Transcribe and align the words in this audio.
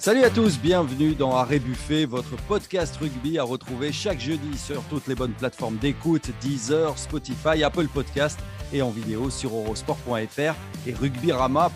Salut 0.00 0.22
à 0.22 0.30
tous, 0.30 0.60
bienvenue 0.60 1.16
dans 1.16 1.34
Arrêt 1.34 1.58
Buffet, 1.58 2.04
votre 2.04 2.36
podcast 2.46 2.96
rugby 2.98 3.36
à 3.36 3.42
retrouver 3.42 3.90
chaque 3.90 4.20
jeudi 4.20 4.56
sur 4.56 4.80
toutes 4.84 5.08
les 5.08 5.16
bonnes 5.16 5.32
plateformes 5.32 5.76
d'écoute, 5.76 6.30
Deezer, 6.40 6.96
Spotify, 6.96 7.64
Apple 7.64 7.88
Podcast 7.88 8.38
et 8.72 8.80
en 8.80 8.90
vidéo 8.90 9.28
sur 9.28 9.52
eurosport.fr 9.52 10.54
et 10.86 10.94
rugbyrama.fr. 10.94 11.72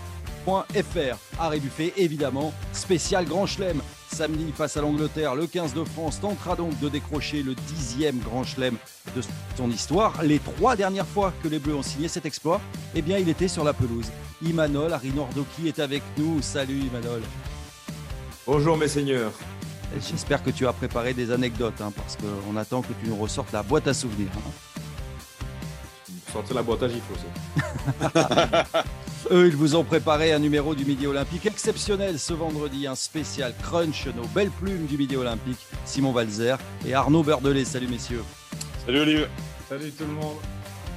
Arrêt 1.40 1.58
Buffet, 1.58 1.92
évidemment, 1.96 2.54
spécial 2.72 3.24
Grand 3.24 3.46
Chelem. 3.46 3.82
Samedi 4.06 4.52
face 4.52 4.76
à 4.76 4.82
l'Angleterre, 4.82 5.34
le 5.34 5.48
15 5.48 5.74
de 5.74 5.82
France 5.82 6.20
tentera 6.20 6.54
donc 6.54 6.78
de 6.78 6.88
décrocher 6.88 7.42
le 7.42 7.56
dixième 7.56 8.20
Grand 8.20 8.44
Chelem 8.44 8.76
de 9.16 9.22
son 9.56 9.68
histoire. 9.68 10.22
Les 10.22 10.38
trois 10.38 10.76
dernières 10.76 11.08
fois 11.08 11.32
que 11.42 11.48
les 11.48 11.58
Bleus 11.58 11.74
ont 11.74 11.82
signé 11.82 12.06
cet 12.06 12.24
exploit, 12.24 12.60
eh 12.94 13.02
bien, 13.02 13.18
il 13.18 13.28
était 13.28 13.48
sur 13.48 13.64
la 13.64 13.72
pelouse. 13.72 14.12
Imanol 14.42 14.92
Arinordoki 14.92 15.66
est 15.66 15.80
avec 15.80 16.04
nous. 16.16 16.40
Salut 16.40 16.78
Imanol. 16.78 17.22
Bonjour 18.44 18.76
mes 18.76 18.88
seigneurs. 18.88 19.30
J'espère 20.00 20.42
que 20.42 20.50
tu 20.50 20.66
as 20.66 20.72
préparé 20.72 21.14
des 21.14 21.30
anecdotes, 21.30 21.80
hein, 21.80 21.92
parce 21.94 22.16
qu'on 22.16 22.56
attend 22.56 22.82
que 22.82 22.92
tu 23.00 23.08
nous 23.08 23.14
ressortes 23.14 23.52
la 23.52 23.62
boîte 23.62 23.86
à 23.86 23.94
souvenirs. 23.94 24.32
Hein. 24.36 24.50
Sortez 26.32 26.52
la 26.52 26.62
boîte 26.62 26.82
à 26.82 26.88
gifles 26.88 27.12
aussi. 27.12 28.16
Eux, 29.30 29.46
ils 29.46 29.54
vous 29.54 29.76
ont 29.76 29.84
préparé 29.84 30.32
un 30.32 30.40
numéro 30.40 30.74
du 30.74 30.84
Midi 30.84 31.06
Olympique 31.06 31.46
exceptionnel 31.46 32.18
ce 32.18 32.32
vendredi, 32.32 32.88
un 32.88 32.96
spécial 32.96 33.54
crunch, 33.62 34.08
nos 34.08 34.26
belles 34.34 34.50
plumes 34.50 34.86
du 34.86 34.98
Midi 34.98 35.16
Olympique, 35.16 35.64
Simon 35.84 36.10
Valzer 36.10 36.56
et 36.84 36.94
Arnaud 36.94 37.22
Beurdelet. 37.22 37.64
Salut 37.64 37.86
messieurs. 37.86 38.24
Salut 38.84 39.02
Olivier. 39.02 39.26
Salut 39.68 39.92
tout 39.92 40.04
le 40.04 40.14
monde. 40.14 40.38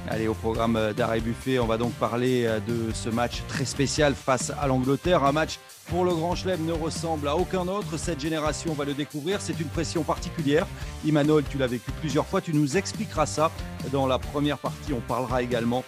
Allez, 0.08 0.26
au 0.26 0.34
programme 0.34 0.92
d'Arrêt 0.96 1.20
Buffet, 1.20 1.60
on 1.60 1.66
va 1.66 1.76
donc 1.78 1.92
parler 1.94 2.48
de 2.66 2.92
ce 2.92 3.08
match 3.08 3.42
très 3.46 3.64
spécial 3.64 4.14
face 4.14 4.52
à 4.60 4.66
l'Angleterre. 4.66 5.24
Un 5.24 5.32
match 5.32 5.58
pour 5.88 6.04
le 6.04 6.14
Grand 6.14 6.34
Chelem 6.34 6.64
ne 6.64 6.72
ressemble 6.72 7.28
à 7.28 7.36
aucun 7.36 7.66
autre. 7.68 7.96
Cette 7.96 8.20
génération 8.20 8.72
va 8.74 8.84
le 8.84 8.94
découvrir. 8.94 9.40
C'est 9.40 9.58
une 9.60 9.68
pression 9.68 10.02
particulière. 10.02 10.66
Imanol, 11.04 11.44
tu 11.48 11.58
l'as 11.58 11.66
vécu 11.66 11.90
plusieurs 12.00 12.26
fois. 12.26 12.40
Tu 12.40 12.52
nous 12.52 12.76
expliqueras 12.76 13.26
ça. 13.26 13.50
Dans 13.92 14.06
la 14.06 14.18
première 14.18 14.58
partie, 14.58 14.92
on 14.92 15.00
parlera 15.00 15.42
également 15.42 15.84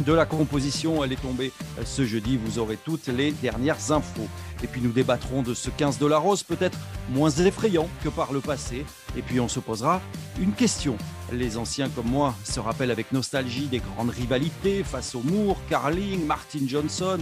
de 0.00 0.12
la 0.12 0.26
composition. 0.26 1.04
Elle 1.04 1.12
est 1.12 1.22
tombée 1.22 1.52
ce 1.84 2.04
jeudi. 2.04 2.36
Vous 2.36 2.58
aurez 2.58 2.76
toutes 2.76 3.08
les 3.08 3.32
dernières 3.32 3.92
infos. 3.92 4.28
Et 4.62 4.66
puis 4.66 4.80
nous 4.80 4.92
débattrons 4.92 5.42
de 5.42 5.54
ce 5.54 5.70
15 5.70 5.98
dollars 5.98 6.22
rose, 6.22 6.42
peut-être 6.42 6.78
moins 7.10 7.30
effrayant 7.30 7.88
que 8.02 8.08
par 8.08 8.32
le 8.32 8.40
passé. 8.40 8.84
Et 9.18 9.22
puis 9.22 9.40
on 9.40 9.48
se 9.48 9.58
posera 9.58 10.00
une 10.40 10.52
question. 10.52 10.96
Les 11.32 11.58
anciens 11.58 11.88
comme 11.88 12.06
moi 12.06 12.34
se 12.44 12.60
rappellent 12.60 12.92
avec 12.92 13.10
nostalgie 13.10 13.66
des 13.66 13.80
grandes 13.80 14.10
rivalités 14.10 14.84
face 14.84 15.16
au 15.16 15.20
Moore, 15.22 15.56
Carling, 15.68 16.24
Martin 16.24 16.60
Johnson, 16.66 17.18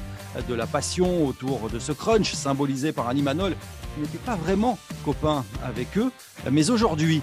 de 0.47 0.55
la 0.55 0.66
passion 0.66 1.27
autour 1.27 1.70
de 1.70 1.78
ce 1.78 1.92
crunch 1.92 2.34
symbolisé 2.34 2.92
par 2.92 3.08
un 3.08 3.16
Imanol 3.16 3.56
qui 3.94 4.03
n'était 4.03 4.19
pas 4.19 4.36
vraiment 4.36 4.78
copain 5.06 5.42
avec 5.64 5.97
eux. 5.97 6.12
Mais 6.53 6.69
aujourd'hui, 6.69 7.22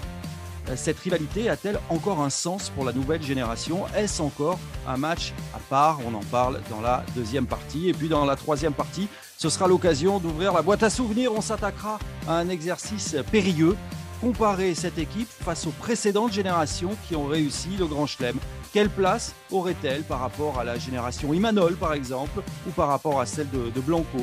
cette 0.74 0.98
rivalité 0.98 1.48
a-t-elle 1.48 1.78
encore 1.88 2.20
un 2.20 2.30
sens 2.30 2.70
pour 2.70 2.84
la 2.84 2.92
nouvelle 2.92 3.22
génération? 3.22 3.84
Est-ce 3.94 4.20
encore 4.20 4.58
un 4.88 4.96
match 4.96 5.32
à 5.54 5.60
part? 5.70 6.00
On 6.04 6.14
en 6.14 6.24
parle 6.32 6.60
dans 6.68 6.80
la 6.80 7.04
deuxième 7.14 7.46
partie. 7.46 7.90
Et 7.90 7.92
puis 7.92 8.08
dans 8.08 8.24
la 8.24 8.34
troisième 8.34 8.72
partie, 8.72 9.06
ce 9.38 9.48
sera 9.48 9.68
l'occasion 9.68 10.18
d'ouvrir 10.18 10.52
la 10.52 10.62
boîte 10.62 10.82
à 10.82 10.90
souvenirs. 10.90 11.32
On 11.32 11.42
s'attaquera 11.42 12.00
à 12.26 12.38
un 12.38 12.48
exercice 12.48 13.14
périlleux. 13.30 13.76
Comparer 14.24 14.74
cette 14.74 14.96
équipe 14.96 15.28
face 15.28 15.66
aux 15.66 15.70
précédentes 15.70 16.32
générations 16.32 16.96
qui 17.06 17.14
ont 17.14 17.26
réussi 17.26 17.76
le 17.78 17.84
Grand 17.84 18.06
Chelem. 18.06 18.38
Quelle 18.72 18.88
place 18.88 19.34
aurait-elle 19.50 20.02
par 20.02 20.20
rapport 20.20 20.58
à 20.58 20.64
la 20.64 20.78
génération 20.78 21.34
Imanol, 21.34 21.76
par 21.76 21.92
exemple, 21.92 22.40
ou 22.66 22.70
par 22.70 22.88
rapport 22.88 23.20
à 23.20 23.26
celle 23.26 23.50
de, 23.50 23.80
Blanco? 23.82 24.16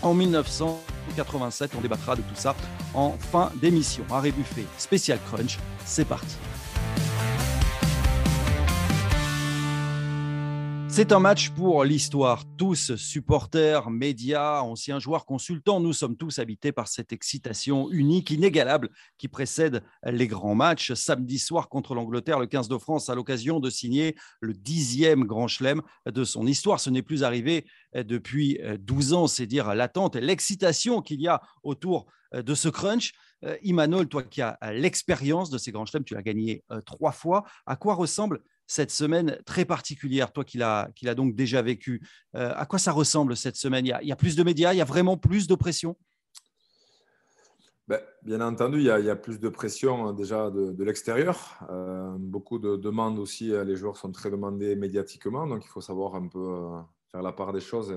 En 0.00 0.14
1987 0.14 1.72
On 1.76 1.82
débattra 1.82 2.16
de 2.16 2.22
tout 2.22 2.34
ça 2.34 2.56
en 2.94 3.10
fin 3.18 3.52
d'émission. 3.56 4.04
Arrêt 4.10 4.32
Buffet, 4.32 4.64
spécial 4.78 5.18
crunch, 5.30 5.58
c'est 5.84 6.06
parti. 6.06 6.36
C'est 10.96 11.10
un 11.10 11.18
match 11.18 11.50
pour 11.50 11.82
l'histoire. 11.82 12.44
Tous, 12.56 12.94
supporters, 12.94 13.90
médias, 13.90 14.60
anciens 14.60 15.00
joueurs, 15.00 15.26
consultants, 15.26 15.80
nous 15.80 15.92
sommes 15.92 16.16
tous 16.16 16.38
habités 16.38 16.70
par 16.70 16.86
cette 16.86 17.12
excitation 17.12 17.90
unique, 17.90 18.30
inégalable, 18.30 18.90
qui 19.18 19.26
précède 19.26 19.82
les 20.04 20.28
grands 20.28 20.54
matchs. 20.54 20.92
Samedi 20.92 21.40
soir 21.40 21.68
contre 21.68 21.96
l'Angleterre, 21.96 22.38
le 22.38 22.46
15 22.46 22.68
de 22.68 22.78
France, 22.78 23.10
à 23.10 23.16
l'occasion 23.16 23.58
de 23.58 23.70
signer 23.70 24.14
le 24.38 24.52
dixième 24.52 25.24
Grand 25.24 25.48
Chelem 25.48 25.82
de 26.06 26.22
son 26.22 26.46
histoire. 26.46 26.78
Ce 26.78 26.90
n'est 26.90 27.02
plus 27.02 27.24
arrivé 27.24 27.66
depuis 27.92 28.60
12 28.78 29.14
ans, 29.14 29.26
c'est 29.26 29.48
dire 29.48 29.74
l'attente 29.74 30.14
et 30.14 30.20
l'excitation 30.20 31.02
qu'il 31.02 31.20
y 31.20 31.26
a 31.26 31.42
autour 31.64 32.06
de 32.32 32.54
ce 32.54 32.68
crunch. 32.68 33.14
Imanol, 33.62 34.06
toi 34.06 34.22
qui 34.22 34.42
as 34.42 34.56
l'expérience 34.72 35.50
de 35.50 35.58
ces 35.58 35.72
grands 35.72 35.86
chelems, 35.86 36.04
tu 36.04 36.14
l'as 36.14 36.22
gagné 36.22 36.62
trois 36.86 37.10
fois. 37.10 37.42
À 37.66 37.74
quoi 37.74 37.94
ressemble 37.94 38.38
cette 38.66 38.90
semaine 38.90 39.38
très 39.44 39.64
particulière, 39.64 40.32
toi 40.32 40.44
qui 40.44 40.58
l'as 40.58 41.14
donc 41.16 41.34
déjà 41.34 41.62
vécu. 41.62 42.06
Euh, 42.34 42.52
à 42.54 42.66
quoi 42.66 42.78
ça 42.78 42.92
ressemble 42.92 43.36
cette 43.36 43.56
semaine? 43.56 43.86
Il 43.86 44.08
y, 44.08 44.12
a, 44.12 44.16
plus 44.16 44.36
de 44.36 44.42
médias, 44.42 44.72
il 44.72 44.78
y 44.78 44.80
a 44.80 44.86
vraiment 44.86 45.16
plus 45.16 45.46
de 45.46 45.54
pression? 45.54 45.96
Ben, 47.86 48.00
Bien 48.22 48.40
entendu, 48.40 48.78
il 48.78 48.84
y, 48.84 48.90
a, 48.90 49.16
plus 49.16 49.38
de 49.38 49.48
pression 49.48 50.06
hein, 50.06 50.12
déjà 50.14 50.50
de, 50.50 50.84
l'extérieur. 50.84 51.58
Euh, 51.70 52.14
beaucoup 52.18 52.58
de 52.58 52.76
demandes 52.76 53.18
aussi, 53.18 53.52
euh, 53.52 53.64
les 53.64 53.76
joueurs 53.76 53.96
sont 53.96 54.12
très 54.12 54.30
demandés 54.30 54.76
médiatiquement, 54.76 55.46
donc 55.46 55.64
il 55.64 55.68
faut 55.68 55.82
savoir 55.82 56.14
un 56.14 56.28
peu 56.28 56.70
faire 57.12 57.22
la 57.22 57.32
part 57.32 57.52
des 57.52 57.60
choses 57.60 57.94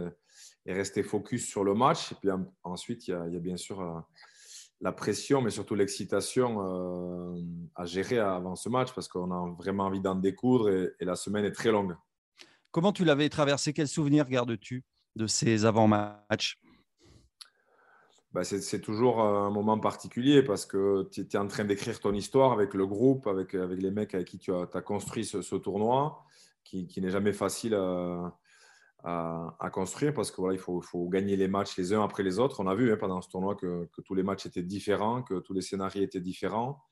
et, 0.66 0.74
rester 0.74 1.02
focus 1.02 1.48
sur 1.48 1.64
le 1.64 1.74
match. 1.74 2.12
Et 2.12 2.16
puis 2.16 2.30
ensuite, 2.64 3.08
il 3.08 3.12
y 3.12 3.38
a 3.38 3.40
bien 3.40 3.56
sûr 3.56 4.04
la 4.82 4.92
pression, 4.92 5.42
mais 5.42 5.50
surtout 5.50 5.76
l'excitation 5.76 6.62
euh, 6.62 7.42
à 7.76 7.86
gérer 7.86 8.20
avant 8.20 8.56
ce 8.56 8.70
match 8.70 8.94
parce 8.94 9.08
qu'on 9.08 9.32
a 9.32 9.56
vraiment 9.58 9.86
envie 9.86 10.02
d'en 10.02 10.16
découdre 10.16 10.70
et, 10.70 10.94
la 11.00 11.16
semaine 11.16 11.46
est 11.46 11.52
très 11.52 11.72
longue. 11.72 11.96
Comment 12.72 12.92
tu 12.92 13.04
l'avais 13.04 13.30
traversé? 13.30 13.74
Quel 13.74 13.88
souvenir 13.88 14.28
gardes-tu 14.30 14.84
de 15.16 15.26
ces 15.26 15.66
avant-matchs? 15.66 16.60
Bah, 18.34 18.44
c'est 18.44 18.82
toujours 18.82 19.22
un 19.22 19.50
moment 19.50 19.80
particulier 19.80 20.44
parce 20.44 20.66
que 20.66 21.10
tu 21.12 21.22
es 21.22 21.38
en 21.38 21.48
train 21.48 21.64
d'écrire 21.64 22.00
ton 22.00 22.14
histoire 22.14 22.52
avec 22.52 22.76
le 22.76 22.86
groupe, 22.86 23.26
avec, 23.26 23.56
avec 23.56 23.82
les 23.82 23.90
mecs 23.90 24.14
avec 24.14 24.28
qui 24.28 24.38
tu 24.38 24.54
as, 24.54 24.82
construit 24.82 25.26
ce, 25.26 25.56
tournoi, 25.56 26.24
qui, 26.64 26.88
qui 26.88 27.02
n'est 27.02 27.10
jamais 27.10 27.34
facile 27.34 27.74
à, 27.74 28.38
à, 29.08 29.70
construire 29.72 30.14
parce 30.14 30.32
que 30.32 30.42
voilà, 30.42 30.56
il 30.56 30.60
faut, 30.60 31.10
gagner 31.10 31.38
les 31.38 31.48
matchs 31.48 31.78
les 31.78 31.94
uns 31.94 32.04
après 32.04 32.24
les 32.24 32.40
autres. 32.40 32.60
On 32.60 32.68
a 32.68 32.76
vu 32.76 32.92
hein, 32.92 32.98
pendant 33.00 33.22
ce 33.22 33.30
tournoi 33.30 33.56
que, 33.56 33.88
tous 34.06 34.16
les 34.16 34.24
matchs 34.24 34.46
étaient 34.46 34.64
différents, 34.64 35.24
que 35.24 35.40
tous 35.40 35.54
les 35.54 35.62
scénarios 35.62 36.04
étaient 36.04 36.20
différents, 36.20 36.84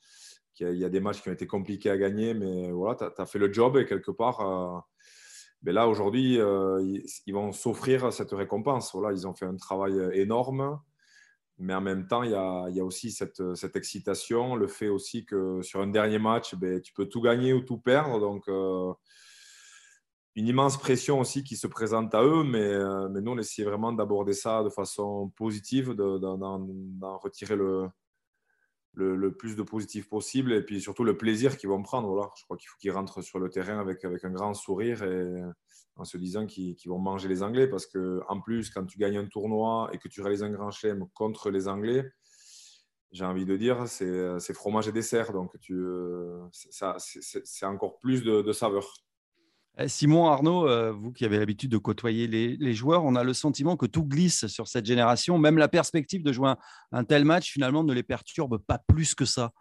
qu'il 0.53 0.77
y, 0.77 0.85
a 0.85 0.89
des 0.89 1.01
matchs 1.01 1.21
qui 1.21 1.29
ont 1.29 1.33
été 1.33 1.47
compliqués 1.47 1.89
à 1.89 1.97
gagner, 1.97 2.33
mais 2.33 2.71
voilà, 2.71 2.95
tu 2.95 3.21
as, 3.21 3.25
fait 3.25 3.39
le 3.39 3.51
job 3.51 3.75
et 3.75 3.85
quelque 3.85 4.11
part, 4.11 4.39
euh, 4.39 4.79
ben 5.61 5.75
là 5.75 5.89
aujourd'hui, 5.89 6.39
euh, 6.39 6.81
ils, 7.25 7.33
vont 7.33 7.51
s'offrir 7.51 8.13
cette 8.13 8.31
récompense. 8.31 8.93
Voilà, 8.93 9.13
ils 9.13 9.27
ont 9.27 9.33
fait 9.33 9.45
un 9.45 9.57
travail 9.57 9.99
énorme. 10.13 10.79
Mais 11.57 11.73
en 11.73 11.81
même 11.81 12.07
temps, 12.07 12.23
il 12.23 12.31
y 12.31 12.35
a, 12.35 12.85
aussi 12.85 13.11
cette, 13.11 13.55
cette, 13.55 13.75
excitation, 13.77 14.55
le 14.55 14.67
fait 14.67 14.89
aussi 14.89 15.25
que 15.25 15.61
sur 15.61 15.81
un 15.81 15.87
dernier 15.87 16.19
match, 16.19 16.53
ben, 16.55 16.81
tu 16.81 16.93
peux 16.93 17.05
tout 17.05 17.21
gagner 17.21 17.53
ou 17.53 17.61
tout 17.61 17.77
perdre. 17.77 18.19
Donc, 18.19 18.47
euh, 18.49 18.93
une 20.35 20.47
immense 20.47 20.77
pression 20.77 21.19
aussi 21.19 21.43
qui 21.43 21.55
se 21.55 21.67
présente 21.67 22.13
à 22.13 22.23
eux, 22.23 22.43
mais, 22.43 22.59
euh, 22.59 23.07
mais 23.09 23.21
nous, 23.21 23.31
on 23.31 23.37
essaie 23.37 23.63
vraiment 23.63 23.93
d'aborder 23.93 24.33
ça 24.33 24.63
de 24.63 24.69
façon 24.69 25.31
positive, 25.37 25.93
d'en 25.93 27.17
retirer 27.17 27.55
le, 27.55 27.87
le, 28.93 29.31
plus 29.35 29.55
de 29.55 29.63
positif 29.63 30.09
possible 30.09 30.53
et 30.53 30.61
puis 30.61 30.81
surtout 30.81 31.03
le 31.03 31.17
plaisir 31.17 31.57
qu'ils 31.57 31.69
vont 31.69 31.81
prendre. 31.81 32.09
Voilà. 32.09 32.31
Je 32.37 32.43
crois 32.43 32.57
qu'il 32.57 32.67
faut 32.67 32.77
qu'ils 32.79 32.91
rentrent 32.91 33.21
sur 33.21 33.39
le 33.39 33.49
terrain 33.49 33.79
avec, 33.79 34.03
avec 34.03 34.25
un 34.25 34.31
grand 34.31 34.53
sourire 34.53 35.03
et 35.03 35.41
en 35.95 36.03
se 36.03 36.17
disant 36.17 36.45
qu'ils 36.45 36.75
vont 36.87 36.99
manger 36.99 37.29
les 37.29 37.41
Anglais 37.41 37.67
parce 37.67 37.85
qu'en 37.85 38.41
plus, 38.41 38.69
quand 38.69 38.85
tu 38.85 38.97
gagnes 38.97 39.17
un 39.17 39.27
tournoi 39.27 39.89
et 39.93 39.97
que 39.97 40.09
tu 40.09 40.21
réalises 40.21 40.43
un 40.43 40.51
grand 40.51 40.71
chelem 40.71 41.07
contre 41.13 41.49
les 41.49 41.69
Anglais, 41.69 42.11
j'ai 43.11 43.23
envie 43.23 43.45
de 43.45 43.55
dire, 43.55 43.87
c'est 43.87 44.53
fromage 44.53 44.89
et 44.89 44.91
dessert. 44.91 45.31
Donc, 45.31 45.51
euh, 45.69 46.41
c'est 46.51 47.65
encore 47.65 47.99
plus 47.99 48.23
de, 48.23 48.41
de 48.41 48.51
saveur. 48.51 48.93
Eh, 49.77 49.87
Simon 49.89 50.27
Arnaud, 50.27 50.67
euh, 50.67 50.91
vous 50.91 51.11
qui 51.11 51.25
avez 51.25 51.37
l'habitude 51.37 51.71
de 51.71 51.77
côtoyer 51.77 52.27
les, 52.27 52.73
joueurs, 52.73 53.03
on 53.03 53.15
a 53.15 53.23
le 53.23 53.33
sentiment 53.33 53.75
que 53.75 53.85
tout 53.85 54.03
glisse 54.03 54.47
sur 54.47 54.67
cette 54.67 54.85
génération. 54.85 55.37
Même 55.37 55.57
la 55.57 55.67
perspective 55.67 56.23
de 56.23 56.31
jouer 56.31 56.53
un, 56.91 57.03
tel 57.03 57.25
match, 57.25 57.51
finalement, 57.51 57.83
ne 57.83 57.93
les 57.93 58.03
perturbe 58.03 58.57
pas 58.57 58.79
plus 58.87 59.15
que 59.15 59.25
ça. 59.25 59.51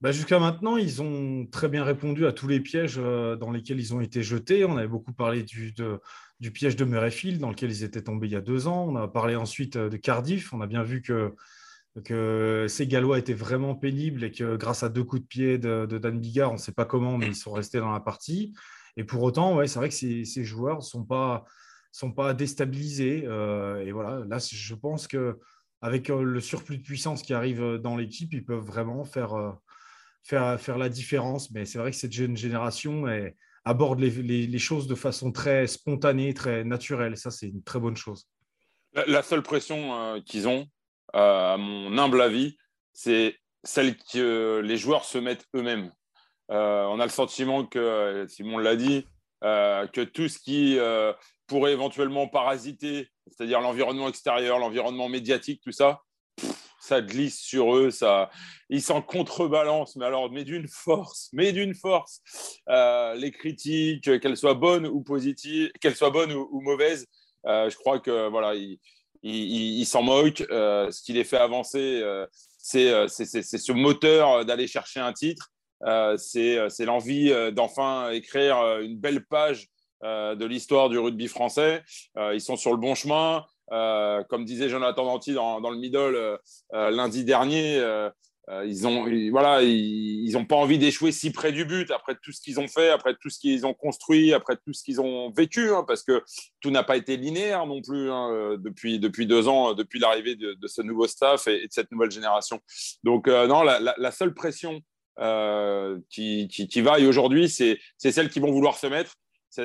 Bah, 0.00 0.10
jusqu'à 0.10 0.40
maintenant, 0.40 0.76
ils 0.76 1.00
ont 1.00 1.46
très 1.46 1.68
bien 1.68 1.84
répondu 1.84 2.26
à 2.26 2.32
tous 2.32 2.48
les 2.48 2.58
pièges 2.58 2.96
euh, 2.98 3.36
dans 3.36 3.52
lesquels 3.52 3.78
ils 3.78 3.94
ont 3.94 4.00
été 4.00 4.24
jetés. 4.24 4.64
On 4.64 4.76
avait 4.76 4.88
beaucoup 4.88 5.12
parlé 5.12 5.44
du, 5.44 5.72
piège 6.52 6.74
de 6.74 6.84
Murrayfield, 6.84 7.40
dans 7.40 7.50
lequel 7.50 7.70
ils 7.70 7.84
étaient 7.84 8.02
tombés 8.02 8.26
il 8.26 8.32
y 8.32 8.36
a 8.36 8.40
deux 8.40 8.66
ans. 8.66 8.86
On 8.88 8.96
a 8.96 9.06
parlé 9.06 9.36
ensuite 9.36 9.76
euh, 9.76 9.88
de 9.88 9.96
Cardiff. 9.96 10.52
On 10.52 10.60
a 10.60 10.66
bien 10.66 10.82
vu 10.82 11.02
que, 11.02 11.36
que 12.04 12.66
ces 12.68 12.88
Gallois 12.88 13.20
étaient 13.20 13.32
vraiment 13.32 13.76
pénibles 13.76 14.24
et 14.24 14.32
que 14.32 14.56
grâce 14.56 14.82
à 14.82 14.88
deux 14.88 15.04
coups 15.04 15.22
de 15.22 15.26
pied 15.28 15.58
de, 15.58 15.86
de 15.86 15.98
Dan 15.98 16.18
Bigard, 16.18 16.50
on 16.50 16.54
ne 16.54 16.58
sait 16.58 16.72
pas 16.72 16.84
comment, 16.84 17.16
mais 17.16 17.28
ils 17.28 17.36
sont 17.36 17.52
restés 17.52 17.78
dans 17.78 17.92
la 17.92 18.00
partie. 18.00 18.52
Et 18.96 19.04
pour 19.04 19.22
autant, 19.22 19.56
ouais, 19.56 19.66
c'est 19.66 19.78
vrai 19.78 19.88
que 19.88 19.94
ces, 19.94 20.44
joueurs 20.44 20.78
ne 20.78 20.82
sont 20.82 21.04
pas, 21.04 21.44
sont 21.92 22.12
pas 22.12 22.34
déstabilisés. 22.34 23.24
Euh, 23.26 23.84
et 23.84 23.92
voilà, 23.92 24.24
là, 24.26 24.38
je 24.38 24.74
pense 24.74 25.06
que 25.06 25.38
avec 25.80 26.08
le 26.08 26.40
surplus 26.40 26.78
de 26.78 26.82
puissance 26.82 27.22
qui 27.22 27.34
arrive 27.34 27.78
dans 27.78 27.96
l'équipe, 27.96 28.32
ils 28.32 28.44
peuvent 28.44 28.64
vraiment 28.64 29.04
faire, 29.04 29.56
faire, 30.22 30.60
faire 30.60 30.78
la 30.78 30.88
différence. 30.88 31.50
Mais 31.50 31.64
c'est 31.64 31.78
vrai 31.78 31.90
que 31.90 31.96
cette 31.96 32.12
jeune 32.12 32.36
génération 32.36 33.04
aborde 33.64 33.98
les, 33.98 34.58
choses 34.58 34.86
de 34.86 34.94
façon 34.94 35.32
très 35.32 35.66
spontanée, 35.66 36.34
très 36.34 36.62
naturelle. 36.62 37.16
Ça, 37.16 37.32
c'est 37.32 37.48
une 37.48 37.64
très 37.64 37.80
bonne 37.80 37.96
chose. 37.96 38.28
La, 38.92 39.22
seule 39.24 39.42
pression 39.42 40.22
qu'ils 40.24 40.46
ont, 40.46 40.68
à 41.12 41.56
mon 41.58 41.98
humble 41.98 42.22
avis, 42.22 42.56
c'est 42.92 43.36
celle 43.64 43.96
que 43.96 44.60
les 44.62 44.76
joueurs 44.76 45.04
se 45.04 45.18
mettent 45.18 45.46
eux-mêmes. 45.56 45.92
On 46.48 47.00
a 47.00 47.04
le 47.04 47.10
sentiment 47.10 47.64
que, 47.64 48.26
Simon 48.28 48.58
l'a 48.58 48.76
dit, 48.76 49.06
que 49.42 50.04
tout 50.04 50.28
ce 50.28 50.38
qui 50.38 50.78
pourrait 51.46 51.72
éventuellement 51.72 52.28
parasiter, 52.28 53.08
c'est-à-dire 53.28 53.60
l'environnement 53.60 54.08
extérieur, 54.08 54.58
l'environnement 54.58 55.08
médiatique, 55.08 55.60
tout 55.62 55.72
ça, 55.72 56.02
ça 56.82 57.00
glisse 57.00 57.38
sur 57.38 57.76
eux, 57.76 57.90
ça, 57.90 58.28
ils 58.68 58.82
s'en 58.82 59.02
contrebalancent, 59.02 59.94
mais 59.94 60.04
alors, 60.04 60.32
mais 60.32 60.42
d'une 60.42 60.66
force, 60.66 61.28
mais 61.32 61.52
d'une 61.52 61.74
force. 61.74 62.20
Euh, 62.68 63.14
les 63.14 63.30
critiques, 63.30 64.20
qu'elles 64.20 64.36
soient 64.36 64.54
bonnes 64.54 64.86
ou 64.86 65.00
positives, 65.00 65.70
qu'elles 65.80 65.94
soient 65.94 66.10
bonnes 66.10 66.32
ou, 66.32 66.60
mauvaises, 66.60 67.06
euh, 67.46 67.70
je 67.70 67.76
crois 67.76 68.00
que 68.00 68.28
voilà, 68.28 68.54
ils 69.22 69.86
s'en 69.86 70.02
moquent. 70.02 70.44
Euh, 70.50 70.90
ce 70.90 71.02
qui 71.02 71.12
les 71.12 71.22
fait 71.22 71.36
avancer, 71.36 72.02
c'est 72.58 73.06
ce 73.06 73.72
moteur 73.72 74.44
d'aller 74.44 74.66
chercher 74.66 74.98
un 74.98 75.12
titre. 75.12 75.51
C'est 76.16 76.84
l'envie 76.84 77.32
d'enfin 77.52 78.10
écrire 78.10 78.78
une 78.80 78.98
belle 78.98 79.24
page 79.24 79.68
euh, 80.04 80.34
de 80.34 80.44
l'histoire 80.46 80.88
du 80.88 80.98
rugby 80.98 81.28
français. 81.28 81.84
Euh, 82.18 82.34
ils 82.34 82.40
sont 82.40 82.56
sur 82.56 82.72
le 82.72 82.76
bon 82.76 82.96
chemin. 82.96 83.44
Euh, 83.70 84.24
comme 84.24 84.44
disait 84.44 84.68
Jonathan 84.68 85.04
Danty 85.04 85.32
dans, 85.32 85.60
le 85.60 85.76
middle 85.76 86.38
lundi 86.72 87.24
dernier, 87.24 87.76
ils 88.64 88.82
n'ont 88.82 89.06
voilà, 89.30 89.62
ils, 89.62 90.36
ont 90.36 90.44
pas 90.44 90.56
envie 90.56 90.78
d'échouer 90.78 91.12
si 91.12 91.30
près 91.30 91.52
du 91.52 91.64
but 91.64 91.90
après 91.92 92.16
tout 92.20 92.32
ce 92.32 92.40
qu'ils 92.40 92.58
ont 92.58 92.66
fait, 92.66 92.90
après 92.90 93.14
tout 93.14 93.30
ce 93.30 93.38
qu'ils 93.38 93.64
ont 93.64 93.74
construit, 93.74 94.34
après 94.34 94.56
tout 94.56 94.72
ce 94.72 94.82
qu'ils 94.82 95.00
ont 95.00 95.30
vécu, 95.30 95.72
hein, 95.72 95.84
parce 95.86 96.02
que 96.02 96.24
tout 96.60 96.70
n'a 96.70 96.82
pas 96.82 96.96
été 96.96 97.16
linéaire 97.16 97.66
non 97.66 97.80
plus 97.80 98.10
hein, 98.10 98.56
depuis, 98.58 98.98
depuis 98.98 99.26
deux 99.26 99.46
ans, 99.46 99.72
depuis 99.72 100.00
l'arrivée 100.00 100.34
de, 100.34 100.66
ce 100.66 100.82
nouveau 100.82 101.06
staff 101.06 101.46
et, 101.46 101.68
de 101.68 101.72
cette 101.72 101.92
nouvelle 101.92 102.10
génération. 102.10 102.60
Donc, 103.04 103.28
non, 103.28 103.62
la, 103.62 104.10
seule 104.10 104.34
pression 104.34 104.82
qui, 106.08 106.48
qui, 106.48 106.68
qui 106.68 106.80
vaille 106.80 107.06
aujourd'hui, 107.06 107.48
c'est 107.48 107.78
celle 107.98 108.30
qu'ils 108.30 108.42
vont 108.42 108.52
vouloir 108.52 108.76
se 108.76 108.86
mettre 108.86 109.14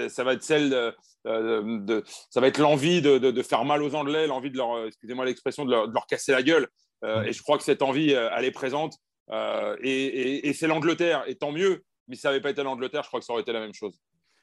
ça 0.10 0.24
va 0.24 0.34
être 0.34 0.44
celle 0.44 0.94
de, 1.26 2.04
ça 2.30 2.42
va 2.42 2.48
être 2.48 2.58
l'envie 2.58 3.02
de, 3.02 3.42
faire 3.42 3.66
mal 3.66 3.82
aux 3.82 3.96
Anglais, 3.96 4.28
l'envie 4.28 4.52
de 4.52 4.58
leur, 4.58 4.86
excusez-moi 4.86 5.26
l'expression, 5.26 5.66
de 5.66 5.72
leur, 5.72 6.06
casser 6.08 6.32
la 6.32 6.44
gueule. 6.44 6.68
Euh, 7.04 7.24
et 7.24 7.32
je 7.32 7.42
crois 7.42 7.58
que 7.58 7.64
cette 7.64 7.82
envie, 7.82 8.14
euh, 8.14 8.30
elle 8.36 8.46
est 8.46 8.52
présente. 8.52 8.96
Euh, 9.32 9.76
et, 9.82 10.52
c'est 10.54 10.68
l'Angleterre, 10.68 11.24
et 11.28 11.36
tant 11.36 11.52
mieux. 11.52 11.84
Mais 12.08 12.16
si 12.16 12.22
ça 12.22 12.30
n'avait 12.30 12.42
pas 12.42 12.50
été 12.50 12.64
l'Angleterre, 12.64 13.04
je 13.04 13.10
crois 13.10 13.20
que 13.20 13.26
ça 13.26 13.34
aurait 13.34 13.44
été 13.44 13.54
la 13.54 13.60
même 13.60 13.74
chose. 13.74 14.00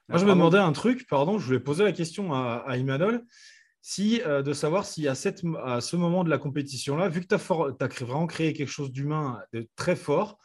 Moi, 0.08 0.18
je 0.18 0.24
me 0.24 0.30
demandais 0.30 0.58
un 0.58 0.72
truc, 0.72 1.06
pardon, 1.08 1.38
je 1.38 1.46
voulais 1.46 1.60
poser 1.60 1.82
la 1.82 1.92
question 1.92 2.32
à, 2.34 2.64
à 2.66 2.76
si, 3.80 4.20
de 4.24 4.52
savoir 4.52 4.84
si 4.84 5.08
à, 5.08 5.14
cette, 5.14 5.42
à 5.64 5.80
ce 5.80 5.96
moment 5.96 6.24
de 6.24 6.30
la 6.30 6.38
compétition-là, 6.38 7.08
vu 7.08 7.22
que 7.22 7.26
tu 7.26 7.34
as, 7.34 7.38
as, 7.38 8.04
vraiment 8.04 8.26
créé 8.26 8.52
quelque 8.52 8.70
chose 8.70 8.92
d'humain, 8.92 9.40
de 9.52 9.66
très 9.76 9.96
fort, 9.96 10.38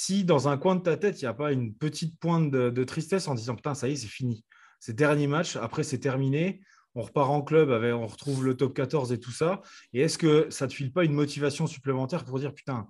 si 0.00 0.22
dans 0.22 0.46
un 0.46 0.56
coin 0.58 0.76
de 0.76 0.80
ta 0.80 0.96
tête, 0.96 1.20
il 1.20 1.24
n'y 1.24 1.28
a 1.28 1.34
pas 1.34 1.50
une 1.50 1.74
petite 1.74 2.20
pointe 2.20 2.52
de, 2.52 2.84
tristesse 2.84 3.26
en 3.26 3.34
disant 3.34 3.56
Putain, 3.56 3.74
ça 3.74 3.88
y 3.88 3.94
est, 3.94 3.96
c'est 3.96 4.06
fini. 4.06 4.44
C'est 4.78 4.94
dernier 4.94 5.26
match, 5.26 5.56
après 5.56 5.82
c'est 5.82 5.98
terminé, 5.98 6.60
on 6.94 7.02
repart 7.02 7.28
en 7.28 7.42
club, 7.42 7.70
on 7.70 8.06
retrouve 8.06 8.44
le 8.44 8.56
top 8.56 8.74
14 8.74 9.10
et 9.10 9.18
tout 9.18 9.32
ça. 9.32 9.60
Et 9.92 10.02
est-ce 10.02 10.16
que 10.16 10.48
ça 10.50 10.66
ne 10.66 10.70
te 10.70 10.74
file 10.76 10.92
pas 10.92 11.02
une 11.02 11.14
motivation 11.14 11.66
supplémentaire 11.66 12.24
pour 12.24 12.38
dire 12.38 12.54
Putain, 12.54 12.86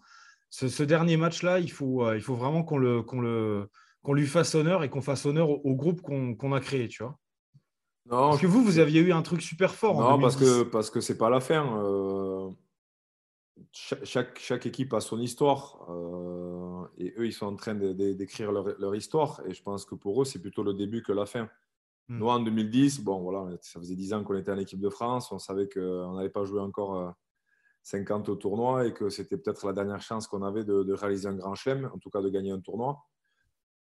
ce, 0.50 0.82
dernier 0.82 1.16
match-là, 1.16 1.60
il 1.60 1.72
faut, 1.72 2.04
euh, 2.04 2.14
il 2.14 2.20
faut 2.20 2.34
vraiment 2.34 2.62
qu'on 2.62 2.76
le, 2.76 3.02
le, 3.10 3.70
lui 4.12 4.26
fasse 4.26 4.54
honneur 4.54 4.84
et 4.84 4.90
qu'on 4.90 5.00
fasse 5.00 5.24
honneur 5.24 5.48
au, 5.48 5.74
groupe 5.76 6.02
qu'on 6.02 6.52
a 6.52 6.60
créé, 6.60 6.88
tu 6.88 7.02
vois? 7.02 7.18
Non, 8.04 8.28
Parce 8.28 8.42
que 8.42 8.46
vous, 8.46 8.62
vous 8.62 8.80
aviez 8.80 9.00
eu 9.00 9.12
un 9.12 9.22
truc 9.22 9.40
super 9.40 9.74
fort. 9.74 9.98
Non, 9.98 10.20
parce 10.20 10.36
que 10.36 10.62
parce 10.62 10.90
que 10.90 11.00
c'est 11.00 11.16
pas 11.16 11.30
la 11.30 11.40
fin. 11.40 11.64
Euh, 11.82 12.50
chaque, 13.72 14.38
chaque, 14.38 14.66
équipe 14.66 14.92
a 14.94 15.00
son 15.00 15.20
histoire 15.20 15.86
euh, 15.90 16.86
et 16.96 17.14
eux, 17.18 17.26
ils 17.26 17.32
sont 17.32 17.46
en 17.46 17.56
train 17.56 17.74
d'écrire 17.74 18.52
leur, 18.52 18.94
histoire. 18.94 19.40
Et 19.46 19.54
je 19.54 19.62
pense 19.62 19.84
que 19.84 19.94
pour 19.94 20.22
eux, 20.22 20.24
c'est 20.24 20.40
plutôt 20.40 20.62
le 20.62 20.74
début 20.74 21.02
que 21.02 21.12
la 21.12 21.26
fin. 21.26 21.48
Hmm. 22.08 22.18
Nous, 22.18 22.28
en 22.28 22.40
2010, 22.40 23.00
bon, 23.00 23.20
voilà, 23.20 23.56
ça 23.60 23.80
faisait 23.80 23.94
10 23.94 24.14
ans 24.14 24.24
qu'on 24.24 24.36
était 24.36 24.50
en 24.50 24.58
équipe 24.58 24.80
de 24.80 24.88
France. 24.88 25.30
On 25.32 25.38
savait 25.38 25.68
qu'on 25.68 26.14
n'allait 26.14 26.30
pas 26.30 26.44
jouer 26.44 26.60
encore 26.60 27.14
50 27.82 28.28
euh, 28.28 28.32
au 28.32 28.36
tournoi 28.36 28.86
et 28.86 28.92
que 28.92 29.08
c'était 29.10 29.36
peut-être 29.36 29.66
la 29.66 29.72
dernière 29.72 30.02
chance 30.02 30.26
qu'on 30.26 30.42
avait 30.42 30.64
de, 30.64 30.92
réaliser 30.92 31.28
un 31.28 31.34
grand 31.34 31.54
chelem, 31.54 31.90
en 31.94 31.98
tout 31.98 32.10
cas 32.10 32.22
de 32.22 32.28
gagner 32.28 32.50
un 32.50 32.60
tournoi. 32.60 33.04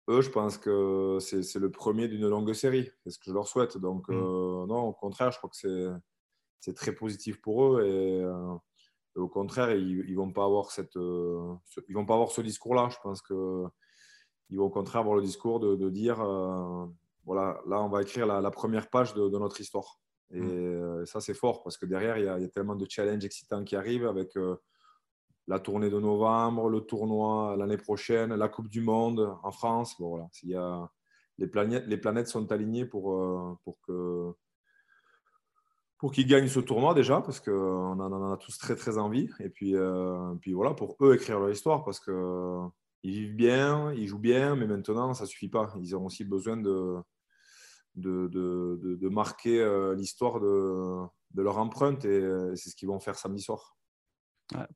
Eux, 0.09 0.21
je 0.21 0.29
pense 0.29 0.57
que 0.57 1.17
c'est 1.19 1.55
le 1.55 1.71
premier 1.71 2.07
d'une 2.07 2.27
longue 2.27 2.53
série. 2.53 2.91
C'est 3.03 3.11
ce 3.11 3.17
que 3.17 3.25
je 3.25 3.33
leur 3.33 3.47
souhaite. 3.47 3.77
Donc, 3.77 4.07
hmm. 4.09 4.13
euh, 4.13 4.65
non, 4.67 4.87
au 4.87 4.93
contraire, 4.93 5.31
je 5.31 5.37
crois 5.37 5.49
que 5.49 5.95
c'est 6.59 6.73
très 6.73 6.93
positif 6.93 7.41
pour 7.41 7.77
eux. 7.77 7.85
Et 7.85 8.23
au 9.15 9.27
contraire, 9.27 9.71
ils 9.71 10.09
ne 10.09 10.15
vont, 10.15 10.31
pas 10.31 10.43
avoir 10.43 10.71
cette, 10.71 10.97
euh, 10.97 11.53
ce, 11.65 11.79
ils 11.87 11.95
vont 11.95 12.05
pas 12.05 12.15
avoir 12.15 12.31
ce 12.31 12.41
discours-là. 12.41 12.89
Je 12.89 12.97
pense 13.01 13.21
qu'ils 13.21 13.37
vont 14.57 14.65
au 14.65 14.69
contraire 14.69 15.01
avoir 15.01 15.15
le 15.15 15.21
discours 15.21 15.59
de, 15.59 15.89
dire 15.89 16.21
euh, 16.21 16.85
voilà, 17.25 17.61
là, 17.67 17.81
on 17.81 17.89
va 17.89 18.01
écrire 18.01 18.27
la, 18.27 18.51
première 18.51 18.89
page 18.89 19.13
de, 19.13 19.29
notre 19.29 19.61
histoire. 19.61 19.99
Et 20.31 20.41
mm. 20.41 20.49
euh, 20.49 21.05
ça, 21.05 21.21
c'est 21.21 21.33
fort 21.33 21.63
parce 21.63 21.77
que 21.77 21.85
derrière, 21.85 22.17
il 22.17 22.25
y, 22.25 22.27
a, 22.27 22.47
tellement 22.49 22.75
de 22.75 22.85
challenges 22.89 23.23
excitants 23.23 23.63
qui 23.63 23.75
arrivent 23.75 24.07
avec 24.07 24.37
la 25.47 25.59
tournée 25.59 25.89
de 25.89 25.99
novembre, 25.99 26.69
le 26.69 26.81
tournoi 26.81 27.55
l'année 27.57 27.77
prochaine, 27.77 28.35
la 28.35 28.49
Coupe 28.49 28.67
du 28.67 28.81
Monde 28.81 29.37
en 29.43 29.51
France. 29.51 29.95
Bon, 29.97 30.09
voilà, 30.09 30.27
il 30.43 30.49
y 30.49 30.55
a, 30.55 30.89
les, 31.37 31.47
planètes, 31.47 31.85
les 31.87 31.97
planètes 31.97 32.27
sont 32.27 32.51
alignées 32.51 32.85
pour, 32.85 33.57
pour 33.63 33.79
que 33.81 34.33
pour 35.97 36.11
qu'ils 36.11 36.27
gagnent 36.27 36.47
ce 36.47 36.59
tournoi 36.59 36.93
déjà, 36.93 37.21
parce 37.21 37.39
qu'on 37.39 37.99
en 37.99 38.33
a 38.33 38.37
tous 38.37 38.57
très 38.57 38.75
très 38.75 38.97
envie. 38.97 39.29
Et 39.39 39.49
puis, 39.49 39.75
euh, 39.75 40.33
voilà, 40.53 40.73
pour 40.73 40.97
eux 41.01 41.15
écrire 41.15 41.39
leur 41.39 41.49
histoire, 41.49 41.83
parce 41.83 41.99
qu'ils 41.99 42.11
vivent 43.03 43.35
bien, 43.35 43.93
ils 43.93 44.07
jouent 44.07 44.19
bien, 44.19 44.55
mais 44.55 44.67
maintenant, 44.67 45.13
ça 45.13 45.23
ne 45.23 45.29
suffit 45.29 45.49
pas. 45.49 45.73
Ils 45.81 45.95
ont 45.95 46.05
aussi 46.05 46.25
besoin 46.25 46.57
de, 46.57 47.01
marquer 49.09 49.61
euh, 49.61 49.95
l'histoire 49.95 50.39
de, 50.41 51.07
leur 51.41 51.57
empreinte, 51.57 52.03
et 52.05 52.21
c'est 52.55 52.69
ce 52.69 52.75
qu'ils 52.75 52.89
vont 52.89 52.99
faire 52.99 53.17
samedi 53.17 53.41
soir. 53.41 53.75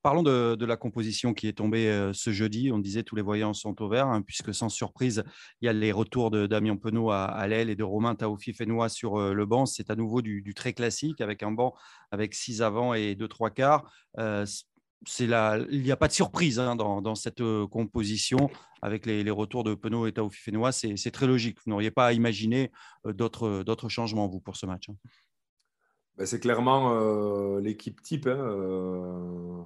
Parlons 0.01 0.23
de, 0.23 0.65
la 0.65 0.77
composition 0.77 1.33
qui 1.33 1.47
est 1.47 1.53
tombée 1.53 1.88
euh, 1.88 2.11
ce 2.11 2.31
jeudi. 2.31 2.71
On 2.71 2.79
disait 2.79 3.03
tous 3.03 3.15
les 3.15 3.21
voyants 3.21 3.53
sont 3.53 3.79
au 3.83 3.88
vert, 3.88 4.07
hein, 4.07 4.23
puisque 4.23 4.53
sans 4.53 4.69
surprise, 4.69 5.23
il 5.61 5.67
y 5.67 5.69
a 5.69 5.73
les 5.73 5.91
retours 5.91 6.31
de 6.31 6.47
Damien 6.47 6.75
Penaud 6.75 7.11
à, 7.11 7.47
l'aile 7.47 7.69
et 7.69 7.75
de 7.75 7.83
Romain 7.83 8.15
Taoufi 8.15 8.53
Fenois 8.53 8.89
sur 8.89 9.17
euh, 9.17 9.33
le 9.33 9.45
banc. 9.45 9.67
C'est 9.67 9.91
à 9.91 9.95
nouveau 9.95 10.23
du, 10.23 10.53
très 10.55 10.73
classique 10.73 11.21
avec 11.21 11.43
un 11.43 11.51
banc 11.51 11.75
avec 12.11 12.33
six 12.33 12.63
avant 12.63 12.95
et 12.95 13.13
deux 13.13 13.27
trois 13.27 13.51
quarts. 13.51 13.91
Euh, 14.17 14.45
il 15.19 15.81
n'y 15.83 15.91
a 15.91 15.97
pas 15.97 16.07
de 16.07 16.13
surprise 16.13 16.59
hein, 16.59 16.75
dans, 16.75 17.15
cette 17.15 17.41
composition 17.71 18.49
avec 18.81 19.05
les, 19.05 19.29
retours 19.31 19.63
de 19.63 19.73
Penaud 19.75 20.07
et 20.07 20.11
Taoufi 20.11 20.41
Fenois. 20.41 20.71
C'est 20.73 21.11
très 21.11 21.25
logique. 21.25 21.57
Vous 21.63 21.69
n'auriez 21.69 21.91
pas 21.91 22.07
à 22.07 22.13
imaginer 22.13 22.69
d'autres 23.05 23.88
changements, 23.88 24.27
vous, 24.27 24.41
pour 24.41 24.57
ce 24.57 24.65
match. 24.65 24.89
Hein. 24.89 24.95
Ben, 26.19 26.25
c'est 26.25 26.41
clairement 26.41 26.95
euh, 26.95 27.61
l'équipe 27.61 28.01
type 28.01 28.27
hein, 28.27 28.38
euh, 28.38 29.63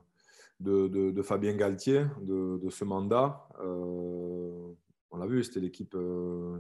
de, 0.60 1.22
Fabien 1.24 1.56
Galtier, 1.56 2.06
de, 2.22 2.70
ce 2.70 2.86
mandat. 2.86 3.50
Euh, 3.60 4.72
on 5.10 5.18
l'a 5.18 5.26
vu, 5.26 5.44
c'était 5.44 5.62
l'équipe 5.62 5.98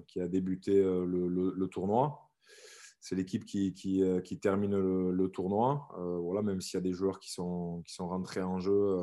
qui 0.08 0.20
a 0.20 0.28
débuté 0.28 0.82
le, 0.82 1.68
tournoi. 1.68 2.28
C'est 3.02 3.16
l'équipe 3.16 3.46
qui, 3.46 4.40
termine 4.42 4.76
le, 5.12 5.28
tournoi. 5.28 5.88
voilà, 5.96 6.42
même 6.42 6.60
s'il 6.60 6.78
y 6.78 6.82
a 6.82 6.82
des 6.82 6.94
joueurs 6.94 7.20
qui 7.20 7.32
sont, 7.32 7.84
qui 7.86 7.94
sont 7.94 8.08
rentrés 8.08 8.42
en 8.42 8.58
jeu, 8.58 8.98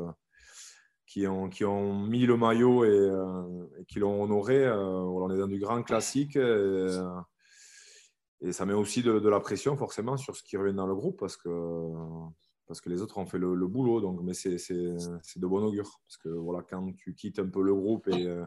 qui, 1.07 1.25
ont, 1.29 1.49
qui 1.49 1.65
ont 1.65 2.05
mis 2.05 2.27
le 2.27 2.37
maillot 2.37 2.85
et, 2.85 3.87
qui 3.87 4.01
l'ont 4.01 4.25
honoré. 4.25 4.69
on 4.69 5.31
est 5.31 5.39
dans 5.39 5.47
du 5.47 5.61
grand 5.61 5.85
classique. 5.85 6.37
Ça 8.53 8.65
met 8.67 8.73
aussi 8.73 9.03
de, 9.03 9.29
la 9.29 9.41
pression 9.41 9.77
forcément 9.77 10.17
sur 10.17 10.35
ce 10.37 10.43
qui 10.43 10.57
revient 10.57 10.75
dans 10.75 10.87
le 10.87 10.95
groupe 10.95 11.19
parce 11.19 11.37
que, 11.37 11.49
parce 12.67 12.81
que 12.81 12.89
les 12.89 13.03
autres 13.03 13.19
ont 13.19 13.27
fait 13.27 13.39
le, 13.39 13.67
boulot. 13.67 14.01
Donc, 14.01 14.21
mais 14.23 14.33
c'est 14.33 14.57
de 14.57 15.47
bon 15.47 15.63
augure. 15.63 16.01
Parce 16.07 16.17
que 16.17 16.29
voilà, 16.29 16.63
quand 16.63 16.93
tu 16.97 17.15
quittes 17.15 17.39
un 17.39 17.49
peu 17.49 17.63
le 17.63 17.75
groupe 17.75 18.09
et 18.09 18.27
euh, 18.27 18.45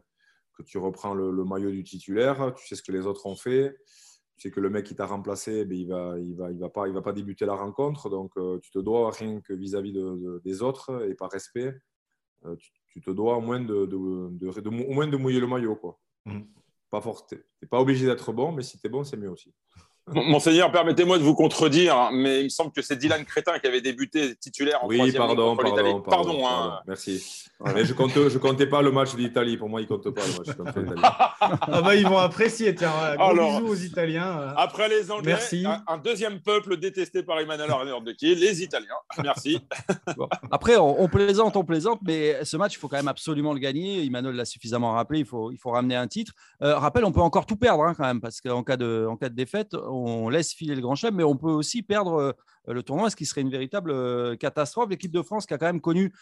que 0.58 0.64
tu 0.64 0.78
reprends 0.78 1.14
le, 1.14 1.44
maillot 1.44 1.72
du 1.72 1.84
titulaire, 1.84 2.54
tu 2.56 2.68
sais 2.68 2.76
ce 2.76 2.82
que 2.82 2.92
les 2.92 3.06
autres 3.06 3.26
ont 3.28 3.36
fait. 3.36 3.78
Tu 4.38 4.48
sais 4.48 4.52
que 4.52 4.60
le 4.60 4.72
mec 4.72 4.86
qui 4.86 4.96
t'a 4.96 5.06
remplacé, 5.06 5.64
ben, 5.66 5.78
il 5.78 5.88
ne 5.88 5.94
va, 5.94 6.20
il 6.20 6.36
va, 6.36 6.52
il 6.52 6.60
va, 6.60 6.70
pas, 6.70 6.90
va 6.90 7.02
pas 7.04 7.14
débuter 7.14 7.46
la 7.46 7.54
rencontre. 7.54 8.10
Donc, 8.10 8.32
euh, 8.38 8.60
tu 8.64 8.72
te 8.72 8.80
dois 8.80 9.12
rien 9.12 9.42
que 9.42 9.54
vis-à-vis 9.54 9.94
de, 9.94 10.42
des 10.44 10.64
autres 10.64 11.08
et 11.08 11.14
par 11.14 11.30
respect, 11.30 11.76
euh, 12.46 12.56
tu, 12.90 13.02
te 13.02 13.12
dois 13.12 13.38
au 13.38 13.42
moins 13.42 13.60
de, 13.60 13.74
au 13.76 14.94
moins 14.94 15.08
de 15.08 15.18
mouiller 15.18 15.40
le 15.40 15.48
maillot. 15.48 15.76
Quoi. 15.76 16.00
Mmh. 16.26 16.42
Pas 16.94 17.02
fort. 17.02 17.26
Pas 17.72 17.80
obligé 17.82 18.06
d'être 18.06 18.32
bon, 18.34 18.52
mais 18.52 18.62
si 18.62 18.78
tu 18.78 18.86
es 18.86 18.90
bon, 18.92 19.04
c'est 19.04 19.18
mieux 19.18 19.32
aussi. 19.32 19.52
Monseigneur, 20.12 20.70
permettez-moi 20.70 21.18
de 21.18 21.24
vous 21.24 21.34
contredire, 21.34 21.96
hein, 21.96 22.10
mais 22.12 22.42
il 22.42 22.44
me 22.46 22.50
semble 22.50 22.72
que 22.74 22.82
c'est 22.82 22.98
Dylan 22.98 23.24
Crétin 23.24 23.58
qui 23.60 23.68
avait 23.68 23.80
débuté 23.80 24.36
titulaire 24.36 24.84
en 24.84 24.88
oui, 24.88 24.98
troisième 24.98 25.26
pardon, 25.26 25.56
pardon, 25.56 25.76
Pardon, 25.76 26.02
pardon, 26.02 26.48
hein. 26.48 26.80
merci. 26.86 27.50
Mais 27.74 27.86
je 27.86 27.94
comptais, 27.94 28.30
je 28.30 28.38
comptais 28.38 28.68
pas 28.68 28.82
le 28.82 28.92
match 28.92 29.16
d'Italie. 29.16 29.56
Pour 29.56 29.70
moi, 29.70 29.80
il 29.80 29.88
compte 29.88 30.10
pas 30.10 30.22
le 30.22 30.34
match 30.38 30.58
contre 30.58 30.80
l'Italie. 30.80 31.02
ah 31.04 31.82
bah 31.82 31.96
ils 31.96 32.06
vont 32.06 32.18
apprécier. 32.18 32.76
Tiens, 32.76 32.92
voilà. 32.92 33.16
gros 33.16 33.30
Alors, 33.30 33.62
bisous 33.62 33.72
aux 33.72 33.76
Italiens. 33.76 34.54
Après 34.58 34.90
les 34.90 35.10
Anglais, 35.10 35.32
Merci. 35.32 35.64
un, 35.66 35.82
un 35.88 35.98
deuxième 35.98 36.42
peuple 36.42 36.76
détesté 36.76 37.24
par 37.24 37.40
Emmanuel 37.40 37.72
Arnaud 37.72 38.02
de 38.02 38.12
qui 38.12 38.36
les 38.36 38.62
Italiens. 38.64 38.88
Merci. 39.24 39.60
Bon. 40.18 40.28
Après, 40.52 40.76
on, 40.76 41.02
on 41.02 41.08
plaisante, 41.08 41.56
on 41.56 41.64
plaisante, 41.64 42.00
mais 42.04 42.44
ce 42.44 42.58
match, 42.58 42.76
il 42.76 42.78
faut 42.78 42.88
quand 42.88 42.98
même 42.98 43.08
absolument 43.08 43.54
le 43.54 43.60
gagner. 43.60 44.04
Emmanuel 44.06 44.36
l'a 44.36 44.46
suffisamment 44.46 44.92
rappelé, 44.92 45.20
il 45.20 45.26
faut, 45.26 45.52
il 45.52 45.58
faut 45.58 45.72
ramener 45.72 45.96
un 45.96 46.08
titre. 46.08 46.34
Euh, 46.62 46.78
rappel, 46.78 47.06
on 47.06 47.12
peut 47.12 47.22
encore 47.22 47.46
tout 47.46 47.56
perdre 47.56 47.84
hein, 47.84 47.94
quand 47.96 48.04
même, 48.04 48.22
parce 48.22 48.42
qu'en 48.42 48.64
cas, 48.64 48.78
de, 48.78 49.08
en 49.10 49.16
cas 49.16 49.30
de 49.30 49.36
défaite, 49.36 49.74
on 49.94 50.30
laisse 50.30 50.54
filer 50.54 50.76
le 50.76 50.82
grand 50.82 50.96
chef, 50.96 51.14
mais 51.14 51.24
on 51.24 51.38
peut 51.38 51.52
aussi 51.52 51.84
perdre 51.84 52.36
euh, 52.70 52.74
le 52.74 52.84
tournoi, 52.84 53.10
ce 53.10 53.16
qui 53.16 53.26
serait 53.26 53.42
une 53.42 53.50
véritable 53.50 53.92
euh, 53.92 54.36
catastrophe. 54.36 54.90
L'équipe 54.90 55.12
de 55.12 55.22
France 55.22 55.46
qui 55.46 55.54
a 55.54 55.58
quand 55.58 55.66
même 55.66 55.82
connu 55.82 56.14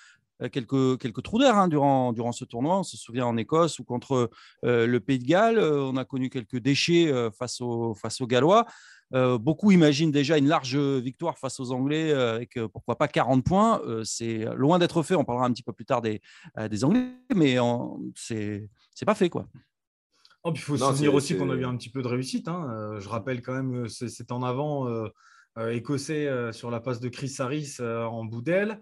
euh, 0.42 0.50
quelques, 0.50 1.00
quelques 1.00 1.24
trous 1.24 1.40
d'air 1.40 1.58
hein, 1.58 1.68
durant, 1.68 2.32
ce 2.32 2.46
tournoi. 2.46 2.80
On 2.80 2.84
se 2.84 2.98
souvient 2.98 3.25
en 3.25 3.38
Écosse 3.38 3.80
ou 3.80 3.84
contre 3.84 4.30
le 4.63 5.00
Pays 5.00 5.20
de 5.20 5.25
Galles, 5.25 5.60
on 5.60 5.98
a 5.98 6.06
connu 6.06 6.30
quelques 6.30 6.58
déchets 6.58 7.12
face, 7.38 7.62
aux, 7.62 7.96
Gallois. 8.22 8.66
Beaucoup 9.12 9.72
imaginent 9.72 10.12
déjà 10.12 10.38
une 10.38 10.48
large 10.48 10.78
victoire 10.78 11.38
face 11.38 11.60
aux 11.60 11.72
Anglais 11.72 12.13
avec 12.13 12.58
pourquoi 12.72 12.98
pas 12.98 13.08
40 13.08 13.44
points. 13.44 13.82
C'est 14.04 14.46
loin 14.56 14.80
d'être 14.80 15.04
fait. 15.04 15.16
On 15.16 15.25
parlera 15.25 15.46
un 15.46 15.51
petit 15.51 15.63
peu 15.63 15.74
plus 15.74 15.86
tard 15.86 16.01
des, 16.01 16.22
Anglais, 16.84 17.12
mais 17.36 17.58
c'est 18.16 18.70
pas 19.06 19.16
fait 19.16 19.30
quoi. 19.30 19.46
Oh, 20.44 20.52
puis 20.52 20.62
il 20.62 20.66
faut 20.66 20.76
se 20.78 20.84
souvenir 20.94 21.14
aussi 21.14 21.38
qu'on 21.38 21.50
a 21.52 21.56
eu 21.56 21.66
un 21.66 21.78
petit 21.78 21.90
peu 21.92 22.02
de 22.02 22.08
réussite. 22.08 22.48
hein. 22.48 22.68
Euh, 22.72 23.00
je 23.00 23.08
rappelle 23.10 23.42
quand 23.42 23.54
même, 23.54 23.84
euh, 23.84 23.88
c'est 23.88 24.32
en 24.32 24.42
avant 24.42 24.88
euh, 24.88 25.08
écossais 25.70 26.28
euh, 26.28 26.52
sur 26.52 26.72
la 26.72 26.80
passe 26.80 27.00
de 27.00 27.10
Chris 27.10 27.36
Harris 27.40 27.78
en 27.80 28.26
bout 28.26 28.42
d'aile. 28.42 28.80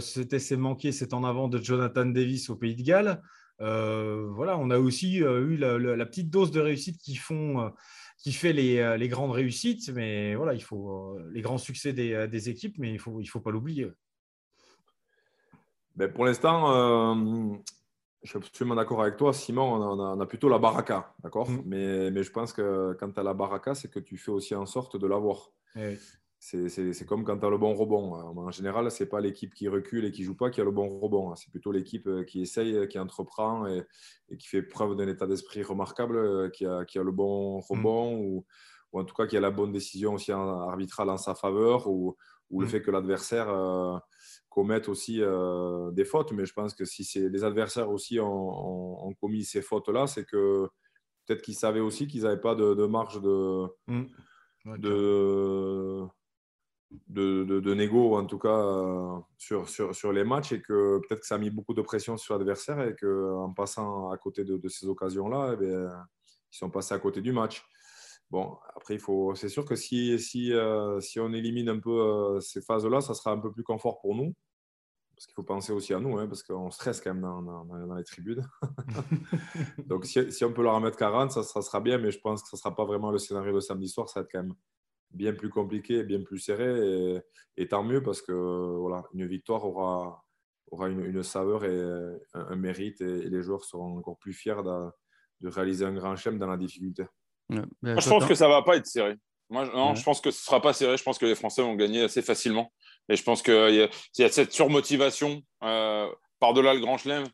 C'était 0.00 0.38
c'est 0.38 0.56
manqué, 0.56 0.92
c'est 0.92 1.12
en 1.14 1.24
avant 1.24 1.48
de 1.48 1.58
Jonathan 1.58 2.06
Davis 2.06 2.48
au 2.48 2.54
Pays 2.56 2.76
de 2.76 2.82
Galles. 2.82 3.20
Voilà, 3.58 4.56
on 4.58 4.70
a 4.70 4.78
aussi 4.78 5.16
eu 5.16 5.56
la, 5.56 5.78
la- 5.78 5.96
la 5.96 6.06
petite 6.06 6.30
dose 6.30 6.52
de 6.52 6.60
réussite 6.60 6.98
qui 6.98 7.16
font, 7.16 7.72
qui 8.18 8.32
fait 8.32 8.52
les, 8.52 8.96
les 8.96 9.08
grandes 9.08 9.32
réussites. 9.32 9.88
Mais 9.88 10.36
voilà, 10.36 10.54
il 10.54 10.62
faut 10.62 11.18
les 11.32 11.40
grands 11.40 11.58
succès 11.58 11.92
des, 11.92 12.28
des 12.28 12.48
équipes, 12.50 12.76
mais 12.78 12.92
il 12.92 13.00
faut, 13.00 13.20
il 13.20 13.26
faut 13.26 13.40
pas 13.40 13.50
l'oublier. 13.50 13.90
Pour 16.14 16.24
l'instant, 16.24 16.72
euh, 16.72 17.56
je 18.24 18.30
suis 18.30 18.38
absolument 18.38 18.74
d'accord 18.74 19.02
avec 19.02 19.16
toi, 19.16 19.32
Simon. 19.32 19.74
On 19.74 20.00
a, 20.00 20.16
on 20.16 20.26
plutôt 20.26 20.48
la 20.48 20.58
baraka, 20.58 21.14
d'accord? 21.22 21.48
Mm. 21.50 21.62
mais, 21.66 22.10
mais 22.10 22.22
je 22.22 22.32
pense 22.32 22.52
que 22.52 22.96
quand 22.98 23.12
tu 23.12 23.20
as 23.20 23.22
la 23.22 23.34
baraka, 23.34 23.74
c'est 23.74 23.88
que 23.90 24.00
tu 24.00 24.16
fais 24.16 24.30
aussi 24.32 24.54
en 24.54 24.66
sorte 24.66 24.96
de 24.96 25.06
l'avoir. 25.06 25.50
Et- 25.76 25.96
C'est 26.38 27.06
comme 27.06 27.24
quand 27.24 27.38
tu 27.38 27.46
as 27.46 27.50
le 27.50 27.56
bon 27.58 27.74
rebond. 27.74 28.12
En 28.14 28.50
général, 28.50 28.90
ce 28.90 29.02
n'est 29.02 29.08
pas 29.08 29.20
l'équipe 29.20 29.54
qui 29.54 29.66
recule 29.68 30.04
et 30.04 30.10
qui 30.12 30.24
joue 30.24 30.34
pas 30.36 30.50
qui 30.50 30.60
a 30.60 30.64
le 30.64 30.70
bon 30.72 30.98
rebond. 31.00 31.34
C'est 31.36 31.50
plutôt 31.50 31.72
l'équipe 31.72 32.06
euh, 32.06 32.22
qui 32.24 32.42
essaye, 32.42 32.86
qui 32.88 32.98
entreprend 32.98 33.66
et, 33.66 33.82
et 34.28 34.36
qui 34.36 34.48
fait 34.48 34.62
preuve 34.62 34.94
d'un 34.96 35.08
état 35.08 35.26
d'esprit 35.26 35.62
remarquable, 35.62 36.16
euh, 36.16 36.50
qui 36.50 36.66
a, 36.66 36.84
qui 36.84 36.98
a 36.98 37.02
le 37.02 37.12
bon 37.12 37.60
rebond 37.60 38.18
ou, 38.18 38.44
ou 38.92 39.00
en 39.00 39.04
tout 39.04 39.14
cas 39.14 39.26
qui 39.26 39.36
a 39.38 39.40
la 39.40 39.50
bonne 39.50 39.72
décision 39.72 40.14
aussi 40.14 40.32
arbitrale 40.32 41.08
en 41.10 41.16
sa 41.18 41.34
faveur 41.34 41.86
ou, 41.88 42.14
ou 42.50 42.60
le 42.60 42.66
Mm. 42.66 42.70
fait 42.70 42.82
que 42.82 42.90
l'adversaire 42.90 43.48
euh, 43.48 43.96
commette 44.54 44.88
aussi 44.88 45.16
euh, 45.20 45.90
des 45.98 46.04
fautes. 46.04 46.32
Mais 46.32 46.46
je 46.46 46.54
pense 46.54 46.72
que 46.74 46.84
si 46.84 47.02
les 47.34 47.42
adversaires 47.44 47.90
aussi 47.90 48.20
ont, 48.20 48.26
ont- 48.26 49.08
ont 49.08 49.14
commis 49.14 49.44
ces 49.44 49.62
fautes-là, 49.62 50.06
c'est 50.06 50.24
que 50.24 50.68
peut-être 51.26 51.42
qu'ils 51.42 51.56
savaient 51.56 51.80
aussi 51.88 52.06
qu'ils 52.06 52.22
n'avaient 52.22 52.40
pas 52.48 52.54
de, 52.54 52.74
de 52.74 52.86
marge 52.86 53.20
de, 53.20 53.66
Mm. 53.86 54.04
De, 54.78 56.06
de, 57.08 57.44
de, 57.44 57.60
de 57.60 57.74
négo, 57.74 58.16
en 58.16 58.24
tout 58.24 58.38
cas, 58.38 58.58
euh, 58.58 59.18
sur, 59.36 59.68
sur, 59.68 59.94
sur 59.94 60.10
les 60.12 60.24
matchs, 60.24 60.52
et 60.52 60.62
que 60.62 60.98
peut-être 61.00 61.20
que 61.20 61.26
ça 61.26 61.34
a 61.34 61.38
mis 61.38 61.50
beaucoup 61.50 61.74
de 61.74 61.82
pression 61.82 62.16
sur 62.16 62.34
l'adversaire, 62.38 62.80
et 62.88 62.94
qu'en 62.96 63.52
passant 63.52 64.10
à 64.10 64.16
côté 64.16 64.44
de, 64.44 64.56
de 64.56 64.68
ces 64.68 64.86
occasions-là, 64.86 65.50
eh 65.54 65.56
bien, 65.56 65.90
ils 66.52 66.56
sont 66.56 66.70
passés 66.70 66.94
à 66.94 66.98
côté 66.98 67.20
du 67.20 67.32
match. 67.32 67.62
Bon, 68.34 68.58
après, 68.74 68.94
il 68.94 69.00
faut, 69.00 69.36
c'est 69.36 69.48
sûr 69.48 69.64
que 69.64 69.76
si, 69.76 70.18
si, 70.18 70.52
euh, 70.52 70.98
si 70.98 71.20
on 71.20 71.32
élimine 71.32 71.68
un 71.68 71.78
peu 71.78 72.00
euh, 72.00 72.40
ces 72.40 72.60
phases-là, 72.60 73.00
ça 73.00 73.14
sera 73.14 73.30
un 73.30 73.38
peu 73.38 73.52
plus 73.52 73.62
confort 73.62 74.00
pour 74.00 74.16
nous. 74.16 74.34
Parce 75.14 75.26
qu'il 75.26 75.34
faut 75.34 75.44
penser 75.44 75.72
aussi 75.72 75.94
à 75.94 76.00
nous, 76.00 76.18
hein, 76.18 76.26
parce 76.26 76.42
qu'on 76.42 76.68
stresse 76.72 77.00
quand 77.00 77.14
même 77.14 77.22
dans, 77.22 77.40
dans, 77.42 77.64
dans 77.64 77.94
les 77.94 78.02
tribunes. 78.02 78.44
Donc, 79.86 80.04
si, 80.04 80.32
si 80.32 80.44
on 80.44 80.52
peut 80.52 80.64
leur 80.64 80.74
en 80.74 80.80
mettre 80.80 80.96
40, 80.98 81.30
ça, 81.30 81.44
ça 81.44 81.62
sera 81.62 81.80
bien, 81.80 81.96
mais 81.98 82.10
je 82.10 82.18
pense 82.18 82.42
que 82.42 82.48
ce 82.48 82.56
ne 82.56 82.58
sera 82.58 82.74
pas 82.74 82.84
vraiment 82.84 83.12
le 83.12 83.18
scénario 83.18 83.52
de 83.54 83.60
samedi 83.60 83.88
soir. 83.88 84.08
Ça 84.08 84.18
va 84.18 84.24
être 84.24 84.32
quand 84.32 84.42
même 84.42 84.54
bien 85.12 85.32
plus 85.32 85.48
compliqué, 85.48 86.02
bien 86.02 86.20
plus 86.20 86.40
serré. 86.40 87.14
Et, 87.14 87.20
et 87.56 87.68
tant 87.68 87.84
mieux, 87.84 88.02
parce 88.02 88.20
que 88.20 88.32
voilà, 88.32 89.04
une 89.12 89.28
victoire 89.28 89.64
aura, 89.64 90.24
aura 90.72 90.88
une, 90.88 91.04
une 91.04 91.22
saveur 91.22 91.64
et 91.64 91.80
un, 91.80 92.18
un 92.48 92.56
mérite, 92.56 93.00
et, 93.00 93.26
et 93.26 93.30
les 93.30 93.42
joueurs 93.42 93.62
seront 93.62 93.96
encore 93.96 94.18
plus 94.18 94.32
fiers 94.32 94.64
de, 94.64 94.90
de 95.40 95.48
réaliser 95.48 95.84
un 95.84 95.94
grand 95.94 96.16
chelem 96.16 96.40
dans 96.40 96.48
la 96.48 96.56
difficulté. 96.56 97.04
Ouais. 97.50 97.60
Moi, 97.82 98.00
je 98.00 98.08
pense 98.08 98.24
que 98.26 98.34
ça 98.34 98.48
va 98.48 98.62
pas 98.62 98.76
être 98.76 98.86
serré. 98.86 99.16
Moi, 99.50 99.66
je- 99.66 99.70
non, 99.72 99.90
Ouais. 99.90 99.96
je 99.96 100.02
pense 100.02 100.20
que 100.20 100.30
ce 100.30 100.42
sera 100.44 100.60
pas 100.60 100.72
serré. 100.72 100.96
Je 100.96 101.02
pense 101.02 101.18
que 101.18 101.26
les 101.26 101.34
Français 101.34 101.62
vont 101.62 101.74
gagner 101.74 102.02
assez 102.04 102.22
facilement. 102.22 102.72
Et 103.08 103.16
je 103.16 103.22
pense 103.22 103.42
qu'il 103.42 103.52
y, 103.54 103.82
a- 103.82 103.88
il 104.18 104.22
y 104.22 104.24
a 104.24 104.28
cette 104.30 104.52
surmotivation 104.52 105.42
euh, 105.62 106.08
par-delà 106.40 106.74
le 106.74 106.80
Grand 106.80 106.96
Chelem 106.98 107.24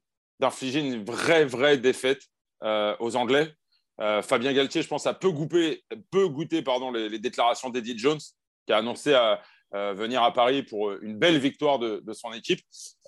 d'infliger 0.40 0.80
une 0.80 1.04
vraie, 1.04 1.44
vraie 1.44 1.78
défaite 1.78 2.22
euh, 2.64 2.96
aux 2.98 3.14
Anglais. 3.16 3.52
Euh, 4.00 4.22
Fabien 4.22 4.52
Galtier, 4.52 4.82
je 4.82 4.88
pense, 4.88 5.06
a 5.06 5.14
peu 5.14 5.30
goûté, 5.30 5.84
peu 6.10 6.26
goûté 6.28 6.62
pardon, 6.62 6.90
les, 6.90 7.08
les 7.08 7.18
déclarations 7.18 7.68
d'Eddie 7.70 7.98
Jones, 7.98 8.18
qui 8.66 8.72
a 8.72 8.78
annoncé 8.78 9.12
à, 9.14 9.40
euh, 9.74 9.92
venir 9.94 10.22
à 10.22 10.32
Paris 10.32 10.62
pour 10.62 10.90
une 10.92 11.16
belle 11.18 11.38
victoire 11.38 11.78
de, 11.78 12.00
de 12.04 12.12
son 12.12 12.32
équipe. 12.32 12.60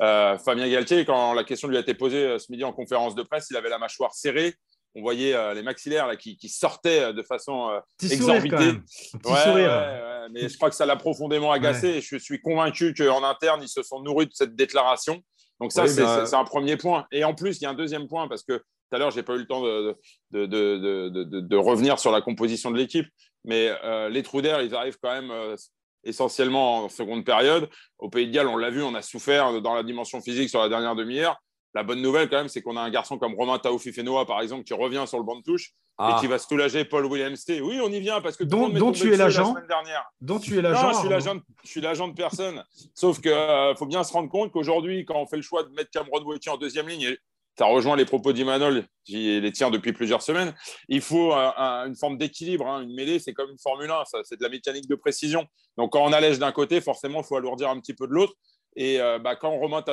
Euh, 0.03 0.39
Fabien 0.39 0.69
Galtier, 0.69 1.05
quand 1.05 1.33
la 1.35 1.45
question 1.45 1.67
lui 1.69 1.77
a 1.77 1.81
été 1.81 1.95
posée 1.95 2.25
euh, 2.25 2.39
ce 2.39 2.53
midi 2.53 2.63
en 2.63 2.73
conférence 2.73 3.15
de 3.15 3.23
presse, 3.23 3.49
il 3.51 3.57
avait 3.57 3.71
la 3.71 3.79
mâchoire 3.79 4.15
serrée. 4.15 4.55
On 4.95 5.01
voyait 5.01 5.35
euh, 5.35 5.55
les 5.55 5.63
maxillaires 5.63 6.07
là, 6.07 6.17
qui, 6.17 6.37
qui 6.37 6.49
sortaient 6.49 7.05
euh, 7.05 7.13
de 7.13 7.23
façon 7.23 7.71
euh, 7.71 7.81
sourire 8.01 8.13
exorbitée. 8.13 8.81
Ouais, 9.25 9.43
sourire. 9.45 9.71
ouais, 9.71 10.29
mais 10.33 10.49
je 10.49 10.57
crois 10.57 10.69
que 10.69 10.77
ça 10.77 10.87
l'a 10.87 10.97
profondément 10.97 11.51
agacé 11.51 11.89
et 11.89 12.01
je 12.01 12.17
suis 12.17 12.41
convaincu 12.41 12.95
qu'en 12.95 13.25
interne, 13.25 13.63
ils 13.63 13.69
se 13.69 13.83
sont 13.83 14.01
nourris 14.01 14.27
de 14.27 14.35
cette 14.35 14.55
déclaration. 14.55 15.23
Donc 15.61 15.73
ça, 15.73 15.85
Oui, 15.85 15.91
c'est 15.91 16.35
un 16.35 16.45
premier 16.45 16.77
point. 16.77 17.07
Et 17.13 17.25
en 17.25 17.35
plus, 17.35 17.59
il 17.59 17.65
y 17.65 17.67
a 17.67 17.71
un 17.71 17.75
deuxième 17.75 18.09
point 18.09 18.29
parce 18.29 18.43
que 18.43 18.59
tout 18.93 18.97
à 18.97 18.99
l'heure, 18.99 19.11
je 19.11 19.17
n'ai 19.17 19.23
pas 19.23 19.35
eu 19.35 19.39
le 19.39 19.47
temps 19.47 19.63
de, 19.63 21.57
revenir 21.57 21.99
sur 21.99 22.11
la 22.11 22.21
composition 22.21 22.71
de 22.71 22.77
l'équipe, 22.77 23.07
mais 23.45 23.75
euh, 23.85 24.09
les 24.09 24.23
d'air, 24.23 24.61
ils 24.61 24.75
arrivent 24.75 24.99
quand 25.03 25.13
même 25.13 25.31
euh, 25.31 25.57
essentiellement 26.05 26.85
en 26.85 26.89
seconde 26.89 27.25
période. 27.25 27.69
Au 27.99 28.09
Pays 28.09 28.27
de 28.27 28.33
Galles, 28.33 28.49
on 28.49 28.57
l'a 28.57 28.71
vu, 28.71 28.83
on 28.83 28.95
a 28.95 29.03
souffert 29.03 29.61
dans 29.61 29.75
la 29.75 29.83
dimension 29.83 30.21
physique 30.21 30.51
sur 30.51 30.61
la 30.61 30.69
dernière 30.69 30.95
demi-heure. 30.95 31.41
La 31.75 31.83
bonne 31.83 32.03
nouvelle, 32.03 32.29
quand 32.29 32.37
même, 32.37 32.49
c'est 32.49 32.61
qu'on 32.63 32.77
a 32.77 32.81
un 32.83 32.91
garçon 32.91 33.17
comme 33.19 33.35
Romain 33.35 33.59
Taoufifenoa, 33.59 34.27
par 34.27 34.41
exemple, 34.43 34.65
qui 34.65 34.75
revient 34.75 35.05
sur 35.07 35.19
le 35.19 35.25
banc 35.25 35.37
de 35.37 35.43
touche 35.43 35.73
Ah, 35.99 36.15
et 36.17 36.21
qui 36.21 36.27
va 36.27 36.39
soulager 36.39 36.85
Paul 36.85 37.07
Williams. 37.07 37.43
Oui, 37.49 37.81
on 37.83 37.91
y 37.91 38.01
vient 38.01 38.21
parce 38.21 38.37
que 38.37 38.45
tout 38.45 38.57
le 38.57 38.79
monde 38.81 38.95
tu 38.95 39.09
es 39.09 39.17
la 39.17 39.25
l'agent. 39.25 39.51
semaine 39.55 39.67
dernière. 39.67 40.05
Dont 40.21 40.39
tu 40.39 40.59
es 40.59 40.63
l'agent. 40.63 40.93
je 40.93 40.99
suis 40.99 41.09
l'agent, 41.09 41.35
de- 41.37 41.43
je 41.65 41.69
suis 41.69 41.81
l'agent 41.81 42.09
de 42.09 42.15
personne. 42.15 42.63
Sauf 42.95 43.21
qu'il 43.21 43.75
faut 43.79 43.87
bien 43.87 44.05
se 44.05 44.13
rendre 44.13 44.29
compte 44.29 44.53
qu'aujourd'hui, 44.53 45.05
quand 45.07 45.17
on 45.21 45.27
fait 45.27 45.37
le 45.37 45.43
choix 45.43 45.63
de 45.65 45.71
mettre 45.71 45.91
Cameron 45.91 46.23
Wauquiez 46.25 46.51
en 46.51 46.57
deuxième 46.59 46.89
ligne, 46.89 47.03
et 47.03 47.19
ça 47.59 47.67
rejoint 47.67 47.97
les 47.97 48.07
propos 48.07 48.33
d'Imanol, 48.33 48.85
qui 49.05 49.39
les 49.41 49.53
tient 49.53 49.71
depuis 49.71 49.93
plusieurs 49.93 50.23
semaines, 50.23 50.55
il 50.89 51.01
faut 51.03 51.33
un- 51.35 51.87
une 51.87 51.97
forme 51.97 52.17
d'équilibre. 52.19 52.67
hein. 52.67 52.83
Une 52.83 52.95
mêlée, 52.95 53.19
c'est 53.19 53.33
comme 53.35 53.51
une 53.51 53.59
Formule 53.59 53.91
1, 53.91 54.05
ça, 54.07 54.19
c'est 54.25 54.37
de 54.39 54.43
la 54.43 54.49
mécanique 54.49 54.89
de 54.89 54.95
précision. 54.95 55.47
Donc 55.77 55.93
quand 55.93 56.03
on 56.03 56.13
allège 56.13 56.39
d'un 56.39 56.53
côté, 56.53 56.81
forcément, 56.81 57.21
il 57.21 57.25
faut 57.25 57.37
alourdir 57.37 57.69
un 57.71 57.79
petit 57.81 57.95
peu 57.95 58.07
de 58.07 58.13
l'autre. 58.13 58.33
Et 58.77 59.01
euh, 59.01 59.19
bah, 59.19 59.37
quand 59.37 59.51
on 59.51 59.61
remonte 59.61 59.89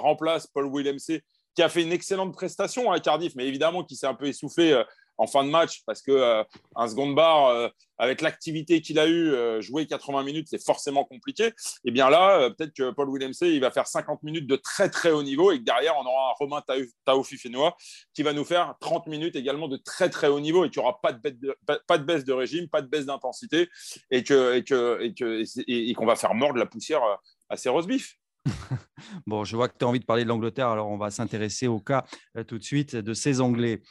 remplace 0.00 0.46
Paul 0.46 0.66
Williams, 0.66 1.10
qui 1.54 1.62
a 1.62 1.68
fait 1.68 1.82
une 1.82 1.92
excellente 1.92 2.32
prestation 2.32 2.90
à 2.90 2.98
Cardiff, 3.00 3.34
mais 3.34 3.46
évidemment 3.46 3.84
qui 3.84 3.96
s'est 3.96 4.06
un 4.06 4.14
peu 4.14 4.26
essoufflé 4.26 4.72
euh, 4.72 4.84
en 5.18 5.26
fin 5.26 5.44
de 5.44 5.50
match 5.50 5.82
parce 5.86 6.02
que 6.02 6.10
euh, 6.10 6.44
un 6.76 6.88
second 6.88 7.10
bar 7.10 7.46
euh, 7.46 7.68
avec 7.98 8.20
l'activité 8.20 8.80
qu'il 8.80 8.98
a 8.98 9.06
eu 9.06 9.30
euh, 9.30 9.60
jouer 9.60 9.86
80 9.86 10.22
minutes 10.24 10.48
c'est 10.50 10.62
forcément 10.62 11.04
compliqué 11.04 11.52
et 11.84 11.90
bien 11.90 12.10
là 12.10 12.50
peut-être 12.50 12.72
que 12.74 12.90
Paul 12.90 13.08
Williams 13.08 13.38
il 13.42 13.60
va 13.60 13.70
faire 13.70 13.86
50 13.86 14.22
minutes 14.22 14.46
de 14.46 14.56
très 14.56 14.90
très 14.90 15.10
haut 15.10 15.22
niveau 15.22 15.52
et 15.52 15.58
que 15.58 15.64
derrière 15.64 15.94
on 15.96 16.04
aura 16.04 16.30
un 16.30 16.34
Romain 16.38 16.62
Taoufifenoa 17.04 17.76
qui 18.14 18.22
va 18.22 18.32
nous 18.32 18.44
faire 18.44 18.74
30 18.80 19.06
minutes 19.06 19.36
également 19.36 19.68
de 19.68 19.76
très 19.76 20.08
très 20.10 20.28
haut 20.28 20.40
niveau 20.40 20.64
et 20.64 20.70
qu'il 20.70 20.80
n'y 20.82 20.88
aura 20.88 21.00
pas 21.00 21.12
de, 21.12 22.04
baisse 22.04 22.24
de, 22.24 22.32
régime 22.32 22.68
pas 22.68 22.82
de 22.82 22.88
baisse 22.88 23.06
d'intensité 23.06 23.68
et 24.10 24.24
qu'on 24.24 26.06
va 26.06 26.16
faire 26.16 26.34
mordre 26.34 26.58
la 26.58 26.66
poussière 26.66 27.02
à 27.48 27.56
ces 27.56 27.68
roast 27.68 27.88
beef 27.88 28.16
Bon, 29.26 29.44
je 29.44 29.54
vois 29.54 29.68
que 29.68 29.76
tu 29.78 29.84
as 29.84 29.88
envie 29.88 30.00
de 30.00 30.04
parler 30.04 30.24
de 30.24 30.28
l'Angleterre, 30.28 30.68
alors 30.68 30.88
on 30.88 30.96
va 30.96 31.10
s'intéresser 31.10 31.68
au 31.68 31.78
cas 31.78 32.04
tout 32.48 32.58
de 32.58 32.64
suite 32.64 32.96
de 32.96 33.14
ces 33.14 33.40
Anglais. 33.40 33.82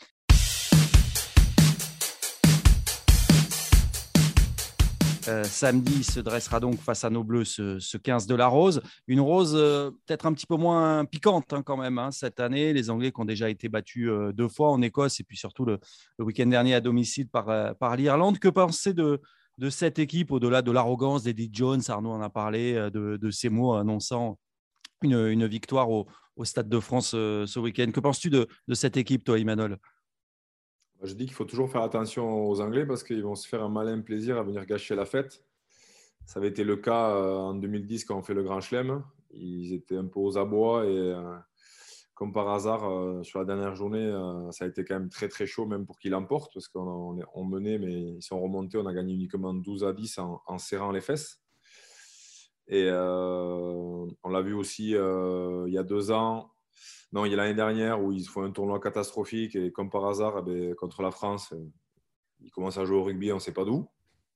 Euh, 5.28 5.44
samedi 5.44 6.04
se 6.04 6.20
dressera 6.20 6.60
donc 6.60 6.78
face 6.78 7.04
à 7.04 7.10
nos 7.10 7.24
Bleus 7.24 7.46
ce, 7.46 7.98
15 7.98 8.28
de 8.28 8.36
la 8.36 8.48
Rose. 8.48 8.82
Une 9.08 9.20
Rose 9.20 9.54
euh, 9.56 9.92
peut-être 10.06 10.25
un 10.25 10.34
petit 10.34 10.48
peu 10.48 10.56
moins 10.56 11.06
piquante 11.06 11.54
hein, 11.54 11.62
quand 11.63 11.78
même 11.78 11.98
hein, 11.98 12.12
cette 12.12 12.40
année. 12.40 12.74
Les 12.74 12.90
Anglais 12.90 13.12
qui 13.12 13.22
ont 13.22 13.25
déjà 13.25 13.50
été 13.50 13.70
battus 13.70 14.10
euh, 14.10 14.32
deux 14.32 14.48
fois 14.48 14.72
en 14.72 14.82
Écosse 14.82 15.20
et 15.20 15.24
puis 15.24 15.38
surtout 15.38 15.66
le, 15.66 15.80
week-end 16.20 16.48
dernier 16.48 16.75
à 16.75 16.82
domicile 16.82 17.28
par, 17.28 17.96
l'Irlande. 17.96 18.40
Que 18.40 18.48
penser 18.48 18.94
de, 18.94 19.22
de 19.58 19.70
cette 19.70 20.00
équipe 20.00 20.32
au-delà 20.32 20.62
de 20.62 20.72
l'arrogance 20.72 21.24
d'Eddie 21.24 21.50
Jones? 21.51 21.82
Arnaud 21.88 22.12
en 22.12 22.22
a 22.22 22.30
parlé 22.30 22.74
de, 22.92 23.32
ces 23.32 23.50
mots 23.50 23.74
annonçant 23.74 24.40
une, 25.01 25.46
victoire 25.46 25.90
au, 25.90 26.08
Stade 26.44 26.70
de 26.70 26.80
France 26.80 27.12
ce 27.12 27.60
week-end. 27.60 27.92
Que 27.92 28.00
penses-tu 28.00 28.32
de, 28.32 28.48
de 28.68 28.74
cette 28.74 28.98
équipe, 28.98 29.24
toi, 29.24 29.38
Imanol 29.38 29.78
je 31.03 31.13
dis 31.13 31.25
qu'il 31.25 31.34
faut 31.34 31.46
toujours 31.46 31.70
faire 31.70 31.81
attention 31.81 32.48
aux 32.48 32.62
Anglais 32.62 32.86
parce 32.86 33.03
qu'ils 33.03 33.24
vont 33.24 33.36
se 33.36 33.48
faire 33.48 33.63
un 33.63 33.70
malin 33.70 34.01
plaisir 34.01 34.38
à 34.38 34.43
venir 34.43 34.65
gâcher 34.65 34.96
la 34.96 35.05
fête. 35.05 35.43
Ça 36.25 36.39
avait 36.39 36.50
été 36.50 36.63
le 36.63 36.77
cas 36.77 37.15
euh, 37.15 37.36
en 37.36 37.55
2010 37.55 38.05
quand 38.05 38.17
on 38.17 38.22
fait 38.22 38.34
le 38.34 38.43
Grand 38.43 38.62
Chelem. 38.62 39.03
Ils 39.31 39.74
étaient 39.74 39.98
un 39.98 40.05
peu 40.05 40.20
aux 40.20 40.38
abois 40.38 40.86
et 40.86 40.96
euh, 40.98 41.36
comme 42.13 42.34
par 42.34 42.50
hasard, 42.50 42.88
euh, 42.88 43.24
sur 43.24 43.39
la 43.39 43.46
dernière 43.46 43.75
journée, 43.75 44.12
ça 44.51 44.65
a 44.65 44.67
été 44.67 44.86
quand 44.86 44.93
même 44.93 45.10
très 45.10 45.27
très 45.27 45.48
chaud, 45.48 45.65
même 45.65 45.88
pour 45.88 45.98
qu'ils 45.98 46.12
l'emportent, 46.12 46.53
parce 46.53 46.67
qu'on 46.67 47.43
menait, 47.46 47.79
mais 47.79 48.15
ils 48.17 48.22
sont 48.22 48.39
remontés. 48.39 48.77
On 48.77 48.86
a 48.86 48.93
gagné 48.93 49.15
uniquement 49.15 49.55
12 49.55 49.84
à 49.86 49.93
10 49.93 50.20
en, 50.20 50.58
serrant 50.60 50.91
les 50.91 51.01
fesses. 51.01 51.41
Et 52.67 52.89
on 52.91 54.29
l'a 54.29 54.41
vu 54.41 54.53
aussi 54.53 54.91
il 54.91 55.74
y 55.74 55.77
a 55.77 55.84
deux 55.84 56.12
ans, 56.12 56.51
non, 57.14 57.26
il 57.26 57.32
y 57.32 57.34
a 57.34 57.38
l'année 57.38 57.54
dernière 57.54 58.02
où 58.02 58.12
ils 58.12 58.28
font 58.28 58.44
un 58.44 58.52
tournoi 58.52 58.80
catastrophique 58.80 59.56
et 59.56 59.72
comme 59.72 59.90
par 59.90 60.06
hasard, 60.06 60.38
eh 60.40 60.42
ben, 60.42 60.76
contre 60.76 61.02
la 61.02 61.12
France, 61.12 61.52
euh, 61.54 61.58
ils 62.42 62.52
commencent 62.52 62.78
à 62.78 62.86
jouer 62.86 62.98
au 62.98 63.04
rugby, 63.04 63.32
on 63.32 63.36
ne 63.36 63.40
sait 63.40 63.54
pas 63.54 63.66
d'où. 63.66 63.88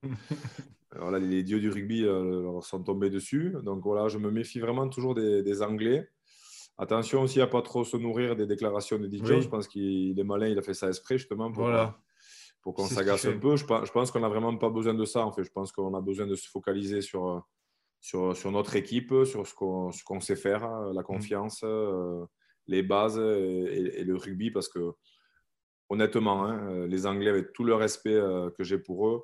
Alors 0.91 1.11
là, 1.11 1.19
les 1.19 1.43
dieux 1.43 1.59
du 1.59 1.69
rugby 1.69 2.03
euh, 2.05 2.41
leur 2.43 2.63
sont 2.63 2.83
tombés 2.83 3.09
dessus. 3.09 3.55
Donc 3.63 3.83
voilà, 3.83 4.07
je 4.07 4.17
me 4.17 4.31
méfie 4.31 4.59
vraiment 4.59 4.87
toujours 4.87 5.13
des, 5.13 5.61
Anglais. 5.61 6.09
Attention 6.77 7.21
aussi 7.21 7.41
à 7.41 7.45
ne 7.45 7.51
pas 7.51 7.61
trop 7.61 7.83
se 7.83 7.97
nourrir 7.97 8.35
des 8.35 8.45
déclarations 8.45 8.99
de 8.99 9.07
DJ. 9.07 9.41
Je 9.41 9.47
pense 9.47 9.67
qu'il 9.67 10.17
est 10.17 10.23
malin, 10.23 10.47
il 10.47 10.57
a 10.57 10.61
fait 10.61 10.73
ça 10.73 10.87
exprès 10.87 11.17
justement 11.17 11.51
pour, 11.51 11.63
voilà. 11.63 11.97
pour 12.61 12.73
qu'on 12.73 12.85
s'agace 12.85 13.25
un 13.25 13.37
peu. 13.37 13.55
Je, 13.55 13.65
pense 13.65 14.11
qu'on 14.11 14.19
n'a 14.19 14.29
vraiment 14.29 14.55
pas 14.57 14.69
besoin 14.69 14.93
de 14.93 15.05
ça. 15.05 15.25
En 15.25 15.31
fait. 15.31 15.43
Je 15.43 15.51
pense 15.51 15.71
qu'on 15.71 15.93
a 15.93 16.01
besoin 16.01 16.27
de 16.27 16.35
se 16.35 16.49
focaliser 16.49 17.01
sur, 17.01 17.45
sur, 18.05 18.37
sur 18.37 18.51
notre 18.51 18.75
équipe, 18.75 19.13
sur 19.25 19.47
ce 19.47 19.53
qu'on 19.55 20.19
sait 20.19 20.35
faire, 20.35 20.69
la 20.93 21.01
mm. 21.01 21.05
confiance. 21.05 21.61
Euh, 21.63 22.23
les 22.67 22.83
bases 22.83 23.17
et, 23.19 24.03
le 24.03 24.15
rugby 24.15 24.51
parce 24.51 24.67
que 24.67 24.93
honnêtement, 25.89 26.45
hein, 26.45 26.87
les 26.87 27.05
Anglais, 27.05 27.29
avec 27.29 27.53
tout 27.53 27.63
le 27.63 27.75
respect 27.75 28.15
euh, 28.15 28.49
que 28.51 28.63
j'ai 28.63 28.77
pour 28.77 29.07
eux, 29.07 29.23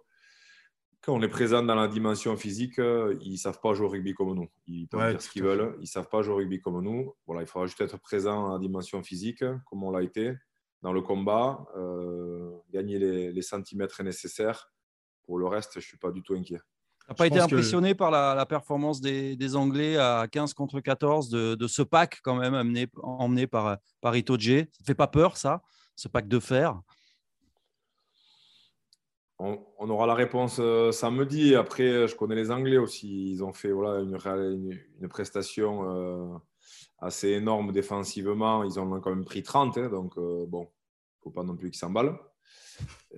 quand 1.02 1.16
on 1.16 1.22
est 1.24 1.28
présent 1.28 1.64
dans 1.64 1.74
la 1.74 1.88
dimension 1.88 2.38
physique, 2.38 2.78
euh, 2.78 3.18
ils 3.22 3.32
ne 3.32 3.38
savent 3.38 3.60
pas 3.60 3.74
jouer 3.74 3.88
au 3.88 3.90
rugby 3.90 4.14
comme 4.14 4.36
nous. 4.36 4.48
Ils 4.68 4.88
peuvent 4.88 5.10
dire 5.10 5.22
ce 5.22 5.30
qu'ils 5.30 5.44
veulent, 5.44 5.76
ils 5.78 5.82
ne 5.82 5.86
savent 5.88 6.10
pas 6.10 6.22
jouer 6.22 6.34
au 6.34 6.38
rugby 6.38 6.60
comme 6.60 6.80
nous. 6.84 7.16
Voilà, 7.26 7.42
il 7.42 7.48
faudra 7.48 7.66
juste 7.66 7.82
être 7.82 8.00
présent 8.00 8.48
dans 8.48 8.54
la 8.54 8.60
dimension 8.60 9.02
physique, 9.02 9.44
comme 9.66 9.84
on 9.84 9.90
l'a 9.90 10.04
été, 10.04 10.34
dans 10.84 10.94
le 10.94 11.02
combat, 11.02 11.66
euh, 11.76 12.52
gagner 12.70 13.00
les, 13.00 13.32
les, 13.32 13.42
centimètres 13.42 14.04
nécessaires. 14.04 14.72
Pour 15.24 15.40
le 15.40 15.48
reste, 15.48 15.74
je 15.74 15.80
ne 15.80 15.84
suis 15.84 15.98
pas 15.98 16.12
du 16.12 16.22
tout 16.22 16.36
inquiet 16.36 16.60
n'a 17.12 17.16
pas 17.16 17.28
été 17.28 17.40
impressionné 17.40 17.96
par 17.96 18.12
la, 18.12 18.46
performance 18.46 19.02
des, 19.02 19.56
Anglais 19.56 19.98
à 19.98 20.28
15 20.32 20.54
contre 20.54 20.80
14 20.80 21.30
de, 21.30 21.68
ce 21.68 21.82
pack 21.82 22.20
quand 22.24 22.36
même 22.36 22.56
emmené 23.02 23.48
par, 23.48 23.78
par 24.02 24.16
Itoje 24.16 24.60
Ça 24.72 24.82
ne 24.82 24.86
fait 24.86 24.96
pas 24.96 25.08
peur 25.08 25.38
ça, 25.38 25.62
ce 25.96 26.08
pack 26.08 26.28
de 26.28 26.40
fer? 26.40 26.80
On, 29.44 29.90
aura 29.90 30.06
la 30.06 30.14
réponse 30.14 30.58
euh, 30.60 30.92
samedi. 30.92 31.56
Après, 31.56 32.08
je 32.08 32.16
connais 32.16 32.36
les 32.36 32.52
Anglais 32.52 32.78
aussi. 32.78 33.32
Ils 33.32 33.44
ont 33.44 33.54
fait 33.54 33.72
voilà, 33.72 34.00
une, 34.00 34.80
une, 35.00 35.10
prestation 35.10 35.90
euh, 35.90 36.38
assez 37.00 37.30
énorme 37.30 37.72
défensivement. 37.72 38.64
Ils 38.64 38.78
en 38.78 38.92
ont 38.92 39.00
quand 39.00 39.10
même 39.10 39.26
pris 39.26 39.42
30. 39.42 39.80
Hein, 39.80 39.90
donc, 39.90 40.16
euh, 40.20 40.46
bon, 40.48 40.62
il 40.62 40.66
ne 40.66 41.24
faut 41.24 41.32
pas 41.32 41.44
non 41.44 41.56
plus 41.56 41.72
qu'ils 41.72 41.80
s'emballent. 41.80 42.20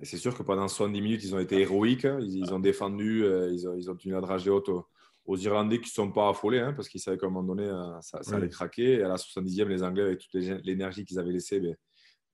C'est 0.02 0.16
sûr 0.16 0.36
que 0.36 0.42
pendant 0.42 0.68
70 0.68 1.00
minutes, 1.00 1.24
ils 1.24 1.34
ont 1.34 1.38
été 1.38 1.60
héroïques. 1.60 2.06
Ils, 2.20 2.52
ont 2.52 2.58
défendu, 2.58 3.24
euh, 3.24 3.50
ils 3.52 3.68
ont, 3.68 3.74
ils, 3.74 3.90
ont, 3.90 3.96
tenu 3.96 4.12
la 4.12 4.20
dragée 4.20 4.50
haute 4.50 4.68
aux, 4.68 5.36
Irlandais 5.36 5.78
qui 5.78 5.88
ne 5.88 5.94
sont 5.94 6.12
pas 6.12 6.28
affolés 6.28 6.60
hein, 6.60 6.74
parce 6.74 6.88
qu'ils 6.88 7.00
savaient 7.00 7.16
qu'à 7.16 7.26
un 7.26 7.30
moment 7.30 7.54
donné, 7.54 7.66
euh, 7.68 8.00
ça, 8.00 8.20
allait 8.32 8.48
craquer. 8.48 8.94
Et 8.94 9.02
à 9.02 9.08
la 9.08 9.16
70e, 9.16 9.68
les 9.68 9.82
Anglais, 9.82 10.02
avec 10.02 10.18
toute 10.20 10.34
l'énergie 10.34 11.04
qu'ils 11.04 11.18
avaient 11.18 11.32
laissée, 11.32 11.60
ben, 11.60 11.74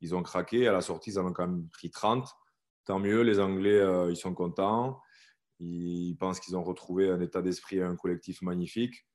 ils 0.00 0.14
ont 0.14 0.22
craqué. 0.22 0.66
À 0.66 0.72
la 0.72 0.80
sortie, 0.80 1.10
ils 1.10 1.18
en 1.18 1.26
ont 1.26 1.32
quand 1.32 1.46
même 1.46 1.68
pris 1.68 1.90
30. 1.90 2.28
Tant 2.86 2.98
mieux, 2.98 3.22
les 3.22 3.38
Anglais, 3.38 3.78
euh, 3.78 4.10
ils 4.10 4.16
sont 4.16 4.34
contents. 4.34 5.00
Ils 5.60 6.16
pensent 6.18 6.40
qu'ils 6.40 6.56
ont 6.56 6.64
retrouvé 6.64 7.10
un 7.10 7.20
état 7.20 7.42
d'esprit 7.42 7.76
et 7.76 7.82
un 7.82 7.94
collectif 7.94 8.40
magnifique. 8.42 9.06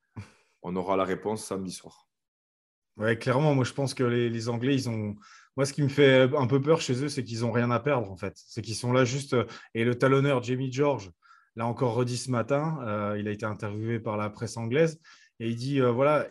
On 0.62 0.76
aura 0.76 0.96
la 0.96 1.04
réponse 1.04 1.44
samedi 1.44 1.72
soir. 1.72 2.06
Ouais, 2.96 3.18
clairement, 3.18 3.54
moi 3.54 3.64
je 3.64 3.74
pense 3.74 3.92
que 3.92 4.04
les, 4.04 4.30
les 4.30 4.48
Anglais, 4.48 4.74
ils 4.74 4.88
ont, 4.88 5.16
moi, 5.56 5.64
ce 5.64 5.72
qui 5.72 5.82
me 5.82 5.88
fait 5.88 6.28
un 6.36 6.46
peu 6.46 6.60
peur 6.60 6.80
chez 6.80 7.02
eux, 7.02 7.08
c'est 7.08 7.24
qu'ils 7.24 7.40
n'ont 7.40 7.52
rien 7.52 7.70
à 7.70 7.80
perdre, 7.80 8.10
en 8.10 8.16
fait. 8.16 8.34
C'est 8.36 8.60
qu'ils 8.60 8.74
sont 8.74 8.92
là 8.92 9.04
juste. 9.04 9.32
Euh, 9.32 9.46
et 9.74 9.84
le 9.84 9.94
talonneur, 9.94 10.42
Jamie 10.42 10.70
George, 10.70 11.10
l'a 11.56 11.66
encore 11.66 11.94
redit 11.94 12.18
ce 12.18 12.30
matin. 12.30 12.78
Euh, 12.82 13.16
il 13.18 13.26
a 13.26 13.30
été 13.30 13.46
interviewé 13.46 13.98
par 13.98 14.18
la 14.18 14.28
presse 14.28 14.58
anglaise. 14.58 15.00
Et 15.40 15.48
il 15.48 15.56
dit 15.56 15.80
euh, 15.80 15.90
voilà, 15.90 16.26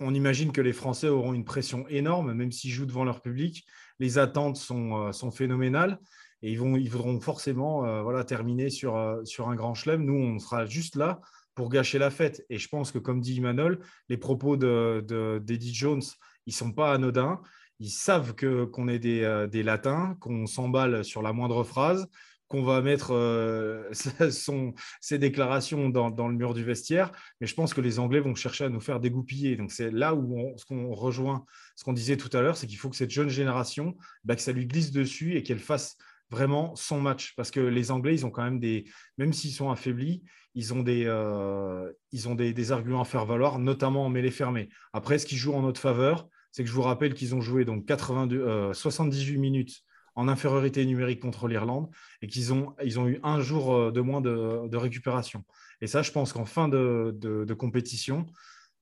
on 0.00 0.14
imagine 0.14 0.52
que 0.52 0.62
les 0.62 0.72
Français 0.72 1.08
auront 1.08 1.34
une 1.34 1.44
pression 1.44 1.86
énorme, 1.88 2.32
même 2.32 2.50
s'ils 2.50 2.70
jouent 2.70 2.86
devant 2.86 3.04
leur 3.04 3.20
public. 3.20 3.66
Les 3.98 4.16
attentes 4.16 4.56
sont, 4.56 5.12
sont 5.12 5.30
phénoménales. 5.30 5.98
Et 6.40 6.52
ils, 6.52 6.58
vont, 6.58 6.76
ils 6.76 6.88
voudront 6.88 7.20
forcément 7.20 8.02
voilà, 8.04 8.22
terminer 8.22 8.70
sur, 8.70 8.96
un 8.96 9.54
grand 9.56 9.74
chelem. 9.74 10.04
Nous, 10.04 10.14
on 10.14 10.38
sera 10.38 10.66
juste 10.66 10.94
là 10.94 11.20
pour 11.56 11.68
gâcher 11.68 11.98
la 11.98 12.10
fête. 12.10 12.46
Et 12.48 12.58
je 12.58 12.68
pense 12.68 12.92
que, 12.92 12.98
comme 12.98 13.20
dit 13.20 13.38
Emmanuel, 13.38 13.80
les 14.08 14.16
propos 14.16 14.56
d'Eddie 14.56 15.70
de, 15.70 15.74
Jones, 15.74 16.02
ils 16.46 16.50
ne 16.50 16.54
sont 16.54 16.72
pas 16.72 16.94
anodins 16.94 17.42
ils 17.80 17.90
savent 17.90 18.34
que 18.34 18.64
qu'on 18.64 18.88
est 18.88 18.98
des, 18.98 19.22
euh, 19.22 19.46
des 19.46 19.62
latins, 19.62 20.16
qu'on 20.20 20.46
s'emballe 20.46 21.04
sur 21.04 21.22
la 21.22 21.32
moindre 21.32 21.64
phrase, 21.64 22.08
qu'on 22.48 22.62
va 22.62 22.80
mettre 22.80 23.12
euh, 23.12 23.88
son, 24.30 24.74
ses 25.00 25.18
déclarations 25.18 25.90
dans, 25.90 26.10
dans, 26.10 26.28
le 26.28 26.34
mur 26.34 26.54
du 26.54 26.64
vestiaire. 26.64 27.12
Mais 27.40 27.46
je 27.46 27.54
pense 27.54 27.74
que 27.74 27.80
les 27.80 27.98
Anglais 27.98 28.20
vont 28.20 28.34
chercher 28.34 28.64
à 28.64 28.68
nous 28.68 28.80
faire 28.80 29.00
dégoupiller. 29.00 29.56
Donc 29.56 29.70
c'est 29.70 29.90
là 29.90 30.14
où 30.14 30.38
on, 30.38 30.56
ce 30.56 30.64
qu'on 30.64 30.92
rejoint, 30.92 31.44
ce 31.76 31.84
qu'on 31.84 31.92
disait 31.92 32.16
tout 32.16 32.34
à 32.36 32.40
l'heure, 32.40 32.56
c'est 32.56 32.66
qu'il 32.66 32.78
faut 32.78 32.88
que 32.88 32.96
cette 32.96 33.10
jeune 33.10 33.28
génération, 33.28 33.96
bah, 34.24 34.34
que 34.34 34.42
ça 34.42 34.52
lui 34.52 34.66
glisse 34.66 34.90
dessus 34.90 35.36
et 35.36 35.42
qu'elle 35.42 35.60
fasse 35.60 35.96
vraiment 36.30 36.74
son 36.74 37.00
match. 37.00 37.34
Parce 37.36 37.50
que 37.50 37.60
les 37.60 37.90
Anglais, 37.90 38.14
ils 38.14 38.26
ont 38.26 38.30
quand 38.30 38.44
même 38.44 38.60
des, 38.60 38.86
même 39.18 39.32
s'ils 39.32 39.52
sont 39.52 39.70
affaiblis, 39.70 40.22
ils 40.54 40.74
ont 40.74 40.82
des, 40.82 41.04
euh, 41.06 41.92
ils 42.12 42.28
ont 42.28 42.34
des, 42.34 42.52
des, 42.52 42.72
arguments 42.72 43.02
à 43.02 43.04
faire 43.04 43.26
valoir, 43.26 43.58
notamment 43.58 44.06
en 44.06 44.08
mêlée 44.08 44.30
fermée. 44.30 44.68
Après, 44.92 45.18
ce 45.18 45.26
qui 45.26 45.36
joue 45.36 45.54
en 45.54 45.62
notre 45.62 45.80
faveur, 45.80 46.28
c'est 46.52 46.64
que 46.64 46.68
je 46.68 46.74
vous 46.74 46.82
rappelle 46.82 47.14
qu'ils 47.14 47.34
ont 47.34 47.40
joué 47.40 47.64
donc 47.64 47.86
82, 47.86 48.72
78 48.72 49.34
euh, 49.36 49.38
minutes 49.38 49.82
en 50.14 50.26
infériorité 50.26 50.84
numérique 50.84 51.20
contre 51.20 51.46
l'Irlande 51.46 51.88
et 52.22 52.26
qu'ils 52.26 52.52
ont, 52.52 52.74
ils 52.82 52.98
ont 52.98 53.06
eu 53.06 53.20
un 53.22 53.40
jour 53.40 53.72
euh, 53.74 53.92
de 53.92 54.00
moins 54.00 54.20
de, 54.20 54.76
récupération. 54.76 55.44
Et 55.80 55.86
ça, 55.86 56.02
je 56.02 56.10
pense 56.10 56.32
qu'en 56.32 56.44
fin 56.44 56.68
de, 56.68 57.54
compétition, 57.56 58.26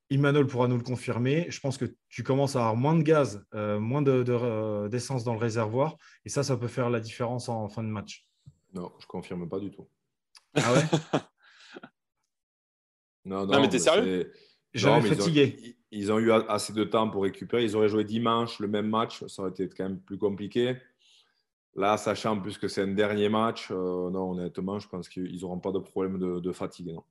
Emmanuel 0.09 0.47
pourra 0.47 0.69
nous 0.69 0.79
le 0.79 0.83
confirmer. 0.83 1.47
Je 1.51 1.61
pense 1.61 1.77
que 1.77 1.85
tu 2.09 2.23
commences 2.23 2.57
à 2.57 2.61
avoir 2.61 2.77
moins 2.77 2.95
de 2.95 3.03
gaz, 3.03 3.45
euh, 3.55 3.79
moins 3.79 4.03
d'essence 4.89 5.25
dans 5.25 5.35
le 5.35 5.41
réservoir. 5.41 5.97
Et 6.25 6.29
ça, 6.29 6.43
ça 6.43 6.57
peut 6.57 6.69
faire 6.69 6.89
la 6.89 7.01
différence 7.01 7.49
en, 7.49 7.69
fin 7.69 7.83
de 7.83 7.89
match. 7.89 8.27
Non, 8.73 8.93
je 8.99 9.05
ne 9.05 9.09
confirme 9.09 9.49
pas 9.49 9.59
du 9.59 9.71
tout. 9.71 9.89
Ah 10.55 10.73
ouais? 10.73 10.83
Non, 13.27 13.45
non, 13.45 13.61
mais 13.61 13.69
t'es 13.69 13.81
sérieux? 13.81 14.33
J'avais 14.77 15.09
fatigué 15.09 15.77
ils 15.91 16.13
ont 16.13 16.19
eu 16.19 16.33
assez 16.33 16.73
de 16.73 16.85
temps 16.85 17.09
pour 17.09 17.23
récupérer. 17.23 17.65
Ils 17.65 17.77
auraient 17.77 17.89
joué 17.89 18.05
dimanche 18.05 18.59
le 18.59 18.69
même 18.69 18.89
match, 18.89 19.25
ça 19.27 19.43
aurait 19.43 19.51
été 19.51 19.69
quand 19.69 19.85
même 19.85 20.01
plus 20.01 20.19
compliqué. 20.19 20.77
Là, 21.75 21.97
sachant 21.97 22.41
plus 22.41 22.57
que 22.59 22.69
c'est 22.69 22.83
un 22.83 22.89
dernier 22.89 23.29
match, 23.29 23.69
euh, 23.71 24.11
non, 24.11 24.33
honnêtement, 24.33 24.79
je 24.79 24.89
pense 24.89 25.09
qu'ils 25.09 25.41
n'auront 25.41 25.59
pas 25.59 25.73
de 25.73 25.79
problème 25.79 26.19
de, 26.19 26.53
fatigue. 26.53 26.89
Non. 26.89 27.03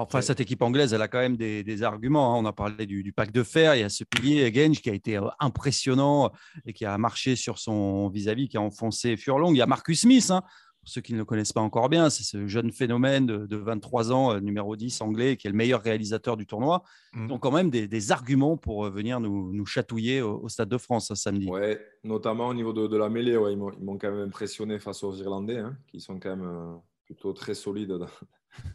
Enfin, 0.00 0.20
cette 0.20 0.40
équipe 0.40 0.60
anglaise, 0.60 0.92
elle 0.92 1.00
a 1.00 1.08
quand 1.08 1.20
même 1.20 1.36
des, 1.36 1.82
arguments. 1.82 2.34
Hein. 2.34 2.42
On 2.42 2.46
a 2.46 2.52
parlé 2.52 2.84
du, 2.84 3.12
pack 3.12 3.32
de 3.32 3.42
fer. 3.42 3.74
Il 3.74 3.80
y 3.80 3.84
a 3.84 3.88
ce 3.88 4.04
pilier, 4.04 4.52
Genge, 4.52 4.82
qui 4.82 4.90
a 4.90 4.92
été 4.92 5.16
euh, 5.16 5.28
impressionnant 5.40 6.30
et 6.66 6.72
qui 6.72 6.84
a 6.84 6.98
marché 6.98 7.36
sur 7.36 7.58
son 7.58 8.08
vis-à-vis, 8.08 8.48
qui 8.48 8.58
a 8.58 8.60
enfoncé 8.60 9.16
Furlong. 9.16 9.52
Il 9.52 9.58
y 9.58 9.62
a 9.62 9.66
Marcus 9.66 10.02
Smith, 10.02 10.30
hein, 10.30 10.42
pour 10.84 10.90
ceux 10.90 11.00
qui 11.00 11.14
ne 11.14 11.18
le 11.18 11.24
connaissent 11.24 11.54
pas 11.54 11.62
encore 11.62 11.88
bien, 11.88 12.10
c'est 12.10 12.24
ce 12.24 12.46
jeune 12.46 12.70
phénomène 12.70 13.24
de, 13.24 13.56
23 13.56 14.12
ans, 14.12 14.34
euh, 14.34 14.40
numéro 14.40 14.76
10 14.76 15.00
anglais, 15.00 15.38
qui 15.38 15.46
est 15.46 15.50
le 15.50 15.56
meilleur 15.56 15.80
réalisateur 15.80 16.36
du 16.36 16.46
tournoi. 16.46 16.82
Mmh. 17.14 17.24
Ils 17.26 17.32
ont 17.32 17.38
quand 17.38 17.52
même 17.52 17.70
des, 17.70 18.12
arguments 18.12 18.58
pour 18.58 18.84
euh, 18.84 18.90
venir 18.90 19.18
nous, 19.18 19.64
chatouiller 19.64 20.20
au, 20.20 20.46
Stade 20.50 20.68
de 20.68 20.76
France 20.76 21.08
ce 21.08 21.14
samedi. 21.14 21.48
Ouais, 21.48 21.80
notamment 22.04 22.48
au 22.48 22.54
niveau 22.54 22.74
de, 22.74 22.96
la 22.98 23.08
mêlée, 23.08 23.38
ouais, 23.38 23.54
ils 23.54 23.58
m'ont 23.58 23.96
quand 23.98 24.10
même 24.10 24.28
impressionné 24.28 24.78
face 24.78 25.02
aux 25.02 25.14
Irlandais, 25.14 25.56
hein, 25.56 25.74
qui 25.86 26.00
sont 26.00 26.20
quand 26.20 26.36
même 26.36 26.46
euh, 26.46 26.74
plutôt 27.06 27.32
très 27.32 27.54
solides 27.54 27.96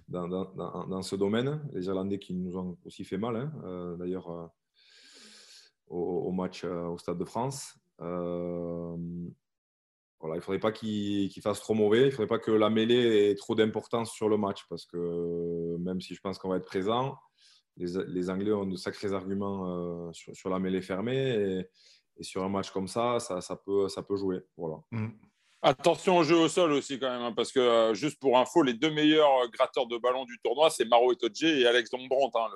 dans, 0.07 0.27
dans, 0.87 1.01
ce 1.03 1.15
domaine. 1.15 1.61
Les 1.73 1.85
Irlandais 1.85 2.17
qui 2.17 2.33
nous 2.33 2.57
ont 2.57 2.75
aussi 2.85 3.03
fait 3.03 3.17
mal, 3.19 3.35
hein, 3.35 3.95
d'ailleurs, 3.99 4.51
au, 5.87 6.31
match 6.31 6.63
au 6.63 6.97
Stade 6.97 7.19
de 7.19 7.25
France. 7.25 7.75
Voilà, 10.19 10.35
il 10.35 10.39
ne 10.39 10.43
faudrait 10.43 10.59
pas 10.59 10.71
qu'il 10.71 11.31
fasse 11.41 11.59
trop 11.59 11.73
mauvais. 11.73 12.01
Il 12.01 12.05
ne 12.05 12.11
faudrait 12.11 12.27
pas 12.27 12.39
que 12.39 12.51
la 12.51 12.69
mêlée 12.69 13.29
ait 13.29 13.35
trop 13.35 13.55
d'importance 13.55 14.11
sur 14.11 14.27
le 14.27 14.37
match 14.37 14.65
parce 14.69 14.85
que 14.85 15.77
même 15.77 16.01
si 16.01 16.13
je 16.13 16.19
pense 16.21 16.37
qu'on 16.37 16.49
va 16.49 16.57
être 16.57 16.65
présent, 16.65 17.17
les, 17.77 18.29
Anglais 18.29 18.51
ont 18.51 18.65
de 18.65 18.75
sacrés 18.75 19.13
arguments 19.13 20.11
sur, 20.11 20.49
la 20.49 20.59
mêlée 20.59 20.81
fermée. 20.81 21.61
Et, 22.19 22.23
sur 22.23 22.43
un 22.43 22.49
match 22.49 22.69
comme 22.71 22.89
ça, 22.89 23.17
ça, 23.19 23.55
peut, 23.65 23.87
ça 23.87 24.03
peut 24.03 24.17
jouer. 24.17 24.41
Voilà. 24.57 24.75
Mm. 24.91 25.07
Attention 25.61 26.17
au 26.17 26.23
jeu 26.23 26.35
au 26.35 26.49
sol 26.49 26.73
aussi 26.73 26.99
quand 26.99 27.09
même, 27.09 27.21
hein, 27.21 27.33
parce 27.33 27.51
que 27.51 27.91
juste 27.93 28.19
pour 28.19 28.37
info, 28.37 28.61
les 28.61 28.73
deux 28.73 28.91
meilleurs 28.91 29.49
gratteurs 29.51 29.87
de 29.87 29.97
ballon 29.97 30.25
du 30.25 30.37
tournoi, 30.43 30.69
c'est 30.69 30.85
Maro 30.85 31.13
Etoje 31.13 31.43
et 31.43 31.65
Alex 31.65 31.89
Dombrandt, 31.89 32.37
hein, 32.37 32.47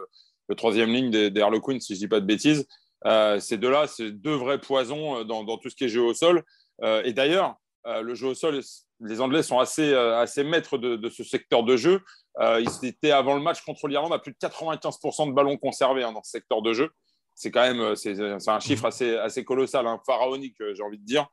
le, 0.47 0.55
troisième 0.55 0.89
ligne 0.89 1.11
des, 1.11 1.29
des 1.29 1.41
Harlequins, 1.41 1.79
si 1.79 1.95
je 1.95 1.99
ne 1.99 2.03
dis 2.05 2.07
pas 2.07 2.19
de 2.19 2.25
bêtises. 2.25 2.65
Euh, 3.05 3.39
ces 3.39 3.57
deux-là, 3.57 3.87
c'est 3.87 4.11
deux 4.11 4.35
vrais 4.35 4.59
poisons 4.59 5.17
euh, 5.17 5.23
dans, 5.23 5.57
tout 5.57 5.69
ce 5.69 5.75
qui 5.75 5.85
est 5.85 5.89
jeu 5.89 6.01
au 6.01 6.13
sol. 6.13 6.43
Euh, 6.81 7.03
et 7.03 7.13
d'ailleurs, 7.13 7.55
le 7.85 8.15
jeu 8.15 8.29
au 8.29 8.33
sol, 8.33 8.61
les 9.01 9.19
Anglais 9.19 9.43
sont 9.43 9.59
assez, 9.59 9.93
assez 9.93 10.45
maîtres 10.45 10.77
de, 10.77 11.09
ce 11.09 11.21
secteur 11.21 11.63
de 11.63 11.75
jeu. 11.75 11.99
ils 12.39 12.69
étaient 12.83 13.11
avant 13.11 13.35
le 13.35 13.41
match 13.41 13.61
contre 13.65 13.89
l'Irlande 13.89 14.13
à 14.13 14.19
plus 14.19 14.31
de 14.31 14.37
95% 14.37 15.27
de 15.27 15.33
ballons 15.33 15.57
conservés 15.57 16.03
hein, 16.03 16.13
dans 16.13 16.23
ce 16.23 16.31
secteur 16.31 16.61
de 16.61 16.71
jeu. 16.71 16.91
C'est 17.35 17.51
quand 17.51 17.61
même 17.61 17.93
c'est, 17.97 18.17
un 18.21 18.59
chiffre 18.61 18.85
assez, 18.85 19.17
assez 19.17 19.43
colossal, 19.43 19.85
hein, 19.85 19.99
pharaonique, 20.05 20.55
j'ai 20.73 20.81
envie 20.81 20.97
de 20.97 21.03
dire. 21.03 21.27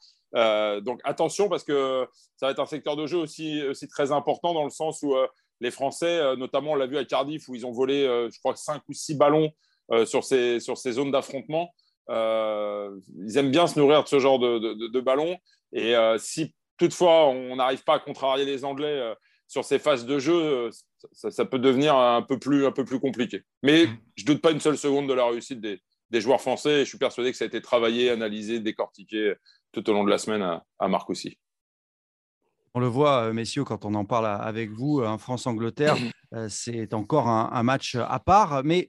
donc 0.83 1.01
attention 1.05 1.49
parce 1.49 1.63
que 1.63 2.05
ça 2.37 2.47
va 2.47 2.51
être 2.51 2.59
un 2.59 2.67
secteur 2.67 2.97
de 2.97 3.07
jeu 3.07 3.19
aussi, 3.19 3.63
aussi 3.63 3.87
très 3.87 4.11
important 4.11 4.53
dans 4.53 4.65
le 4.65 4.71
sens 4.71 5.03
où 5.03 5.15
les 5.61 5.71
Français, 5.71 6.35
notamment 6.35 6.73
on 6.73 6.75
l'a 6.75 6.87
vu 6.87 6.99
à 6.99 7.05
Cardiff 7.05 7.49
où 7.49 7.55
ils 7.55 7.65
ont 7.65 7.73
volé, 7.73 8.03
je 8.29 8.39
crois, 8.41 8.57
5 8.57 8.83
ou 8.89 8.93
6 8.93 9.15
ballons 9.15 9.53
euh, 9.93 10.07
sur, 10.07 10.23
ces, 10.23 10.61
sur 10.61 10.79
ces 10.79 10.93
zones 10.93 11.11
d'affrontement. 11.11 11.75
Euh, 12.11 12.99
ils 13.17 13.39
aiment 13.39 13.51
bien 13.51 13.67
se 13.67 13.79
nourrir 13.79 14.03
de 14.03 14.09
ce 14.09 14.19
genre 14.19 14.39
de, 14.39 14.89
de, 14.89 15.01
ballons. 15.01 15.39
Et 15.73 15.95
euh, 15.95 16.19
si 16.19 16.55
toutefois 16.77 17.29
on 17.29 17.57
n'arrive 17.57 17.85
pas 17.85 17.95
à 17.95 17.99
contrarier 17.99 18.45
les 18.45 18.65
Anglais 18.65 19.15
sur 19.47 19.65
ces 19.65 19.79
phases 19.79 20.07
de 20.07 20.19
jeu, 20.19 20.71
ça, 21.13 21.45
peut 21.45 21.59
devenir 21.59 21.97
un 21.97 22.23
peu 22.23 22.39
plus, 22.39 22.67
un 22.67 22.73
peu 22.73 22.85
plus 22.85 22.99
compliqué. 22.99 23.43
Mais 23.63 23.87
je 24.17 24.23
ne 24.23 24.27
doute 24.27 24.43
pas 24.43 24.51
une 24.51 24.61
seule 24.61 24.79
seconde 24.79 25.09
de 25.09 25.15
la 25.15 25.27
réussite 25.27 25.61
des, 25.61 25.81
des, 26.11 26.21
joueurs 26.21 26.41
français. 26.41 26.81
Et 26.81 26.85
je 26.85 26.89
suis 26.89 26.99
persuadé 26.99 27.31
que 27.31 27.37
ça 27.37 27.45
a 27.45 27.49
été 27.49 27.63
travaillé, 27.63 28.11
analysé, 28.11 28.61
décortiqué 28.61 29.35
tout 29.73 29.89
au 29.89 29.93
long 29.93 30.05
de 30.05 30.11
la 30.11 30.19
semaine 30.19 30.43
à, 30.43 30.65
à 30.79 30.89
Marcoussis. 30.89 31.39
On 32.75 32.81
le 32.81 32.87
voit, 32.87 33.33
messieurs, 33.33 33.65
quand 33.65 33.85
on 33.85 33.95
en 33.95 34.05
parle 34.05 34.27
avec 34.27 34.71
vous, 34.71 35.03
France-Angleterre, 35.19 35.97
c'est 36.49 36.95
encore 36.95 37.29
un, 37.29 37.51
un, 37.53 37.63
match 37.63 37.97
à 37.97 38.21
part. 38.21 38.63
Mais 38.65 38.89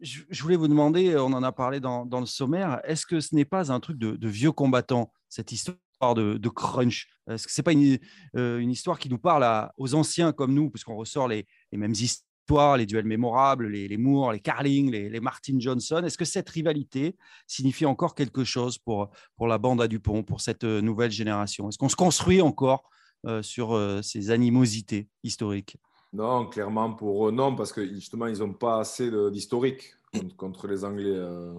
je, 0.00 0.42
voulais 0.42 0.56
vous 0.56 0.68
demander, 0.68 1.16
on 1.16 1.32
en 1.32 1.42
a 1.42 1.52
parlé 1.52 1.80
dans, 1.80 2.04
le 2.04 2.26
sommaire, 2.26 2.80
est-ce 2.84 3.06
que 3.06 3.20
ce 3.20 3.34
n'est 3.34 3.44
pas 3.44 3.72
un 3.72 3.80
truc 3.80 3.98
de, 3.98 4.28
vieux 4.28 4.52
combattants, 4.52 5.12
cette 5.28 5.52
histoire 5.52 6.14
de, 6.14 6.48
crunch? 6.48 7.08
Est-ce 7.28 7.46
que 7.46 7.52
ce 7.52 7.60
n'est 7.60 7.64
pas 7.64 8.38
euh, 8.38 8.58
une, 8.58 8.70
histoire 8.70 8.98
qui 8.98 9.08
nous 9.08 9.18
parle 9.18 9.70
aux 9.76 9.94
anciens 9.94 10.32
comme 10.32 10.54
nous, 10.54 10.70
puisqu'on 10.70 10.96
ressort 10.96 11.28
les, 11.28 11.46
mêmes 11.72 11.92
histoires, 11.92 12.76
les 12.76 12.86
duels 12.86 13.04
mémorables, 13.04 13.68
les, 13.68 13.88
les 13.88 13.96
Moore, 13.96 14.32
les 14.32 14.40
Carling, 14.40 14.90
les, 14.90 15.20
Martin 15.20 15.58
Johnson? 15.58 16.02
Est-ce 16.04 16.18
que 16.18 16.24
cette 16.24 16.48
rivalité 16.48 17.16
signifie 17.46 17.86
encore 17.86 18.14
quelque 18.14 18.44
chose 18.44 18.78
pour, 18.78 19.10
pour 19.36 19.46
la 19.46 19.58
bande 19.58 19.82
à 19.82 19.88
Dupont, 19.88 20.22
pour 20.22 20.40
cette 20.40 20.64
euh, 20.64 20.80
nouvelle 20.80 21.10
génération? 21.10 21.68
Est-ce 21.68 21.78
qu'on 21.78 21.88
se 21.88 21.96
construit 21.96 22.40
encore 22.40 22.88
euh, 23.26 23.42
sur 23.42 24.00
ces 24.02 24.30
animosités 24.30 25.08
historiques? 25.22 25.76
Non, 26.12 26.46
clairement 26.46 26.92
pour 26.92 27.28
eux, 27.28 27.32
non, 27.32 27.54
parce 27.54 27.72
que 27.72 27.86
justement, 27.86 28.26
ils 28.26 28.38
n'ont 28.38 28.52
pas 28.52 28.80
assez 28.80 29.10
d'historique 29.30 29.94
contre, 30.36 30.66
les 30.66 30.84
Anglais. 30.84 31.04
Euh. 31.06 31.54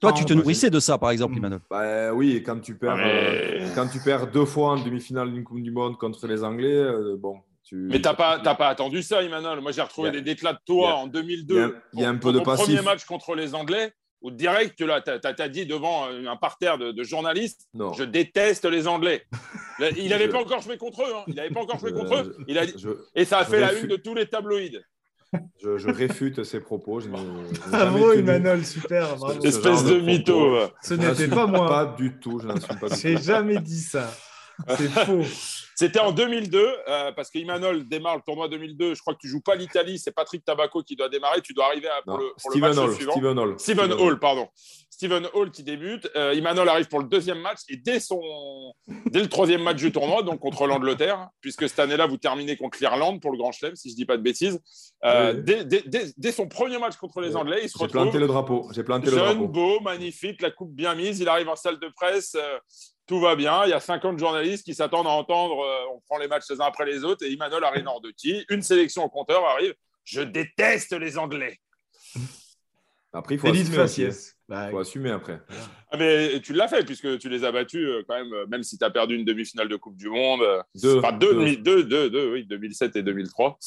Toi, 0.00 0.12
tu 0.12 0.24
te 0.24 0.32
nourrissais 0.32 0.70
de 0.70 0.80
ça, 0.80 0.98
par 0.98 1.10
exemple, 1.10 1.36
Emmanuel 1.36 1.60
bah, 1.70 2.12
Oui, 2.12 2.42
quand 2.44 2.60
tu, 2.60 2.76
perds, 2.76 2.98
euh, 2.98 3.68
quand 3.74 3.88
tu 3.88 3.98
perds 4.00 4.30
deux 4.30 4.44
fois 4.44 4.72
en 4.72 4.82
demi-finale 4.82 5.32
d'une 5.32 5.44
Coupe 5.44 5.62
du 5.62 5.70
Monde 5.70 5.96
contre 5.96 6.26
les 6.26 6.44
Anglais, 6.44 6.74
euh, 6.74 7.16
bon. 7.18 7.38
Tu... 7.64 7.76
Mais 7.90 7.96
tu 7.96 8.02
n'as 8.02 8.14
pas, 8.14 8.38
pas 8.38 8.68
attendu 8.68 9.02
ça, 9.02 9.22
Emmanuel. 9.22 9.60
Moi, 9.60 9.72
j'ai 9.72 9.82
retrouvé 9.82 10.12
des 10.12 10.22
déclats 10.22 10.52
de 10.52 10.58
toi 10.64 10.94
en 10.94 11.08
2002. 11.08 11.76
Il 11.94 12.00
y 12.00 12.04
a, 12.04 12.08
un 12.08 12.16
peu 12.16 12.32
de 12.32 12.38
passif. 12.38 12.66
premier 12.66 12.82
match 12.82 13.04
contre 13.04 13.34
les 13.34 13.56
Anglais 13.56 13.92
ou 14.26 14.30
direct, 14.32 14.74
tu 14.76 14.90
as, 14.90 15.48
dit 15.48 15.66
devant 15.66 16.08
un 16.08 16.36
parterre 16.36 16.78
de, 16.78 17.02
journalistes, 17.04 17.68
je 17.96 18.02
déteste 18.02 18.64
les 18.64 18.88
Anglais. 18.88 19.22
Il 19.96 20.08
n'avait 20.08 20.28
pas 20.28 20.40
encore 20.40 20.60
joué 20.60 20.76
contre 20.76 21.02
eux. 21.02 21.14
Hein. 21.14 21.22
Il 21.28 21.34
n'avait 21.34 21.50
pas 21.50 21.60
encore 21.60 21.78
joué 21.78 21.92
contre 21.92 22.16
eux. 22.16 22.36
Il 22.48 22.58
a 22.58 22.64
et 23.14 23.24
ça 23.24 23.38
a 23.38 23.44
fait 23.44 23.60
la 23.60 23.72
une 23.74 23.86
de 23.86 23.96
tous 23.96 24.14
les 24.14 24.26
tabloïds. 24.26 24.80
Je, 25.62 25.90
réfute 25.90 26.42
ces 26.42 26.60
propos. 26.60 27.00
bravo, 27.70 28.12
Emmanuel, 28.12 28.64
super. 28.64 29.16
Espèce 29.44 29.84
de, 29.84 30.00
mytho. 30.00 30.58
Ce 30.82 30.94
n'était 30.94 31.28
pas 31.28 31.46
moi. 31.46 31.68
Pas 31.68 31.94
du 31.96 32.18
tout. 32.18 32.40
Je 32.40 32.48
n'en 32.48 32.58
suis 32.58 32.74
pas. 32.74 32.88
J'ai 32.96 33.18
jamais 33.18 33.58
dit 33.58 33.80
ça. 33.80 34.12
C'est 34.76 34.88
faux. 34.88 35.22
C'était 35.78 36.00
en 36.00 36.10
2002, 36.10 36.58
euh, 36.88 37.12
parce 37.12 37.30
que 37.30 37.38
Imanol 37.38 37.86
démarre 37.86 38.16
le 38.16 38.22
tournoi 38.22 38.48
2002. 38.48 38.94
Je 38.94 39.00
crois 39.00 39.12
que 39.12 39.18
tu 39.18 39.28
joues 39.28 39.42
pas 39.42 39.54
l'Italie, 39.56 39.98
c'est 39.98 40.10
Patrick 40.10 40.42
Tabaco 40.42 40.82
qui 40.82 40.96
doit 40.96 41.10
démarrer. 41.10 41.42
Tu 41.42 41.52
dois 41.52 41.66
arriver 41.66 41.88
pour, 42.06 42.16
le, 42.16 42.32
pour 42.40 42.50
le, 42.50 42.60
match 42.60 42.78
Hall, 42.78 42.94
suivant. 42.94 43.12
Steven 43.12 43.38
Hall. 43.38 43.54
Steven 43.58 43.92
Hall, 43.92 44.18
pardon. 44.18 44.48
Steven 44.88 45.28
Hall 45.34 45.50
qui 45.50 45.62
débute. 45.62 46.08
Euh, 46.16 46.32
Imanol 46.32 46.66
arrive 46.70 46.88
pour 46.88 47.00
le 47.00 47.04
deuxième 47.04 47.40
match 47.40 47.58
et 47.68 47.76
dès, 47.76 48.00
son... 48.00 48.18
dès 49.04 49.20
le 49.20 49.28
troisième 49.28 49.62
match 49.62 49.76
du 49.76 49.92
tournoi, 49.92 50.22
donc 50.22 50.40
contre 50.40 50.66
l'Angleterre, 50.66 51.28
puisque 51.42 51.68
cette 51.68 51.78
année-là, 51.78 52.06
vous 52.06 52.16
terminez 52.16 52.56
contre 52.56 52.78
l'Irlande 52.80 53.20
pour 53.20 53.30
le 53.30 53.36
Grand 53.36 53.52
Chelem, 53.52 53.76
si 53.76 53.90
je 53.90 53.92
ne 53.92 53.96
dis 53.96 54.06
pas 54.06 54.16
de 54.16 54.22
bêtises. 54.22 54.58
Euh, 55.04 55.34
dès, 55.34 55.66
dès, 55.66 55.82
dès, 56.16 56.32
son 56.32 56.48
premier 56.48 56.78
match 56.78 56.96
contre 56.96 57.20
les 57.20 57.36
Anglais, 57.36 57.60
il 57.62 57.68
se 57.68 57.76
retrouve. 57.76 57.88
J'ai 57.88 58.04
planté 58.04 58.18
le 58.18 58.26
drapeau. 58.26 58.70
J'ai 58.72 58.82
planté 58.82 59.10
le 59.10 59.16
drapeau. 59.16 59.46
beau, 59.46 59.80
magnifique, 59.80 60.40
la 60.40 60.50
coupe 60.50 60.72
bien 60.72 60.94
mise. 60.94 61.20
Il 61.20 61.28
arrive 61.28 61.50
en 61.50 61.56
salle 61.56 61.78
de 61.78 61.88
presse 61.94 62.34
tout 63.06 63.20
va 63.20 63.36
bien. 63.36 63.64
Il 63.64 63.70
y 63.70 63.72
a 63.72 63.80
50 63.80 64.18
journalistes 64.18 64.64
qui 64.64 64.74
s'attendent 64.74 65.06
à 65.06 65.10
entendre 65.10 65.60
euh, 65.60 65.94
on 65.94 66.00
prend 66.00 66.18
les 66.18 66.28
matchs 66.28 66.44
les 66.50 66.60
uns 66.60 66.66
après 66.66 66.84
les 66.84 67.04
autres 67.04 67.24
et 67.24 67.30
Imanol 67.30 67.64
qui 68.16 68.44
Une 68.50 68.62
sélection 68.62 69.04
au 69.04 69.08
compteur 69.08 69.44
arrive. 69.44 69.74
Je 70.04 70.20
déteste 70.20 70.92
les 70.92 71.18
Anglais. 71.18 71.58
Après, 73.12 73.36
il 73.36 73.38
faut 73.38 73.48
assumer, 73.48 74.08
hein. 74.08 74.10
bah, 74.46 74.70
faut 74.70 74.78
assumer 74.78 75.10
après. 75.10 75.40
Ah, 75.90 75.96
mais 75.96 76.40
tu 76.40 76.52
l'as 76.52 76.68
fait 76.68 76.84
puisque 76.84 77.18
tu 77.18 77.30
les 77.30 77.44
as 77.44 77.52
battus 77.52 77.88
euh, 77.88 78.04
quand 78.06 78.14
même, 78.14 78.32
euh, 78.32 78.46
même 78.46 78.62
si 78.62 78.76
tu 78.76 78.84
as 78.84 78.90
perdu 78.90 79.16
une 79.16 79.24
demi-finale 79.24 79.68
de 79.68 79.76
Coupe 79.76 79.96
du 79.96 80.10
Monde. 80.10 80.42
Deux, 80.74 80.98
enfin, 80.98 81.12
deux, 81.12 81.56
deux. 81.56 81.82
Deux, 81.84 82.32
oui, 82.32 82.44
2007 82.44 82.96
et 82.96 83.02
2003. 83.02 83.58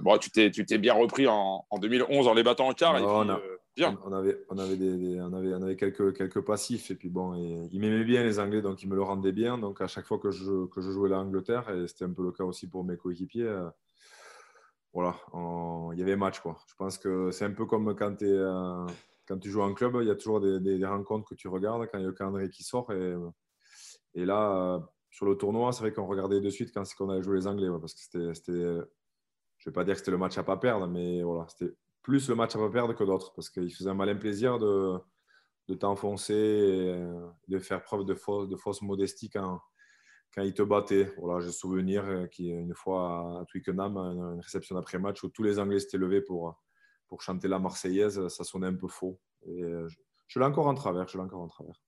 bon, 0.00 0.18
tu 0.18 0.30
t'es 0.30 0.78
bien 0.78 0.94
repris 0.94 1.26
en, 1.26 1.64
2011 1.76 2.28
en 2.28 2.34
les 2.34 2.42
battant 2.44 2.68
en 2.68 2.74
quart. 2.74 2.96
On, 3.80 4.12
avait, 4.12 4.76
des, 4.76 5.20
on, 5.20 5.32
avait, 5.32 5.54
on 5.54 5.62
avait 5.62 5.76
quelques, 5.76 6.40
passifs. 6.40 6.90
Et 6.90 6.94
puis 6.94 7.08
bon, 7.08 7.34
ils 7.70 7.80
m'aimaient 7.80 8.04
bien 8.04 8.22
les 8.22 8.38
Anglais, 8.38 8.62
donc 8.62 8.82
ils 8.82 8.88
me 8.88 8.94
le 8.94 9.02
rendaient 9.02 9.32
bien. 9.32 9.58
Donc 9.58 9.80
à 9.80 9.86
chaque 9.86 10.06
fois 10.06 10.18
que 10.18 10.30
je, 10.30 10.66
que 10.66 10.80
je 10.80 10.90
jouais 10.90 11.08
l'Angleterre, 11.08 11.70
et 11.70 11.86
c'était 11.88 12.04
un 12.04 12.12
peu 12.12 12.22
le 12.22 12.32
cas 12.32 12.44
aussi 12.44 12.68
pour 12.68 12.84
mes 12.84 12.96
coéquipiers, 12.96 13.44
euh, 13.44 13.68
voilà, 14.92 15.16
il 15.92 15.98
y 15.98 16.02
avait 16.02 16.16
match. 16.16 16.40
Quoi. 16.40 16.58
Je 16.66 16.74
pense 16.76 16.98
que 16.98 17.30
c'est 17.30 17.46
un 17.46 17.52
peu 17.52 17.64
comme 17.64 17.94
quand, 17.96 18.22
euh, 18.22 18.86
tu 19.40 19.50
joues 19.50 19.62
en 19.62 19.72
club, 19.72 19.96
il 20.02 20.08
y 20.08 20.10
a 20.10 20.16
toujours 20.16 20.40
des, 20.40 20.84
rencontres 20.84 21.30
que 21.30 21.34
tu 21.34 21.48
regardes 21.48 21.86
quand 21.90 21.98
il 21.98 22.02
y 22.02 22.04
a 22.04 22.08
le 22.08 22.12
calendrier 22.12 22.50
qui 22.50 22.64
sort. 22.64 22.92
Et, 22.92 23.14
et 24.14 24.26
là, 24.26 24.76
euh, 24.76 24.80
sur 25.10 25.24
le 25.24 25.36
tournoi, 25.36 25.72
c'est 25.72 25.80
vrai 25.80 25.92
qu'on 25.92 26.06
regardait 26.06 26.40
de 26.40 26.50
suite 26.50 26.72
quand 26.74 26.84
c'est 26.84 26.94
qu'on 26.96 27.08
avait 27.08 27.22
joué 27.22 27.36
les 27.36 27.46
Anglais, 27.46 27.68
parce 27.80 27.94
que 27.94 28.00
c'était, 28.34 28.52
je 28.54 28.60
ne 28.60 28.84
vais 29.64 29.72
pas 29.72 29.84
dire 29.84 29.94
que 29.94 30.00
c'était 30.00 30.10
le 30.10 30.18
match 30.18 30.36
à 30.36 30.42
pas 30.42 30.58
perdre, 30.58 30.86
mais 30.86 31.22
voilà, 31.22 31.46
c'était 31.48 31.74
plus 32.02 32.28
le 32.28 32.34
match 32.34 32.56
à 32.56 32.58
pas 32.58 32.70
perdre 32.70 32.94
que 32.94 33.04
d'autres 33.04 33.32
parce 33.34 33.48
qu'il 33.48 33.72
faisait 33.72 33.90
un 33.90 33.94
malin 33.94 34.16
plaisir 34.16 34.58
de, 34.58 34.98
de 35.68 35.74
t'enfoncer 35.74 36.34
et 36.34 37.06
de 37.48 37.58
faire 37.58 37.82
preuve 37.82 38.04
de 38.04 38.14
fausse, 38.14 38.48
de 38.48 38.56
fausse 38.56 38.82
modestie 38.82 39.30
quand, 39.30 39.60
quand 40.34 40.42
il 40.42 40.54
te 40.54 40.62
battait. 40.62 41.12
Voilà, 41.18 41.44
j'ai 41.44 41.52
souvenir 41.52 42.28
qu'une 42.30 42.74
fois 42.74 43.40
à 43.40 43.44
Twickenham, 43.46 43.96
une 43.96 44.40
réception 44.40 44.74
d'après-match 44.74 45.22
où 45.22 45.28
tous 45.28 45.42
les 45.42 45.58
Anglais 45.58 45.78
s'étaient 45.78 45.98
levés 45.98 46.22
pour, 46.22 46.60
pour 47.06 47.22
chanter 47.22 47.48
la 47.48 47.58
Marseillaise, 47.58 48.26
ça 48.28 48.44
sonnait 48.44 48.68
un 48.68 48.74
peu 48.74 48.88
faux. 48.88 49.20
Et 49.46 49.62
je, 49.62 49.96
je 50.26 50.38
l'ai 50.38 50.44
encore 50.44 50.66
en 50.66 50.74
travers, 50.74 51.08
je 51.08 51.18
l'ai 51.18 51.24
encore 51.24 51.42
en 51.42 51.48
travers. 51.48 51.80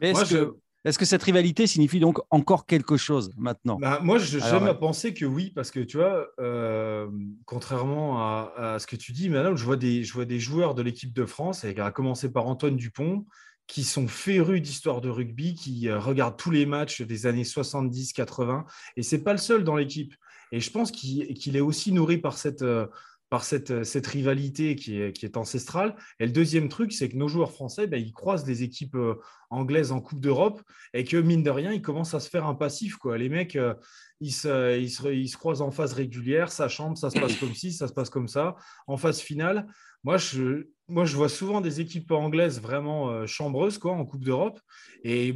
Est-ce 0.00 0.34
que, 0.34 0.56
est-ce 0.84 0.98
que 0.98 1.04
cette 1.04 1.22
rivalité 1.22 1.66
signifie 1.66 1.98
donc 1.98 2.18
encore 2.30 2.66
quelque 2.66 2.96
chose 2.96 3.32
maintenant? 3.38 3.78
Bah, 3.80 4.00
Moi, 4.02 4.18
j'aime 4.18 4.66
à 4.66 4.74
penser 4.74 5.14
que 5.14 5.24
oui, 5.24 5.50
parce 5.54 5.70
que 5.70 5.80
tu 5.80 5.96
vois, 5.96 6.26
euh, 6.40 7.08
contrairement 7.46 8.18
à, 8.18 8.78
ce 8.78 8.86
que 8.86 8.96
tu 8.96 9.12
dis, 9.12 9.30
maintenant, 9.30 9.56
je 9.56 9.64
vois 9.64 9.76
des, 9.76 10.04
je 10.04 10.12
vois 10.12 10.26
des 10.26 10.38
joueurs 10.38 10.74
de 10.74 10.82
l'équipe 10.82 11.12
de 11.12 11.24
France, 11.24 11.64
à 11.64 11.90
commencer 11.90 12.30
par 12.30 12.46
Antoine 12.46 12.76
Dupont, 12.76 13.24
qui 13.66 13.82
sont 13.82 14.08
férus 14.08 14.60
d'histoire 14.60 15.00
de 15.00 15.08
rugby, 15.08 15.54
qui 15.54 15.88
euh, 15.88 15.98
regardent 15.98 16.36
tous 16.36 16.50
les 16.50 16.66
matchs 16.66 17.00
des 17.00 17.26
années 17.26 17.44
70-80, 17.44 18.64
et 18.96 19.02
c'est 19.02 19.22
pas 19.22 19.32
le 19.32 19.38
seul 19.38 19.64
dans 19.64 19.76
l'équipe. 19.76 20.14
Et 20.52 20.60
je 20.60 20.70
pense 20.70 20.92
qu'il 20.92 21.56
est 21.56 21.60
aussi 21.60 21.92
nourri 21.92 22.18
par 22.18 22.36
cette, 22.36 22.62
euh, 22.62 22.86
par 23.34 23.42
cette, 23.42 23.82
cette 23.82 24.06
rivalité 24.06 24.76
qui 24.76 25.00
est, 25.00 25.12
qui 25.12 25.26
est, 25.26 25.36
ancestrale. 25.36 25.96
Et 26.20 26.26
le 26.26 26.30
deuxième 26.30 26.68
truc, 26.68 26.92
c'est 26.92 27.08
que 27.08 27.16
nos 27.16 27.26
joueurs 27.26 27.50
français, 27.50 27.88
ben, 27.88 28.00
ils 28.00 28.12
croisent 28.12 28.44
des 28.44 28.62
équipes 28.62 28.94
euh, 28.94 29.16
anglaises 29.50 29.90
en 29.90 30.00
Coupe 30.00 30.20
d'Europe 30.20 30.62
et 30.92 31.02
que, 31.02 31.16
mine 31.16 31.42
de 31.42 31.50
rien, 31.50 31.72
ils 31.72 31.82
commencent 31.82 32.14
à 32.14 32.20
se 32.20 32.30
faire 32.30 32.46
un 32.46 32.54
passif. 32.54 32.94
Quoi. 32.94 33.18
Les 33.18 33.28
mecs, 33.28 33.56
euh, 33.56 33.74
ils, 34.20 34.30
se, 34.30 34.78
ils, 34.78 34.88
se, 34.88 35.08
ils, 35.08 35.28
se, 35.28 35.36
croisent 35.36 35.62
en 35.62 35.72
phase 35.72 35.94
régulière, 35.94 36.52
ça 36.52 36.68
chante, 36.68 36.96
ça 36.96 37.10
se 37.10 37.18
passe 37.18 37.34
comme 37.34 37.54
ci, 37.54 37.72
ça 37.72 37.88
se 37.88 37.92
passe 37.92 38.08
comme 38.08 38.28
ça. 38.28 38.54
En 38.86 38.96
phase 38.96 39.18
finale, 39.18 39.66
moi 40.04 40.16
je, 40.16 40.68
moi, 40.86 41.04
je 41.04 41.16
vois 41.16 41.28
souvent 41.28 41.60
des 41.60 41.80
équipes 41.80 42.12
anglaises 42.12 42.60
vraiment 42.60 43.10
euh, 43.10 43.26
chambreuses 43.26 43.78
quoi, 43.78 43.94
en 43.94 44.04
Coupe 44.04 44.22
d'Europe. 44.22 44.60
Et 45.02 45.34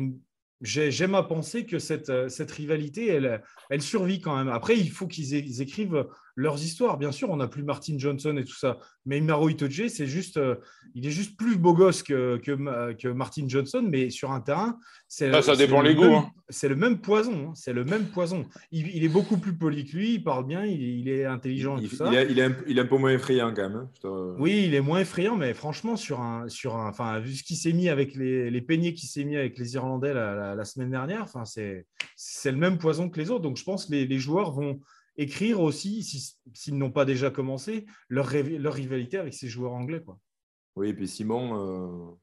j'aime 0.61 1.17
à 1.17 1.25
penser 1.25 1.67
que 1.67 1.81
cette, 1.81 2.29
cette 2.29 2.53
rivalité, 2.53 3.09
elle, 3.09 3.43
elle 3.71 3.83
survit 3.83 4.21
quand 4.21 4.37
même. 4.37 4.51
Après, 4.51 4.79
il 4.79 4.91
faut 4.93 5.09
qu'ils 5.09 5.61
écrivent 5.61 6.07
leurs 6.39 6.63
histoires. 6.63 6.99
Bien 6.99 7.11
sûr, 7.11 7.31
on 7.31 7.37
n'a 7.37 7.49
plus 7.49 7.65
Martin 7.65 7.99
Johnson 7.99 8.37
et 8.37 8.45
tout 8.45 8.55
ça, 8.55 8.79
mais 9.05 9.21
Maro 9.21 9.49
Itoje, 9.49 9.89
c'est 9.89 10.07
juste, 10.07 10.37
euh, 10.37 10.55
il 10.95 11.05
est 11.05 11.11
juste 11.11 11.37
plus 11.37 11.59
beau 11.59 11.75
gosse 11.75 12.05
que, 12.05 12.37
que, 12.37 12.93
que 12.93 13.09
Martin 13.09 13.49
Johnson, 13.49 13.85
mais 13.87 14.09
sur 14.11 14.31
un 14.31 14.41
terrain, 14.41 14.79
c'est 15.09 15.33
ça, 15.33 15.43
ça 15.43 15.57
dépend 15.57 15.83
les 15.83 15.97
goûts. 15.97 16.05
Hein. 16.05 16.31
C'est 16.49 16.69
le 16.69 16.77
même 16.77 17.01
poison, 17.01 17.49
hein. 17.49 17.53
c'est 17.57 17.73
le 17.73 17.85
même 17.85 18.07
poison. 18.07 18.47
Il, 18.71 19.05
est 19.05 19.09
beaucoup 19.09 19.39
plus 19.39 19.53
poli 19.53 19.85
que 19.85 19.97
lui, 19.97 20.15
il 20.15 20.23
parle 20.23 20.47
bien, 20.47 20.65
il, 20.65 21.09
est 21.09 21.25
intelligent 21.25 21.77
il, 21.77 21.87
et 21.87 21.89
tout 21.89 21.97
ça. 21.97 22.07
Il 22.07 22.15
est, 22.15 22.27
il, 22.31 22.39
est 22.39 22.45
un, 22.45 22.57
il 22.69 22.79
est, 22.79 22.83
un, 22.83 22.87
peu 22.87 22.99
moins 22.99 23.11
effrayant 23.11 23.53
quand 23.53 23.69
même. 23.69 23.89
Hein. 24.05 24.37
Oui, 24.39 24.63
il 24.67 24.75
est 24.75 24.81
moins 24.81 25.01
effrayant, 25.01 25.35
mais 25.35 25.55
franchement, 25.55 25.97
sur 25.97 26.21
un, 26.21 26.49
sur 26.49 26.77
un, 26.77 26.89
enfin, 26.89 27.19
vu 27.19 27.35
ce 27.35 27.43
qu'il 27.43 27.57
s'est 27.57 27.73
mis 27.73 27.89
avec 27.89 28.15
les, 28.15 28.49
les 28.49 28.61
peignets 28.61 28.95
qu'il 28.95 29.09
s'est 29.09 29.25
mis 29.25 29.37
avec 29.37 29.59
les 29.59 29.75
Irlandais 29.75 30.15
la, 30.15 30.55
la, 30.55 30.65
semaine 30.65 30.91
dernière, 30.91 31.23
enfin, 31.23 31.43
c'est 31.45 32.53
le 32.53 32.59
même 32.59 32.79
poison 32.79 33.11
que 33.11 33.19
les 33.19 33.33
autres. 33.33 33.43
Donc, 33.43 33.57
je 33.57 33.65
pense 33.65 33.87
que 33.87 33.93
les, 33.93 34.07
les 34.07 34.19
joueurs 34.21 34.53
vont 34.53 34.79
écrire 35.19 35.61
aussi, 35.61 36.03
s'ils 36.55 36.79
n'ont 36.79 36.93
pas 36.93 37.05
déjà 37.05 37.31
commencé, 37.31 37.87
leur, 38.09 38.31
leur, 38.33 38.73
rivalité 38.73 39.19
avec 39.19 39.35
ces 39.35 39.49
joueurs 39.49 39.73
anglais. 39.73 40.01
Quoi. 40.01 40.19
Oui, 40.77 40.89
et 40.89 40.95
puis 40.95 41.09
Simon, 41.09 41.59
euh, 41.59 42.15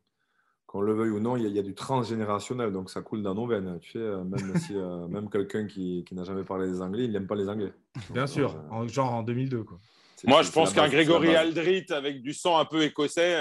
qu'on 0.66 0.82
le 0.82 0.94
veuille 0.94 1.12
ou 1.12 1.20
non, 1.20 1.36
il 1.36 1.46
y, 1.48 1.60
a, 1.60 1.62
du 1.62 1.76
transgénérationnel, 1.76 2.72
donc 2.72 2.90
ça 2.90 3.02
coule 3.02 3.22
dans 3.22 3.36
nos 3.36 3.46
veines. 3.46 3.78
Tu 3.82 3.92
sais, 3.92 4.00
euh, 4.00 4.24
même, 4.24 4.58
si, 4.58 4.74
euh, 4.76 5.08
même 5.10 5.30
quelqu'un 5.30 5.68
qui, 5.68 6.06
qui 6.08 6.16
n'a 6.16 6.24
jamais 6.24 6.44
parlé 6.44 6.68
des 6.72 6.82
Anglais, 6.82 7.04
il 7.04 7.12
n'aime 7.12 7.28
pas 7.28 7.36
les 7.36 7.50
Anglais. 7.50 7.74
Bien 8.12 8.28
sûr, 8.28 8.56
genre 8.88 9.14
en 9.14 9.24
2002. 9.24 9.64
Quoi. 9.64 9.80
Moi, 10.24 10.42
je 10.42 10.52
pense 10.52 10.74
qu'un 10.74 10.88
Grégory 10.88 11.36
Aldrit 11.36 11.86
avec 11.90 12.22
du 12.22 12.34
sang 12.34 12.58
un 12.58 12.66
peu 12.66 12.82
écossais, 12.84 13.38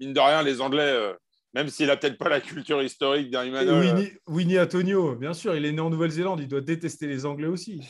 mine 0.00 0.14
de 0.14 0.20
rien, 0.20 0.42
les 0.42 0.60
Anglais 0.60 1.14
même 1.54 1.70
s'il 1.70 1.86
n'a 1.86 1.96
peut-être 1.96 2.18
pas 2.18 2.28
la 2.28 2.42
culture 2.42 2.82
historique 2.82 3.30
d'un. 3.30 3.46
Winnie, 3.80 4.10
Winnie, 4.26 4.58
Antonio, 4.58 5.14
bien 5.14 5.32
sûr, 5.32 5.56
il 5.56 5.64
est 5.64 5.72
né 5.72 5.80
en 5.80 5.88
Nouvelle-Zélande, 5.88 6.40
il 6.40 6.48
doit 6.48 6.60
détester 6.60 7.06
les 7.06 7.24
Anglais 7.24 7.46
aussi. 7.46 7.80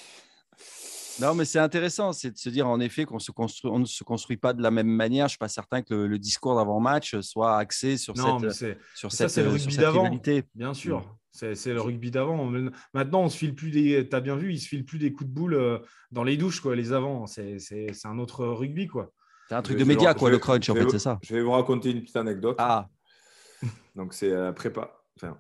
Non, 1.20 1.34
mais 1.34 1.44
c'est 1.44 1.58
intéressant, 1.58 2.12
c'est 2.12 2.30
de 2.30 2.36
se 2.36 2.48
dire 2.48 2.66
en 2.66 2.78
effet 2.80 3.04
qu'on 3.04 3.18
on 3.64 3.78
ne 3.78 3.84
se 3.84 4.04
construit 4.04 4.36
pas 4.36 4.52
de 4.52 4.62
la 4.62 4.70
même 4.70 4.88
manière. 4.88 5.24
Je 5.24 5.24
ne 5.24 5.28
suis 5.30 5.38
pas 5.38 5.48
certain 5.48 5.82
que 5.82 5.94
le, 5.94 6.18
discours 6.18 6.56
d'avant-match 6.56 7.20
soit 7.20 7.56
axé 7.56 7.96
sur 7.96 8.16
cette, 8.16 8.78
sur 8.94 9.12
cette, 9.12 9.36
le 9.36 9.48
rugby 9.48 9.76
d'avant. 9.76 10.10
Bien 10.54 10.74
sûr, 10.74 11.00
mm. 11.40 11.54
c'est 11.54 11.72
le 11.72 11.80
rugby 11.80 12.10
d'avant. 12.10 12.50
Maintenant, 12.92 13.22
on 13.22 13.28
se 13.28 13.38
file 13.38 13.54
plus 13.54 13.70
des. 13.70 14.08
as 14.12 14.20
bien 14.20 14.36
vu, 14.36 14.52
il 14.52 14.60
se 14.60 14.68
file 14.68 14.84
plus 14.84 14.98
des 14.98 15.12
coups 15.12 15.30
de 15.30 15.34
boule 15.34 15.54
euh, 15.54 15.78
dans 16.12 16.24
les 16.24 16.36
douches, 16.36 16.60
quoi. 16.60 16.76
Les 16.76 16.92
avants, 16.92 17.26
c'est 17.26 17.58
un 18.04 18.18
autre 18.18 18.46
rugby, 18.46 18.86
quoi. 18.86 19.12
C'est 19.48 19.54
un 19.54 19.62
truc 19.62 19.78
de 19.78 19.84
média, 19.84 20.12
quoi, 20.12 20.30
le 20.30 20.38
crunch, 20.38 20.68
en 20.68 20.74
fait, 20.74 20.90
c'est 20.90 20.98
ça. 20.98 21.18
Je 21.22 21.34
vais 21.34 21.42
vous 21.42 21.52
raconter 21.52 21.90
une 21.90 22.02
petite 22.02 22.16
anecdote. 22.16 22.56
Ah. 22.58 22.88
Donc, 23.94 24.12
c'est 24.12 24.30
euh, 24.30 24.52
prépa 24.52 24.90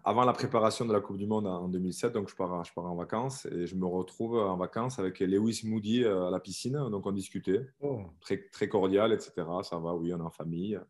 avant 0.04 0.24
la 0.24 0.32
préparation 0.32 0.86
de 0.86 0.92
la 0.92 1.00
Coupe 1.00 1.18
du 1.18 1.26
Monde 1.26 1.46
en 1.46 1.68
2007, 1.68 2.12
donc 2.12 2.30
je 2.30 2.34
pars, 2.34 2.64
je 2.64 2.72
pars 2.72 2.86
en 2.86 2.94
vacances 2.94 3.46
et 3.46 3.66
je 3.66 3.74
me 3.74 3.86
retrouve 3.86 4.38
en 4.38 4.56
vacances 4.56 4.98
avec 4.98 5.20
Lewis 5.20 5.62
Moody 5.64 6.04
euh, 6.04 6.28
à 6.28 6.30
la 6.30 6.40
piscine. 6.40 6.88
Donc 6.90 7.06
on 7.06 7.12
discutait, 7.12 7.66
oh. 7.80 8.00
très, 8.20 8.48
très 8.48 8.68
cordial, 8.68 9.12
etc. 9.12 9.32
Ça 9.62 9.78
va, 9.78 9.94
oui, 9.94 10.14
on 10.14 10.18
est 10.18 10.22
en 10.22 10.30
famille. 10.30 10.80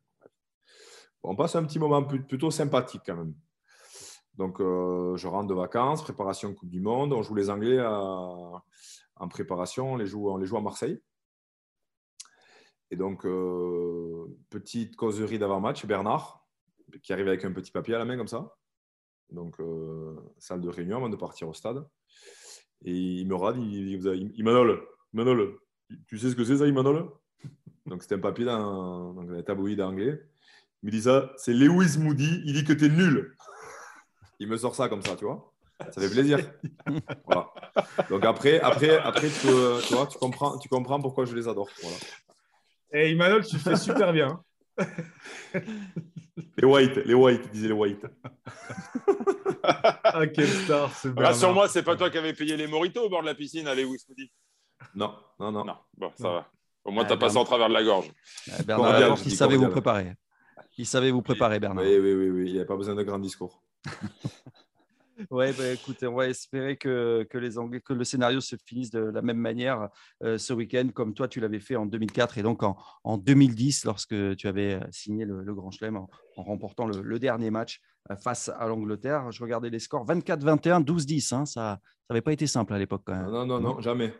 on 1.22 1.34
passe 1.34 1.56
un 1.56 1.64
petit 1.64 1.80
moment 1.80 2.04
plutôt 2.04 2.50
sympathique 2.50 3.02
quand 3.04 3.16
même. 3.16 3.34
Donc 4.34 4.60
euh, 4.60 5.16
je 5.16 5.26
rentre 5.26 5.48
de 5.48 5.54
vacances, 5.54 6.02
préparation 6.02 6.54
Coupe 6.54 6.70
du 6.70 6.80
Monde. 6.80 7.12
On 7.12 7.22
joue 7.22 7.34
les 7.34 7.50
Anglais 7.50 7.84
en 7.84 9.28
préparation, 9.28 9.94
on 9.94 9.96
les, 9.96 10.06
joue, 10.06 10.30
on 10.30 10.36
les 10.36 10.46
joue 10.46 10.58
à 10.58 10.62
Marseille. 10.62 11.00
Et 12.90 12.96
donc, 12.96 13.26
euh, 13.26 14.26
petite 14.48 14.96
causerie 14.96 15.38
d'avant-match, 15.38 15.84
Bernard, 15.86 16.46
qui 17.02 17.12
arrive 17.12 17.28
avec 17.28 17.44
un 17.44 17.52
petit 17.52 17.72
papier 17.72 17.94
à 17.94 17.98
la 17.98 18.04
main 18.04 18.16
comme 18.16 18.28
ça 18.28 18.56
donc 19.30 19.58
euh, 19.60 20.16
salle 20.38 20.60
de 20.60 20.68
réunion 20.68 20.96
avant 20.96 21.08
de 21.08 21.16
partir 21.16 21.48
au 21.48 21.54
stade. 21.54 21.86
Et 22.84 22.92
il 22.92 23.26
me 23.26 23.34
rade, 23.34 23.56
il 23.58 23.98
dit 23.98 24.32
Imanol, 24.36 24.82
Imanol, 25.12 25.56
tu 26.06 26.18
sais 26.18 26.30
ce 26.30 26.36
que 26.36 26.44
c'est 26.44 26.58
ça, 26.58 26.66
Imanol? 26.66 27.10
Donc 27.86 28.02
c'était 28.02 28.16
un 28.16 28.20
papier 28.20 28.44
dans, 28.44 29.14
dans 29.14 29.30
un 29.30 29.42
tabloïd 29.42 29.80
anglais. 29.80 30.20
Il 30.82 30.86
me 30.86 30.90
dit 30.90 31.02
ça, 31.02 31.32
c'est 31.36 31.52
Lewis 31.52 31.98
Moody, 31.98 32.42
il 32.44 32.52
dit 32.52 32.64
que 32.64 32.72
tu 32.72 32.86
es 32.86 32.88
nul. 32.88 33.34
Il 34.38 34.48
me 34.48 34.56
sort 34.56 34.74
ça 34.74 34.88
comme 34.88 35.02
ça, 35.02 35.16
tu 35.16 35.24
vois. 35.24 35.52
Ça 35.90 36.00
fait 36.00 36.10
plaisir. 36.10 36.38
Donc 38.10 38.24
après, 38.24 38.60
après, 38.60 38.98
après 38.98 39.28
tu, 39.28 39.48
tu, 39.86 39.94
vois, 39.94 40.06
tu, 40.06 40.18
comprends, 40.18 40.58
tu 40.58 40.68
comprends 40.68 41.00
pourquoi 41.00 41.24
je 41.24 41.34
les 41.34 41.48
adore. 41.48 41.68
Voilà. 41.82 41.96
Et 42.92 43.12
Imanol, 43.12 43.44
tu 43.44 43.58
fais 43.58 43.76
super 43.76 44.12
bien. 44.12 44.42
Les 46.58 46.66
whites, 46.66 46.96
les 46.96 47.14
whites, 47.14 47.50
disaient 47.50 47.68
les 47.68 47.74
whites. 47.74 48.06
ah, 49.62 50.26
quel 50.26 50.48
star, 50.48 50.94
ce 50.94 51.08
Rassure-moi, 51.08 51.68
c'est 51.68 51.82
pas 51.82 51.96
toi 51.96 52.10
qui 52.10 52.18
avais 52.18 52.32
payé 52.32 52.56
les 52.56 52.66
moritos 52.66 53.04
au 53.04 53.08
bord 53.08 53.22
de 53.22 53.26
la 53.26 53.34
piscine 53.34 53.66
Lewis 53.66 54.04
Moody 54.08 54.30
Non, 54.94 55.14
non, 55.38 55.52
non. 55.52 55.64
Non, 55.64 55.76
bon, 55.96 56.12
ça 56.16 56.30
va. 56.30 56.50
Au 56.84 56.92
moins, 56.92 57.04
tu 57.04 57.12
as 57.12 57.16
passé 57.16 57.36
en 57.36 57.44
travers 57.44 57.68
de 57.68 57.74
la 57.74 57.82
gorge. 57.82 58.10
Bernard, 58.64 59.18
il 59.24 59.32
savait 59.32 59.56
vous 59.56 59.68
préparer. 59.68 60.12
Il 60.78 60.86
savait 60.86 61.10
vous 61.10 61.22
préparer, 61.22 61.58
Bernard. 61.58 61.84
Oui, 61.84 61.98
oui, 61.98 62.14
oui, 62.14 62.30
oui. 62.30 62.44
il 62.46 62.52
n'y 62.52 62.58
avait 62.58 62.66
pas 62.66 62.76
besoin 62.76 62.94
de 62.94 63.02
grands 63.02 63.18
discours. 63.18 63.62
Ouais, 65.30 65.52
bah, 65.52 65.72
écoute, 65.72 66.02
on 66.02 66.14
va 66.14 66.28
espérer 66.28 66.76
que, 66.76 67.26
que, 67.30 67.38
les 67.38 67.56
Anglais, 67.56 67.80
que 67.80 67.94
le 67.94 68.04
scénario 68.04 68.40
se 68.40 68.56
finisse 68.66 68.90
de 68.90 69.00
la 69.00 69.22
même 69.22 69.38
manière 69.38 69.88
euh, 70.22 70.36
ce 70.36 70.52
week-end, 70.52 70.88
comme 70.92 71.14
toi 71.14 71.26
tu 71.26 71.40
l'avais 71.40 71.60
fait 71.60 71.76
en 71.76 71.86
2004 71.86 72.38
et 72.38 72.42
donc 72.42 72.62
en, 72.62 72.76
en 73.02 73.16
2010 73.16 73.86
lorsque 73.86 74.14
tu 74.36 74.46
avais 74.46 74.74
euh, 74.74 74.80
signé 74.90 75.24
le, 75.24 75.54
Grand 75.54 75.70
Chelem 75.70 75.96
en, 75.96 76.08
remportant 76.36 76.86
le, 76.86 77.18
dernier 77.18 77.50
match 77.50 77.80
euh, 78.10 78.16
face 78.16 78.50
à 78.58 78.66
l'Angleterre. 78.66 79.32
Je 79.32 79.42
regardais 79.42 79.70
les 79.70 79.78
scores 79.78 80.06
24-21, 80.06 80.84
12-10. 80.84 81.34
Hein, 81.34 81.46
ça 81.46 81.80
n'avait 82.10 82.22
pas 82.22 82.32
été 82.32 82.46
simple 82.46 82.74
à 82.74 82.78
l'époque. 82.78 83.08
Non, 83.08 83.46
non, 83.46 83.60
non, 83.60 83.80
jamais. 83.80 84.12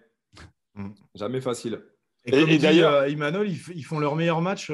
Mm. 0.74 0.90
Jamais 1.14 1.40
facile. 1.42 1.82
Et, 2.24 2.58
d'ailleurs, 2.58 3.04
Emmanuel, 3.04 3.48
ils, 3.48 3.84
font 3.84 4.00
leur 4.00 4.16
meilleur 4.16 4.40
match 4.40 4.72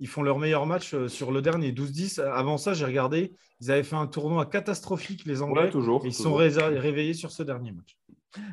ils 0.00 0.08
font 0.08 0.22
leur 0.22 0.38
meilleur 0.38 0.66
match 0.66 0.94
euh, 0.94 1.08
sur 1.08 1.32
le 1.32 1.42
dernier, 1.42 1.72
12-10. 1.72 2.20
Avant 2.20 2.58
ça, 2.58 2.74
j'ai 2.74 2.84
regardé, 2.84 3.34
ils 3.60 3.70
avaient 3.70 3.82
fait 3.82 3.96
un 3.96 4.06
tournoi 4.06 4.46
catastrophique, 4.46 5.24
les 5.24 5.42
Anglais. 5.42 5.70
toujours, 5.70 6.06
ils 6.06 6.14
sont 6.14 6.34
réveillés 6.34 7.14
sur 7.14 7.30
ce 7.30 7.42
dernier 7.42 7.72
match. 7.72 7.96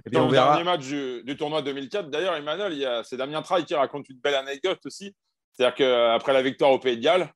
Et 0.05 0.09
Dans 0.09 0.25
le 0.27 0.31
dernier 0.31 0.63
match 0.63 0.87
du, 0.87 1.37
tournoi 1.37 1.61
2004, 1.61 2.09
d'ailleurs, 2.09 2.35
Emmanuel, 2.35 3.03
c'est 3.03 3.17
Damien 3.17 3.41
Traille 3.41 3.65
qui 3.65 3.75
raconte 3.75 4.09
une 4.09 4.17
belle 4.17 4.35
anecdote 4.35 4.79
aussi. 4.85 5.13
C'est-à-dire 5.53 5.75
qu'après 5.75 6.33
la 6.33 6.41
victoire 6.41 6.71
au 6.71 6.79
Pays 6.79 6.97
de 6.97 7.01
Galles, 7.01 7.31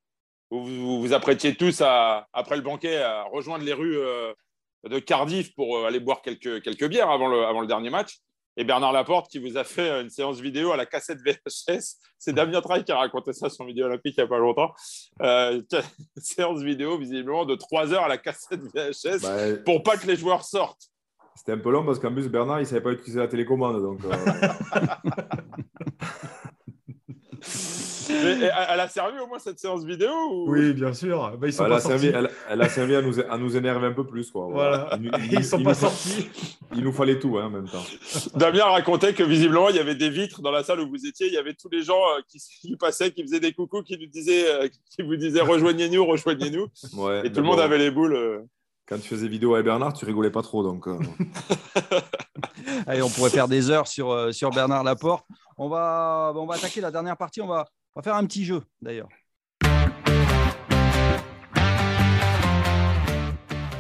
vous 0.52 1.02
vous, 1.02 1.14
apprêtiez 1.14 1.56
tous, 1.56 1.82
à, 1.82 2.28
après 2.34 2.56
le 2.56 2.62
banquet, 2.62 2.98
à 2.98 3.24
rejoindre 3.24 3.64
les 3.64 3.74
rues 3.74 3.98
euh, 3.98 4.34
de 4.88 5.00
Cardiff 5.00 5.54
pour 5.54 5.78
euh, 5.78 5.86
aller 5.86 6.00
boire 6.00 6.22
quelques, 6.22 6.62
quelques 6.64 6.88
bières 6.88 7.10
avant 7.10 7.28
le, 7.28 7.46
avant 7.46 7.62
le 7.62 7.68
dernier 7.68 7.90
match 7.90 8.20
et 8.58 8.64
Bernard 8.64 8.92
Laporte 8.92 9.32
qui 9.32 9.40
vous 9.40 9.58
a 9.58 9.64
fait 9.64 9.90
une 10.02 10.10
séance 10.10 10.40
vidéo 10.40 10.72
à 10.72 10.78
la 10.78 10.86
cassette 10.86 11.20
VHS. 11.26 11.96
C'est 12.18 12.34
Damien 12.34 12.62
Traille 12.62 12.84
qui 12.84 12.92
a 12.92 12.98
raconté 12.98 13.34
ça 13.34 13.50
sur 13.50 13.66
Vidéo 13.66 13.86
Olympique 13.86 14.16
il 14.18 14.22
n'y 14.22 14.26
a 14.26 14.28
pas 14.28 14.40
longtemps. 14.40 14.74
Euh, 15.22 15.62
séance 16.18 16.62
vidéo 16.62 16.98
visiblement 16.98 17.46
de 17.46 17.56
3 17.56 17.94
heures 17.94 18.04
à 18.04 18.10
la 18.10 18.18
cassette 18.18 18.62
VHS 18.74 19.22
bah, 19.22 19.62
pour 19.66 19.84
pas 19.84 19.98
que 19.98 20.08
les 20.08 20.16
joueurs 20.16 20.44
sortent. 20.44 20.90
C'était 21.36 21.54
un 21.54 21.60
peu 21.60 21.72
long 21.72 21.86
parce 21.86 22.00
qu'en 22.00 22.14
plus 22.14 22.28
Bernard 22.28 22.60
il 22.60 22.64
ne 22.64 22.68
savait 22.68 22.82
pas 22.82 22.92
utiliser 22.92 23.20
la 23.20 23.28
télécommande. 23.28 23.82
Donc, 23.82 24.04
euh... 24.04 24.12
elle 28.10 28.80
a 28.80 28.88
servi 28.88 29.20
au 29.20 29.28
moins 29.28 29.40
cette 29.40 29.60
séance 29.60 29.86
vidéo 29.86 30.10
Oui, 30.48 30.74
bien 30.74 30.94
sûr. 30.94 31.38
Bah, 31.38 31.48
elle, 31.48 31.74
a 31.74 31.80
servi, 31.80 32.08
elle, 32.08 32.62
a 32.62 32.70
servi, 32.70 32.96
à 32.96 33.02
nous, 33.02 33.20
à 33.20 33.38
nous 33.38 33.56
énerver 33.56 33.88
un 33.88 33.94
peu 33.94 34.06
plus. 34.06 34.32
Quoi. 34.32 34.48
Voilà. 34.50 34.90
Ils, 35.32 35.40
ne 35.40 35.44
sont 35.44 35.64
pas 35.64 35.74
sortis. 35.74 36.30
Il 36.76 36.84
nous 36.84 36.92
fallait 36.92 37.20
tout 37.20 37.38
hein, 37.38 37.46
en 37.46 37.50
même 37.50 37.68
temps. 37.68 37.84
Damien 38.36 38.66
racontait 38.66 39.14
que 39.14 39.24
visiblement, 39.24 39.70
il 39.70 39.76
y 39.76 39.80
avait 39.80 39.96
des 39.96 40.10
vitres 40.10 40.42
dans 40.42 40.52
la 40.52 40.64
salle 40.64 40.82
où 40.82 40.90
vous 40.90 41.06
étiez. 41.06 41.28
Il 41.28 41.34
y 41.34 41.38
avait 41.38 41.54
tous 41.54 41.70
les 41.70 41.84
gens 41.84 42.00
euh, 42.00 42.22
qui, 42.28 42.76
passaient, 42.80 43.12
qui 43.12 43.24
faisaient 43.24 43.40
des 43.40 43.54
coucous, 43.54 43.84
qui, 43.84 43.98
nous 43.98 44.08
disaient, 44.08 44.48
euh, 44.48 44.68
qui 44.90 45.02
vous 45.02 45.16
disaient 45.16 45.42
rejoignez-nous, 45.42 46.06
rejoignez-nous. 46.06 46.68
et 47.24 47.32
tout 47.32 47.42
le 47.42 47.48
monde 47.48 47.60
avait 47.60 47.78
les 47.78 47.92
boules. 47.92 48.16
Euh. 48.16 48.40
Quand 48.88 48.98
tu 48.98 49.10
faisais 49.10 49.28
vidéo 49.28 49.54
avec 49.54 49.66
Bernard, 49.66 49.94
tu 49.94 50.06
rigolais 50.06 50.32
pas 50.32 50.42
trop. 50.42 50.64
Donc, 50.64 50.88
Allez, 52.88 53.04
on 53.04 53.10
pourrait 53.10 53.30
faire 53.30 53.48
des 53.48 53.70
heures 53.70 53.88
sur, 53.88 54.34
sur 54.34 54.50
Bernard 54.50 54.84
Laporte. 54.84 55.28
On 55.58 55.70
va, 55.70 56.34
on 56.36 56.48
va 56.48 56.56
attaquer 56.56 56.82
la 56.82 56.90
dernière 56.90 57.16
partie. 57.16 57.40
On 57.40 57.48
va, 57.48 57.68
on 58.00 58.02
va 58.02 58.04
faire 58.04 58.16
un 58.16 58.26
petit 58.26 58.46
jeu 58.46 58.62
d'ailleurs. 58.82 59.10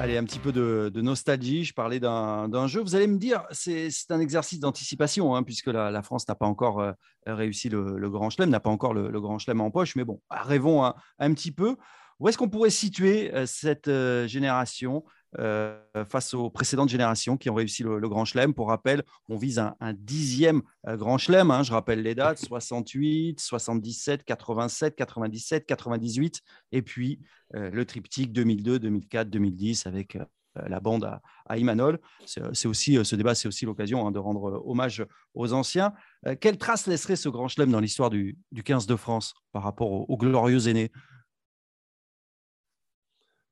Allez, 0.02 0.18
un 0.18 0.26
petit 0.26 0.40
peu 0.40 0.52
de, 0.52 0.92
nostalgie. 1.00 1.64
Je 1.64 1.74
parlais 1.74 2.02
d'un 2.02 2.68
jeu. 2.68 2.82
Vous 2.82 2.96
allez 2.96 3.08
me 3.08 3.18
dire, 3.18 3.46
c'est 3.52 3.90
un 4.10 4.20
exercice 4.20 4.60
d'anticipation, 4.60 5.36
hein, 5.36 5.44
puisque 5.44 5.68
la, 5.68 6.02
France 6.02 6.28
n'a 6.28 6.36
pas 6.36 6.48
encore 6.48 6.82
euh, 6.82 6.92
réussi 7.28 7.70
le, 7.70 8.10
Grand 8.10 8.30
Chelem, 8.30 8.50
n'a 8.50 8.60
pas 8.60 8.70
encore 8.70 8.94
le, 8.94 9.22
Grand 9.22 9.40
Chelem 9.40 9.62
en 9.62 9.72
poche. 9.72 9.96
Mais 9.96 10.04
bon, 10.04 10.22
rêvons 10.30 10.84
un, 10.84 10.96
un 11.20 11.34
petit 11.34 11.54
peu. 11.54 11.78
Où 12.20 12.28
est-ce 12.28 12.38
qu'on 12.38 12.50
pourrait 12.50 12.70
situer 12.70 13.34
euh, 13.34 13.46
cette 13.46 13.88
euh, 13.88 14.28
génération 14.28 15.06
euh, 15.38 15.78
face 16.10 16.34
aux 16.34 16.50
précédentes 16.50 16.90
générations 16.90 17.38
qui 17.38 17.52
ont 17.52 17.54
réussi 17.54 17.84
le, 17.84 18.00
Grand 18.10 18.26
Chelem. 18.26 18.54
Pour 18.54 18.70
rappel, 18.70 19.04
on 19.28 19.38
vise 19.38 19.60
un, 19.60 19.76
dixième 19.94 20.64
euh, 20.88 20.98
Grand 20.98 21.20
Chelem. 21.20 21.52
Hein. 21.52 21.62
je 21.62 21.72
rappelle 21.72 22.02
les 22.02 22.16
dates 22.16 22.40
68, 22.40 23.40
77, 23.40 24.24
87, 24.24 24.96
97, 24.96 25.66
98, 25.68 26.42
et 26.72 26.82
puis 26.82 27.20
euh, 27.56 27.70
le 27.70 27.86
triptyque 27.86 28.34
2002, 28.34 28.80
2004, 28.80 29.30
2010 29.30 29.86
avec 29.86 30.18
la 30.56 30.80
bande 30.80 31.06
à, 31.46 31.58
Imanol. 31.58 32.00
C'est 32.26 32.68
aussi 32.68 32.98
ce 33.06 33.16
débat, 33.16 33.36
c'est 33.36 33.48
aussi 33.48 33.66
l'occasion 33.66 34.08
hein, 34.08 34.12
de 34.12 34.20
rendre 34.20 34.64
hommage 34.66 35.06
aux 35.36 35.54
anciens. 35.54 35.94
quelle 36.42 36.58
trace 36.58 36.88
laisserait 36.88 37.16
ce 37.16 37.30
grand 37.30 37.48
chelem 37.48 37.72
dans 37.72 37.80
l'histoire 37.80 38.10
du, 38.10 38.36
15 38.66 38.88
de 38.88 38.96
France 38.96 39.36
par 39.52 39.62
rapport 39.62 40.10
aux, 40.10 40.18
glorieux 40.18 40.68
aînés 40.68 40.92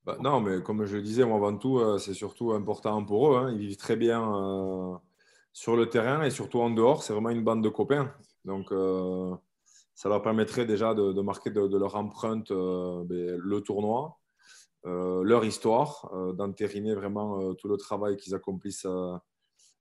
bah, 0.08 0.18
Non, 0.20 0.42
mais 0.42 0.64
comme 0.64 0.86
je 0.86 0.96
le 0.96 1.04
disais, 1.04 1.24
moi, 1.24 1.38
avant 1.38 1.56
tout, 1.56 2.00
c'est 2.00 2.16
surtout 2.16 2.54
important 2.54 3.06
pour 3.06 3.34
eux. 3.34 3.38
Hein. 3.38 3.52
Ils 3.52 3.60
vivent 3.68 3.78
très 3.78 3.96
bien 3.96 5.00
sur 5.54 5.76
le 5.76 5.88
terrain 5.90 6.24
et 6.24 6.32
surtout 6.32 6.60
en 6.62 6.72
dehors. 6.72 7.04
C'est 7.04 7.14
vraiment 7.14 7.30
une 7.30 7.44
bande 7.44 7.64
de 7.64 7.70
copains. 7.70 8.12
Donc, 8.46 8.72
ça 9.98 10.10
leur 10.10 10.22
permettrait 10.22 10.68
déjà 10.68 10.94
de, 10.94 11.22
marquer 11.22 11.50
de, 11.50 11.76
leur 11.76 11.96
empreinte 11.96 12.52
euh, 12.52 13.04
ben, 13.04 13.36
le 13.36 13.62
tournoi, 13.62 14.20
euh, 14.86 15.24
leur 15.24 15.44
histoire, 15.44 16.12
euh, 16.14 16.34
d'entériner 16.34 16.94
vraiment 16.94 17.56
tout 17.56 17.68
le 17.68 17.78
travail 17.78 18.16
qu'ils 18.16 18.36
accomplissent 18.36 18.86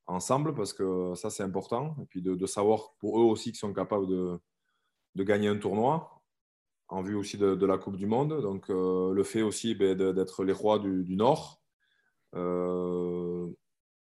ensemble, 0.07 0.55
parce 0.55 0.73
que 0.73 1.13
ça, 1.17 1.29
c'est 1.29 1.43
important. 1.43 1.97
Et 2.01 2.07
puis 2.07 2.23
de, 2.23 2.47
savoir 2.47 2.95
pour 2.99 3.21
eux 3.21 3.25
aussi 3.25 3.51
qu'ils 3.51 3.59
sont 3.59 3.75
capables 3.75 4.07
de, 4.07 4.41
gagner 5.23 5.49
un 5.49 5.59
tournoi, 5.59 6.16
en 6.89 7.03
vue 7.03 7.15
aussi 7.15 7.39
de, 7.39 7.67
la 7.67 7.79
Coupe 7.79 7.97
du 7.97 8.07
Monde. 8.07 8.41
Donc, 8.43 8.69
le 8.69 9.23
fait 9.25 9.43
aussi 9.43 9.75
ben, 9.75 9.97
d'être 9.97 10.45
les 10.45 10.53
rois 10.53 10.79
du, 10.79 11.17
Nord, 11.17 11.63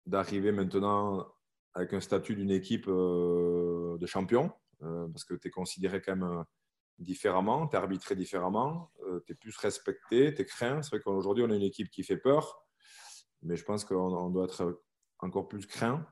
d'arriver 0.07 0.53
maintenant 0.53 1.27
avec 1.75 1.93
un 1.93 2.01
statut 2.01 2.35
d'une 2.35 2.51
équipe 2.51 2.87
de 2.87 4.07
champion 4.07 4.53
euh, 4.83 5.09
parce 5.09 5.25
que 5.25 5.35
tu 5.35 5.49
es 5.49 5.51
considéré 5.51 6.01
quand 6.01 6.17
même 6.17 6.39
euh, 6.39 6.43
différemment, 6.99 7.69
tu 7.69 7.77
es 7.77 7.79
arbitré 7.79 8.15
différemment, 8.15 8.91
euh, 9.07 9.21
tu 9.27 9.33
es 9.33 9.35
plus 9.35 9.57
respecté, 9.57 10.35
tu 10.35 10.43
es 10.43 10.45
craint. 10.45 10.83
C'est 10.83 10.91
vrai 10.91 11.01
qu'aujourd'hui, 11.01 11.45
on 11.45 11.51
a 11.51 11.55
une 11.55 11.63
équipe 11.63 11.91
qui 11.91 12.03
fait 12.03 12.17
peur, 12.17 12.65
mais 13.43 13.57
je 13.57 13.65
pense 13.65 13.85
qu'on 13.85 14.31
doit 14.31 14.45
être 14.45 14.83
encore 15.19 15.49
plus 15.49 15.67
craint. 15.67 16.07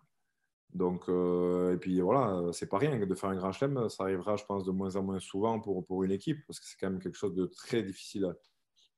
Donc, 0.74 1.09
et 1.09 1.76
puis 1.81 2.00
voilà, 2.00 2.52
c'est 2.52 2.68
pas 2.68 2.78
rien 2.78 2.98
de 2.98 3.14
faire 3.14 3.31
un 3.31 3.37
grand 3.37 3.52
chelem, 3.52 3.88
ça 3.88 4.04
arrivera, 4.04 4.37
je 4.37 4.44
pense, 4.44 4.64
de 4.64 4.70
moins 4.70 4.96
en 4.96 5.02
moins 5.02 5.18
souvent 5.18 5.61
pour, 5.61 5.85
pour 5.87 6.04
une 6.04 6.11
équipe, 6.11 6.38
parce 6.46 6.61
que 6.61 6.66
c'est 6.66 6.76
quand 6.78 6.90
même 6.90 7.00
quelque 7.00 7.16
chose 7.16 7.35
de 7.35 7.46
très 7.46 7.83
difficile 7.83 8.35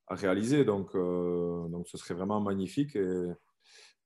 à, 0.09 0.15
réaliser. 0.17 0.65
Donc, 0.65 0.95
donc, 0.95 1.89
ce 1.89 1.97
serait 1.97 2.15
vraiment 2.15 2.41
magnifique. 2.41 2.97
Et, 2.97 3.29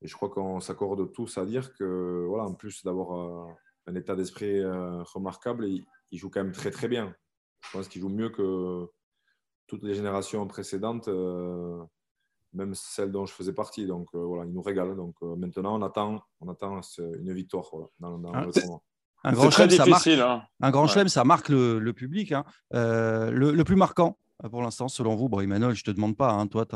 je 0.03 0.14
crois 0.14 0.29
qu'on 0.29 0.61
s'accorde 0.61 1.11
tous 1.12 1.38
à 1.38 1.46
dire 1.46 1.74
que, 1.74 2.27
voilà, 2.29 2.44
en 2.44 2.53
plus 2.53 2.85
d'avoir 2.85 3.48
un 3.87 3.94
état 3.94 4.16
d'esprit 4.16 4.61
euh, 4.61 5.03
remarquable. 5.03 5.66
Il 6.11 6.18
joue 6.18 6.31
quand 6.31 6.42
même 6.42 6.53
très 6.53 6.70
très 6.70 6.88
bien. 6.88 7.14
Je 7.62 7.70
pense 7.72 7.88
qu'il 7.88 8.00
joue 8.00 8.09
mieux 8.09 8.31
que 8.31 8.87
toutes 9.66 9.83
les 9.83 9.94
générations 9.94 10.46
précédentes, 10.46 11.09
euh, 11.09 11.83
même 12.55 12.75
celles 12.75 13.12
dont 13.12 13.27
je 13.27 13.33
faisais 13.33 13.53
partie. 13.53 13.87
Donc 13.87 14.09
euh, 14.14 14.19
voilà, 14.19 14.45
il 14.45 14.53
nous 14.53 14.62
régale. 14.62 14.97
Donc 14.97 15.14
maintenant, 15.23 15.79
on 15.79 15.83
attend, 15.83 16.23
on 16.40 16.49
attend 16.49 16.81
une 16.99 17.33
victoire 17.33 17.67
dans, 18.01 18.21
ah, 18.33 18.45
le 18.47 18.53
tournoi. 18.53 18.83
Un 19.27 19.33
grand, 19.33 19.51
chelem, 19.51 19.71
ça 19.71 19.87
marque, 19.87 20.07
hein. 20.07 20.43
un 20.61 20.71
grand 20.71 20.87
chelem, 20.87 21.09
ça 21.09 21.25
marque 21.25 21.49
le, 21.49 21.93
public. 21.93 22.33
Hein. 22.33 22.45
le, 22.71 23.62
plus 23.62 23.77
marquant, 23.77 24.19
euh, 24.43 24.49
pour 24.49 24.62
l'instant, 24.62 24.88
selon 24.88 25.14
vous, 25.14 25.29
bon, 25.29 25.40
Emmanuel, 25.40 25.75
je 25.75 25.81
ne 25.81 25.85
te 25.85 25.90
demande 25.90 26.17
pas, 26.17 26.31
hein, 26.31 26.47
toi, 26.47 26.67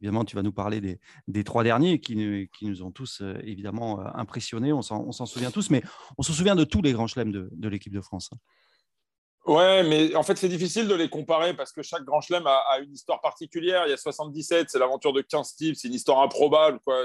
évidemment, 0.00 0.24
tu 0.24 0.36
vas 0.36 0.42
nous 0.42 0.52
parler 0.52 0.80
des, 0.80 1.00
des 1.26 1.44
trois 1.44 1.64
derniers 1.64 2.00
qui, 2.00 2.48
qui, 2.56 2.66
nous 2.66 2.82
ont 2.82 2.90
tous 2.90 3.20
euh, 3.22 3.34
évidemment 3.42 4.00
euh, 4.00 4.04
impressionnés, 4.14 4.72
on 4.72 4.82
s'en 4.82 5.26
souvient 5.26 5.50
tous, 5.50 5.70
mais 5.70 5.82
on 6.16 6.22
se 6.22 6.32
souvient 6.32 6.56
de 6.56 6.64
tous 6.64 6.82
les 6.82 6.92
grands 6.92 7.06
chelems 7.06 7.32
de, 7.32 7.48
de 7.52 7.68
l'équipe 7.68 7.92
de 7.92 8.00
France. 8.00 8.30
Ouais, 9.46 9.82
mais 9.82 10.14
en 10.14 10.22
fait, 10.22 10.36
c'est 10.36 10.48
difficile 10.48 10.88
de 10.88 10.94
les 10.94 11.08
comparer 11.08 11.54
parce 11.54 11.72
que 11.72 11.82
chaque 11.82 12.04
grand 12.04 12.20
chelem 12.20 12.46
a, 12.46 12.78
une 12.82 12.92
histoire 12.92 13.20
particulière. 13.20 13.86
Il 13.86 13.90
y 13.90 13.94
a 13.94 13.96
77, 13.96 14.68
c'est 14.68 14.78
l'aventure 14.78 15.12
de 15.12 15.22
15 15.22 15.54
types, 15.54 15.76
c'est 15.76 15.88
une 15.88 15.94
histoire 15.94 16.20
improbable. 16.20 16.78
Quoi. 16.84 16.96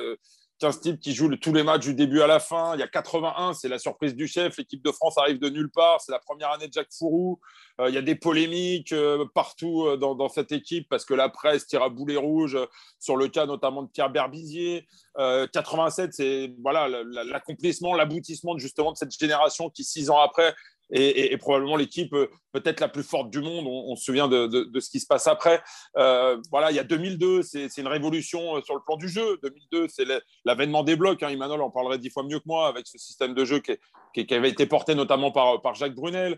15 0.59 0.79
types 0.79 0.99
qui 0.99 1.13
jouent 1.13 1.35
tous 1.35 1.53
les 1.53 1.63
matchs 1.63 1.81
du 1.81 1.93
début 1.93 2.21
à 2.21 2.27
la 2.27 2.39
fin. 2.39 2.75
Il 2.75 2.79
y 2.79 2.83
a 2.83 2.87
81, 2.87 3.53
c'est 3.53 3.67
la 3.67 3.79
surprise 3.79 4.15
du 4.15 4.27
chef. 4.27 4.57
L'équipe 4.57 4.83
de 4.83 4.91
France 4.91 5.17
arrive 5.17 5.39
de 5.39 5.49
nulle 5.49 5.69
part. 5.69 5.99
C'est 5.99 6.11
la 6.11 6.19
première 6.19 6.51
année 6.51 6.67
de 6.67 6.73
Jacques 6.73 6.93
Fourou. 6.97 7.39
Euh, 7.81 7.89
il 7.89 7.95
y 7.95 7.97
a 7.97 8.01
des 8.01 8.15
polémiques 8.15 8.93
euh, 8.93 9.25
partout 9.33 9.85
euh, 9.85 9.97
dans, 9.97 10.29
cette 10.29 10.51
équipe 10.51 10.87
parce 10.89 11.05
que 11.05 11.13
la 11.13 11.27
presse 11.27 11.67
tire 11.67 11.83
à 11.83 11.89
boulet 11.89 12.15
rouge 12.15 12.57
sur 12.99 13.17
le 13.17 13.27
cas 13.27 13.45
notamment 13.45 13.83
de 13.83 13.89
Pierre 13.89 14.09
Berbizier. 14.09 14.87
87, 15.15 16.11
c'est 16.13 16.55
voilà 16.63 16.87
l'accomplissement, 16.87 17.93
l'aboutissement 17.93 18.57
justement 18.57 18.91
de 18.91 18.97
cette 18.97 19.11
génération 19.11 19.69
qui 19.69 19.83
six 19.83 20.09
ans 20.09 20.19
après 20.19 20.55
et, 20.93 21.37
probablement 21.37 21.75
l'équipe 21.75 22.13
euh, 22.13 22.29
peut-être 22.51 22.79
la 22.79 22.87
plus 22.87 23.03
forte 23.03 23.29
du 23.29 23.41
monde. 23.41 23.65
On, 23.67 23.95
se 23.95 24.05
souvient 24.05 24.27
de, 24.27 24.79
ce 24.79 24.89
qui 24.89 24.99
se 24.99 25.07
passe 25.07 25.27
après. 25.27 25.61
Euh, 25.97 26.37
voilà, 26.51 26.71
il 26.71 26.75
y 26.75 26.79
a 26.79 26.83
2002, 26.83 27.41
c'est 27.41 27.77
une 27.77 27.87
révolution 27.87 28.57
euh, 28.57 28.61
sur 28.61 28.75
le 28.75 28.81
plan 28.85 28.95
du 28.95 29.09
jeu. 29.09 29.39
2002, 29.41 29.87
c'est 29.87 30.05
l'avènement 30.45 30.83
des 30.83 30.95
blocs. 30.95 31.21
Hein. 31.23 31.29
Emmanuel 31.29 31.61
en 31.61 31.71
parlerait 31.71 31.97
dix 31.97 32.09
fois 32.09 32.23
mieux 32.23 32.39
que 32.39 32.45
moi 32.45 32.67
avec 32.67 32.87
ce 32.87 32.97
système 32.97 33.33
de 33.33 33.43
jeu 33.43 33.59
qui, 33.59 34.33
avait 34.33 34.49
été 34.49 34.65
porté 34.65 34.93
notamment 34.95 35.31
par, 35.31 35.61
par 35.61 35.73
Jacques 35.73 35.95
Brunel. 35.95 36.37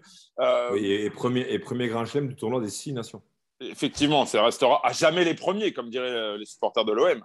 oui, 0.72 0.92
et 0.92 1.10
premier, 1.10 1.46
et 1.50 1.60
premier 1.60 1.88
grand 1.88 2.06
chelem 2.06 2.30
du 2.30 2.36
tournoi 2.36 2.62
des 2.62 2.70
six 2.70 2.94
nations. 2.94 3.22
Effectivement, 3.60 4.26
ça 4.26 4.44
restera 4.44 4.86
à 4.86 4.92
jamais 4.92 5.24
les 5.24 5.34
premiers, 5.34 5.72
comme 5.74 5.90
diraient 5.90 6.38
les 6.38 6.46
supporters 6.46 6.86
de 6.86 6.92
l'OM. 6.92 7.24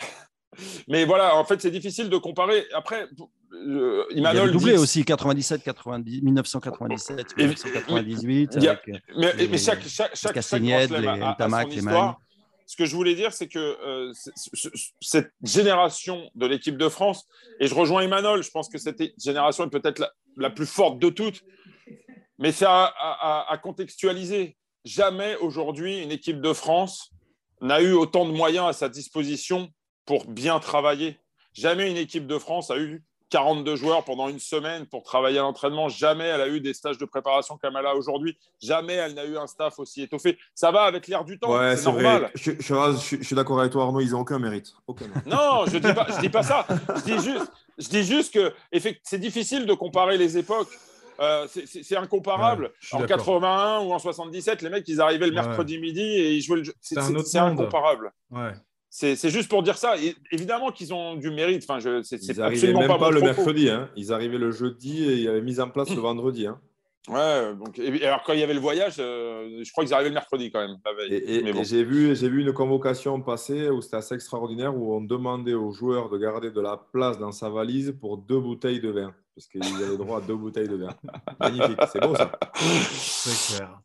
Mais 0.88 1.04
voilà, 1.04 1.36
en 1.36 1.44
fait, 1.44 1.60
c'est 1.60 1.70
difficile 1.70 2.08
de 2.08 2.16
comparer. 2.16 2.64
Après, 2.72 3.08
euh, 3.54 4.04
il 4.10 4.22
y 4.22 4.26
a 4.26 4.48
doublé 4.48 4.76
aussi 4.76 5.04
97, 5.04 5.62
90, 5.62 6.22
1997, 6.22 7.36
1998. 7.36 8.56
avec, 8.56 8.80
mais, 8.86 9.32
mais, 9.36 9.46
mais 9.48 9.58
chaque, 9.58 9.86
chaque, 9.86 10.14
chaque, 10.14 10.36
les 10.36 11.34
Tamac, 11.38 11.68
les 11.68 11.80
Ce 12.66 12.76
que 12.76 12.84
je 12.84 12.94
voulais 12.94 13.14
dire, 13.14 13.32
c'est 13.32 13.48
que 13.48 13.58
euh, 13.58 14.12
cette 15.00 15.32
génération 15.42 16.30
de 16.34 16.46
l'équipe 16.46 16.76
de 16.76 16.88
France, 16.88 17.26
et 17.60 17.66
je 17.66 17.74
rejoins 17.74 18.02
Emmanuel, 18.02 18.42
je 18.42 18.50
pense 18.50 18.68
que 18.68 18.78
cette 18.78 19.02
génération 19.22 19.64
est 19.64 19.70
peut-être 19.70 19.98
la, 19.98 20.12
la, 20.36 20.50
plus 20.50 20.66
forte 20.66 20.98
de 20.98 21.08
toutes, 21.08 21.42
mais 22.38 22.52
c'est 22.52 22.66
à, 22.66 22.84
à, 22.84 23.46
à 23.50 23.58
contextualiser. 23.58 24.56
Jamais 24.84 25.36
aujourd'hui 25.36 26.02
une 26.02 26.12
équipe 26.12 26.40
de 26.40 26.52
France 26.52 27.10
n'a 27.60 27.80
eu 27.80 27.92
autant 27.92 28.26
de 28.26 28.32
moyens 28.32 28.66
à 28.66 28.72
sa 28.72 28.88
disposition 28.88 29.70
pour 30.04 30.26
bien 30.26 30.60
travailler. 30.60 31.18
Jamais 31.54 31.90
une 31.90 31.96
équipe 31.96 32.26
de 32.26 32.38
France 32.38 32.70
a 32.70 32.78
eu 32.78 33.02
42 33.34 33.74
joueurs 33.74 34.04
pendant 34.04 34.28
une 34.28 34.38
semaine 34.38 34.86
pour 34.86 35.02
travailler 35.02 35.40
à 35.40 35.42
l'entraînement. 35.42 35.88
Jamais 35.88 36.22
elle 36.22 36.40
a 36.40 36.46
eu 36.46 36.60
des 36.60 36.72
stages 36.72 36.98
de 36.98 37.04
préparation 37.04 37.58
comme 37.60 37.76
elle 37.76 37.84
a 37.84 37.96
aujourd'hui. 37.96 38.38
Jamais 38.62 38.92
elle 38.92 39.14
n'a 39.14 39.24
eu 39.24 39.36
un 39.36 39.48
staff 39.48 39.80
aussi 39.80 40.02
étoffé. 40.02 40.38
Ça 40.54 40.70
va 40.70 40.84
avec 40.84 41.08
l'air 41.08 41.24
du 41.24 41.36
temps. 41.36 41.50
c'est 41.74 41.84
normal. 41.84 42.30
Je, 42.36 42.52
suis 43.22 43.34
d'accord 43.34 43.58
avec 43.58 43.72
toi, 43.72 43.82
Arnaud. 43.82 44.00
Ils 44.00 44.12
n'ont 44.12 44.20
aucun 44.20 44.38
mérite. 44.38 44.72
Non, 45.26 45.66
je 45.66 45.78
ne 45.78 45.78
dis, 45.80 45.92
pas, 45.92 46.06
dis 46.20 46.28
pas 46.28 46.44
ça. 46.44 46.64
Je 46.94 47.02
dis 47.02 47.18
juste, 47.24 47.52
je 47.76 47.88
dis 47.88 48.04
juste 48.04 48.32
que 48.32 48.52
c'est 49.02 49.18
difficile 49.18 49.66
de 49.66 49.74
comparer 49.74 50.16
les 50.16 50.38
époques. 50.38 50.70
Euh, 51.18 51.48
c'est 51.48 51.96
incomparable. 51.96 52.70
en 52.92 53.04
81 53.04 53.80
ou 53.80 53.92
en 53.92 53.98
77, 53.98 54.62
les 54.62 54.70
mecs, 54.70 54.86
ils 54.86 55.00
arrivaient 55.00 55.26
le 55.26 55.32
mercredi 55.32 55.78
midi 55.78 56.02
et 56.02 56.34
ils 56.34 56.40
jouaient 56.40 56.58
le 56.58 56.64
jeu. 56.64 56.74
C'est 56.80 57.38
incomparable. 57.38 58.12
Ouais. 58.30 58.52
C'est 58.96 59.28
juste 59.28 59.48
pour 59.48 59.64
dire 59.64 59.76
ça. 59.76 59.96
évidemment 60.30 60.70
qu'ils 60.70 60.94
ont 60.94 61.16
du 61.16 61.28
mérite. 61.30 61.66
Enfin, 61.68 61.80
c'est 62.04 62.38
absolument 62.38 62.78
même 62.78 62.96
pas, 62.96 63.10
le 63.10 63.22
mercredi. 63.22 63.68
Hein. 63.68 63.90
Ils 63.96 64.12
arrivaient 64.12 64.38
le 64.38 64.52
jeudi 64.52 65.02
et 65.04 65.16
ils 65.16 65.28
avaient 65.28 65.42
mis 65.42 65.58
en 65.58 65.68
place 65.68 65.90
le 65.90 66.00
vendredi. 66.00 66.46
Hein. 66.46 66.60
Ouais, 67.08 67.54
donc, 67.56 67.76
alors 67.80 68.22
quand 68.22 68.34
il 68.34 68.38
y 68.38 68.44
avait 68.44 68.54
le 68.54 68.60
voyage, 68.60 68.94
euh, 69.00 69.62
je 69.64 69.72
crois 69.72 69.84
qu'ils 69.84 69.92
arrivaient 69.92 70.10
le 70.10 70.14
mercredi 70.14 70.52
quand 70.52 70.60
même. 70.60 70.76
Et, 71.10 71.42
j'ai 71.64 71.82
vu, 71.82 72.14
vu 72.14 72.40
une 72.42 72.52
convocation 72.52 73.20
passer 73.20 73.68
où 73.68 73.82
c'était 73.82 73.96
assez 73.96 74.14
extraordinaire 74.14 74.76
où 74.76 74.94
on 74.94 75.00
demandait 75.00 75.54
aux 75.54 75.72
joueurs 75.72 76.08
de 76.08 76.16
garder 76.16 76.52
de 76.52 76.60
la 76.60 76.76
place 76.92 77.18
dans 77.18 77.32
sa 77.32 77.50
valise 77.50 77.96
pour 78.00 78.16
deux 78.16 78.38
bouteilles 78.38 78.80
de 78.80 78.90
vin. 78.90 79.12
Parce 79.34 79.48
qu'ils 79.48 79.84
avaient 79.84 79.96
droit 79.96 80.18
à 80.18 80.20
deux 80.20 80.36
bouteilles 80.36 80.68
de 80.68 80.76
vin. 80.76 80.94
Magnifique, 81.40 81.80
c'est 81.92 82.00
beau 82.00 82.14
ça. 82.14 82.30
C'est 82.94 83.56
clair. 83.56 83.80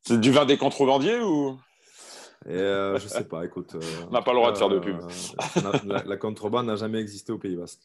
C'est 0.00 0.18
du 0.18 0.30
vin 0.30 0.46
des 0.46 0.56
contrebandiers 0.56 1.20
ou? 1.20 1.58
Et 2.48 2.52
euh, 2.52 2.98
je 2.98 3.08
sais 3.08 3.24
pas, 3.24 3.44
écoute. 3.44 3.74
Euh, 3.74 3.80
on 4.08 4.12
n'a 4.12 4.22
pas 4.22 4.32
le 4.32 4.38
droit 4.38 4.52
de 4.52 4.58
faire 4.58 4.68
de 4.68 4.78
pub. 4.78 4.96
Euh, 5.00 6.00
la, 6.04 6.16
contrebande 6.16 6.66
n'a 6.66 6.76
jamais 6.76 7.00
existé 7.00 7.32
au 7.32 7.38
Pays 7.38 7.56
Basque. 7.56 7.80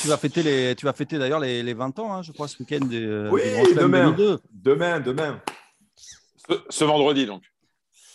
tu 0.00 0.06
vas 0.06 0.16
fêter, 0.16 0.42
les, 0.44 0.76
tu 0.76 0.86
vas 0.86 0.92
fêter 0.92 1.18
d'ailleurs 1.18 1.40
les, 1.40 1.62
les 1.62 1.74
20 1.74 1.98
ans, 1.98 2.12
hein, 2.12 2.22
je 2.22 2.30
crois, 2.30 2.46
ce 2.46 2.58
week-end. 2.60 2.86
oui, 3.32 3.42
demain, 3.74 4.14
demain, 4.52 5.00
demain. 5.00 5.42
Ce, 6.70 6.84
vendredi, 6.84 7.26
donc. 7.26 7.42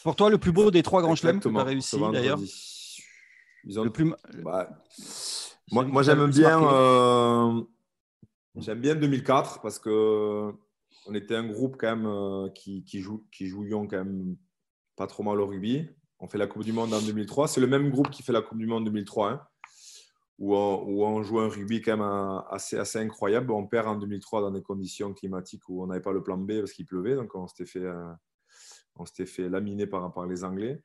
Pour 0.03 0.15
toi, 0.15 0.29
le 0.29 0.37
plus 0.37 0.53
beau 0.53 0.71
des 0.71 0.81
trois 0.81 1.01
grands 1.01 1.15
chelems 1.15 1.41
que 1.41 1.49
tu 1.49 1.57
as 1.57 1.63
réussi, 1.63 1.99
d'ailleurs 2.11 2.39
le 3.65 3.89
plus... 3.89 4.11
Bah, 4.43 4.69
moi, 5.71 5.83
moi 5.83 6.03
j'aime 6.03 6.27
bien, 6.31 7.65
j'aime 8.55 8.79
bien 8.79 8.95
2004 8.95 9.61
parce 9.61 9.77
que 9.77 10.51
on 11.07 11.13
était 11.13 11.35
un 11.35 11.47
groupe 11.47 11.75
quand 11.77 11.95
même 11.95 12.51
qui, 12.53 12.83
qui, 12.83 13.01
joue, 13.01 13.25
qui 13.31 13.47
jouions 13.47 13.87
quand 13.87 13.97
même 13.97 14.35
pas 15.01 15.07
trop 15.07 15.23
mal 15.23 15.39
au 15.39 15.47
rugby. 15.47 15.89
On 16.19 16.27
fait 16.27 16.37
la 16.37 16.45
Coupe 16.45 16.63
du 16.63 16.73
Monde 16.73 16.93
en 16.93 17.01
2003. 17.01 17.47
C'est 17.47 17.59
le 17.59 17.65
même 17.65 17.89
groupe 17.89 18.11
qui 18.11 18.21
fait 18.21 18.33
la 18.33 18.43
Coupe 18.43 18.59
du 18.59 18.67
Monde 18.67 18.83
en 18.83 18.85
2003, 18.85 19.31
hein, 19.31 19.41
où, 20.37 20.55
on, 20.55 21.23
joue 21.23 21.39
un 21.39 21.49
rugby 21.49 21.81
quand 21.81 21.97
même 21.97 22.43
assez, 22.51 22.99
incroyable. 22.99 23.51
On 23.51 23.65
perd 23.65 23.87
en 23.87 23.95
2003 23.95 24.41
dans 24.41 24.51
des 24.51 24.61
conditions 24.61 25.11
climatiques 25.15 25.67
où 25.69 25.81
on 25.81 25.87
n'avait 25.87 26.03
pas 26.03 26.11
le 26.11 26.21
plan 26.21 26.37
B 26.37 26.59
parce 26.59 26.73
qu'il 26.73 26.85
pleuvait. 26.85 27.15
Donc 27.15 27.33
on 27.33 27.47
s'était 27.47 27.65
fait, 27.65 27.83
euh, 27.83 28.11
On 28.95 29.05
fait 29.07 29.49
laminer 29.49 29.87
par, 29.87 30.27
les 30.27 30.43
Anglais. 30.43 30.83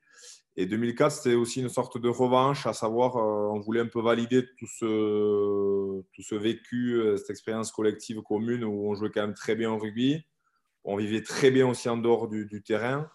Et 0.55 0.65
2004, 0.65 1.11
c'était 1.11 1.35
aussi 1.35 1.61
une 1.61 1.69
sorte 1.69 1.99
de 1.99 2.09
revanche, 2.09 2.65
à 2.65 2.73
savoir, 2.73 3.17
on 3.17 3.59
voulait 3.59 3.81
un 3.81 3.85
peu 3.85 4.01
valider 4.01 4.47
tout 4.57 4.65
ce, 4.65 6.01
tout 6.11 6.23
ce 6.23 6.33
vécu, 6.33 6.99
cette 7.17 7.29
expérience 7.29 7.71
collective 7.71 8.23
commune 8.23 8.63
où 8.63 8.89
on 8.89 8.95
jouait 8.95 9.11
quand 9.11 9.21
même 9.21 9.35
très 9.35 9.55
bien 9.55 9.71
au 9.71 9.77
rugby. 9.77 10.25
On 10.83 10.95
vivait 10.95 11.21
très 11.21 11.51
bien 11.51 11.67
aussi 11.67 11.87
en 11.87 11.97
dehors 11.97 12.27
du 12.27 12.63
terrain. 12.63 13.07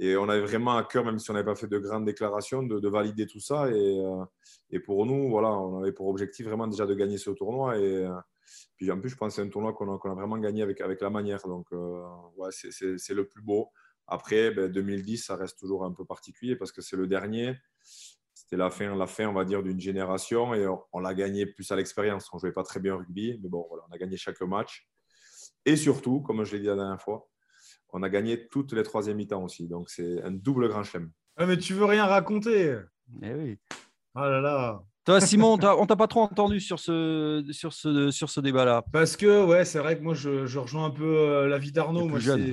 Et 0.00 0.16
on 0.16 0.28
avait 0.28 0.40
vraiment 0.40 0.76
à 0.76 0.84
cœur, 0.84 1.04
même 1.04 1.18
si 1.18 1.28
on 1.30 1.34
n'avait 1.34 1.44
pas 1.44 1.56
fait 1.56 1.66
de 1.66 1.78
grandes 1.78 2.04
déclarations, 2.04 2.62
de, 2.62 2.88
valider 2.88 3.26
tout 3.26 3.40
ça. 3.40 3.68
Et, 3.68 3.98
euh, 3.98 4.24
et, 4.70 4.78
pour 4.78 5.04
nous, 5.04 5.28
voilà, 5.28 5.50
on 5.50 5.82
avait 5.82 5.92
pour 5.92 6.06
objectif 6.06 6.46
vraiment 6.46 6.68
déjà 6.68 6.86
de 6.86 6.94
gagner 6.94 7.18
ce 7.18 7.30
tournoi. 7.30 7.76
Et 7.78 8.06
euh, 8.06 8.14
puis 8.76 8.90
en 8.92 9.00
plus, 9.00 9.10
je 9.10 9.16
pense 9.16 9.34
que 9.34 9.42
c'est 9.42 9.46
un 9.46 9.50
tournoi 9.50 9.72
qu'on 9.72 9.92
a, 9.92 10.14
vraiment 10.14 10.38
gagné 10.38 10.62
avec, 10.62 10.80
avec 10.80 11.00
la 11.00 11.10
manière. 11.10 11.40
Donc, 11.48 11.66
euh, 11.72 12.00
c'est 12.50 13.14
le 13.14 13.26
plus 13.26 13.42
beau. 13.42 13.70
Après, 14.06 14.52
2010, 14.52 15.04
ben, 15.04 15.16
ça 15.16 15.36
reste 15.36 15.58
toujours 15.58 15.84
un 15.84 15.92
peu 15.92 16.04
particulier 16.04 16.54
parce 16.54 16.70
que 16.70 16.80
c'est 16.80 16.96
le 16.96 17.08
dernier. 17.08 17.56
C'était 18.32 18.56
la 18.56 18.70
fin, 18.70 18.94
la 18.94 19.08
fin, 19.08 19.26
on 19.26 19.34
va 19.34 19.44
dire, 19.44 19.64
d'une 19.64 19.80
génération 19.80 20.54
et 20.54 20.64
on, 20.92 21.00
l'a 21.00 21.12
gagné 21.12 21.44
plus 21.44 21.70
à 21.72 21.76
l'expérience. 21.76 22.32
On 22.32 22.36
ne 22.36 22.40
jouait 22.40 22.52
pas 22.52 22.62
très 22.62 22.78
bien 22.78 22.94
au 22.94 22.98
rugby, 22.98 23.38
mais 23.42 23.48
bon, 23.48 23.68
on 23.70 23.92
a 23.92 23.98
gagné 23.98 24.16
chaque 24.16 24.40
match. 24.42 24.88
Et 25.66 25.74
surtout, 25.76 26.20
comme 26.22 26.44
je 26.44 26.52
l'ai 26.52 26.60
dit 26.60 26.66
la 26.66 26.76
dernière 26.76 27.02
fois, 27.02 27.28
on 27.92 28.02
a 28.02 28.08
gagné 28.08 28.48
toutes 28.48 28.72
les 28.72 28.82
troisième 28.82 29.16
mi-temps 29.16 29.42
aussi. 29.42 29.66
Donc, 29.68 29.90
c'est 29.90 30.22
un 30.22 30.30
double 30.30 30.68
grand 30.68 30.84
chelem. 30.84 31.10
Ah, 31.36 31.46
mais 31.46 31.56
tu 31.56 31.74
veux 31.74 31.84
rien 31.84 32.06
raconter 32.06 32.76
Eh 33.22 33.34
oui. 33.34 33.58
Oh 34.14 34.20
là 34.20 34.40
là. 34.40 34.82
Toi, 35.08 35.22
Simon, 35.22 35.56
on 35.62 35.86
t'a 35.86 35.96
pas 35.96 36.06
trop 36.06 36.20
entendu 36.20 36.60
sur 36.60 36.78
ce, 36.78 37.42
sur 37.50 37.72
ce, 37.72 38.10
sur 38.10 38.28
ce 38.28 38.40
débat-là. 38.40 38.84
Parce 38.92 39.16
que, 39.16 39.42
ouais, 39.42 39.64
c'est 39.64 39.78
vrai 39.78 39.96
que 39.96 40.02
moi, 40.02 40.12
je, 40.12 40.58
rejoins 40.58 40.84
un 40.84 40.90
peu 40.90 41.16
euh, 41.16 41.48
l'avis 41.48 41.72
d'Arnaud. 41.72 42.10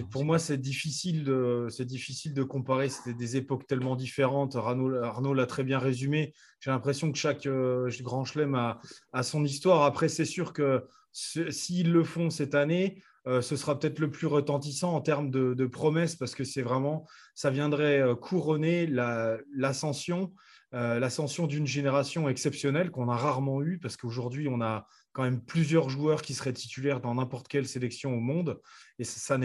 pour 0.10 0.24
moi, 0.24 0.40
c'est 0.40 0.58
difficile, 0.58 1.26
de, 1.26 1.68
difficile 1.84 2.34
de 2.34 2.44
comparer. 2.44 2.88
C'était 2.88 3.14
des 3.14 3.36
époques 3.36 3.68
tellement 3.68 3.98
différentes. 3.98 4.56
Arnaud, 4.56 5.34
l'a 5.34 5.46
très 5.48 5.66
bien 5.66 5.80
résumé. 5.80 6.34
J'ai 6.62 6.72
l'impression 6.72 7.12
que 7.12 7.18
chaque 7.18 7.46
euh, 7.46 7.92
grand 8.00 8.24
chelem 8.24 8.56
a, 8.56 8.80
a, 9.12 9.22
son 9.22 9.44
histoire. 9.44 9.84
Après, 9.84 10.08
c'est 10.08 10.24
sûr 10.24 10.54
que 10.54 10.86
s'ils 11.12 11.92
le 11.92 12.06
font 12.06 12.30
cette 12.30 12.56
année, 12.56 13.02
euh, 13.28 13.42
ce 13.42 13.56
sera 13.56 13.78
peut-être 13.78 14.00
le 14.00 14.12
plus 14.12 14.28
retentissant 14.28 14.94
en 14.94 15.02
termes 15.02 15.32
de, 15.32 15.66
promesses 15.66 16.16
parce 16.16 16.36
que 16.36 16.44
c'est 16.44 16.62
vraiment, 16.62 17.08
ça 17.34 17.50
viendrait 17.50 18.00
euh, 18.00 18.16
couronner 18.16 18.86
l'ascension, 18.88 20.32
euh, 20.76 21.00
l'ascension 21.00 21.48
d'une 21.48 21.66
génération 21.66 22.30
exceptionnelle 22.30 22.92
qu'on 22.92 23.10
a 23.10 23.16
rarement 23.16 23.64
eue 23.64 23.80
parce 23.80 23.98
qu'aujourd'hui 23.98 24.48
on 24.48 24.62
a 24.62 24.88
quand 25.14 25.24
même 25.24 25.42
plusieurs 25.42 25.90
joueurs 25.90 26.22
qui 26.22 26.36
seraient 26.36 26.54
titulaires 26.54 27.02
dans 27.02 27.16
n'importe 27.16 27.48
quelle 27.48 27.68
sélection 27.68 28.16
au 28.16 28.20
monde 28.20 28.60
et 29.00 29.04
ça, 29.04 29.38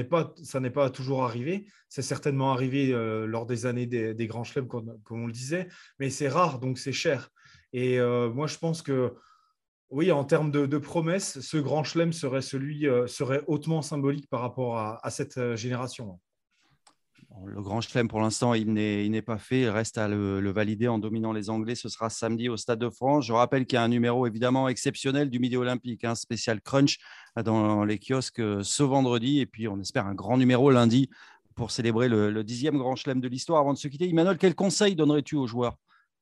ça 0.42 0.60
n'est 0.60 0.70
pas 0.70 0.90
toujours 0.90 1.24
arrivé. 1.24 1.66
C'est 1.88 2.02
certainement 2.02 2.52
arrivé 2.52 2.92
lors 3.26 3.46
des 3.46 3.66
années 3.66 3.86
des, 3.86 4.26
grands 4.26 4.44
chelems 4.44 4.66
comme, 4.66 4.98
on 5.10 5.26
le 5.26 5.32
disait, 5.32 5.68
mais 5.98 6.10
c'est 6.10 6.28
rare 6.28 6.58
donc 6.58 6.78
c'est 6.78 6.92
cher. 6.92 7.30
Et 7.72 8.00
moi 8.00 8.48
je 8.48 8.58
pense 8.58 8.82
que 8.82 9.14
oui, 9.90 10.12
en 10.12 10.24
termes 10.24 10.52
de, 10.52 10.78
promesses, 10.78 11.40
ce 11.40 11.56
grand 11.56 11.82
chelem 11.82 12.12
serait, 12.12 12.42
celui, 12.42 12.86
euh, 12.86 13.08
serait 13.08 13.42
hautement 13.48 13.82
symbolique 13.82 14.28
par 14.28 14.40
rapport 14.40 14.78
à, 14.78 15.10
cette 15.10 15.36
euh, 15.38 15.56
génération. 15.56 16.20
Le 17.44 17.60
grand 17.60 17.80
chelem, 17.80 18.06
pour 18.06 18.20
l'instant, 18.20 18.54
il 18.54 18.72
n'est 18.72 19.22
pas 19.22 19.38
fait. 19.38 19.62
Il 19.62 19.68
reste 19.68 19.98
à 19.98 20.06
le, 20.06 20.50
valider 20.50 20.86
en 20.86 20.98
dominant 20.98 21.32
les 21.32 21.50
Anglais. 21.50 21.74
Ce 21.74 21.88
sera 21.88 22.08
samedi 22.08 22.48
au 22.48 22.56
Stade 22.56 22.78
de 22.78 22.88
France. 22.88 23.26
Je 23.26 23.32
rappelle 23.32 23.66
qu'il 23.66 23.76
y 23.76 23.78
a 23.78 23.82
un 23.82 23.88
numéro 23.88 24.26
évidemment 24.26 24.68
exceptionnel 24.68 25.28
du 25.28 25.38
Midi 25.38 25.56
Olympique, 25.56 26.04
un 26.04 26.14
spécial 26.14 26.60
crunch 26.60 26.98
dans 27.42 27.84
les 27.84 27.98
kiosques 27.98 28.42
ce 28.62 28.82
vendredi. 28.82 29.40
Et 29.40 29.46
puis, 29.46 29.68
on 29.68 29.80
espère 29.80 30.06
un 30.06 30.14
grand 30.14 30.36
numéro 30.38 30.70
lundi 30.70 31.08
pour 31.54 31.70
célébrer 31.70 32.08
le, 32.08 32.44
dixième 32.44 32.78
grand 32.78 32.96
chelem 32.96 33.20
de 33.20 33.28
l'histoire. 33.28 33.60
Avant 33.60 33.72
de 33.72 33.78
se 33.78 33.88
quitter, 33.88 34.08
Emmanuel, 34.08 34.36
quel 34.36 34.54
conseil 34.54 34.94
donnerais-tu 34.94 35.36
aux 35.36 35.46
joueurs? 35.46 35.76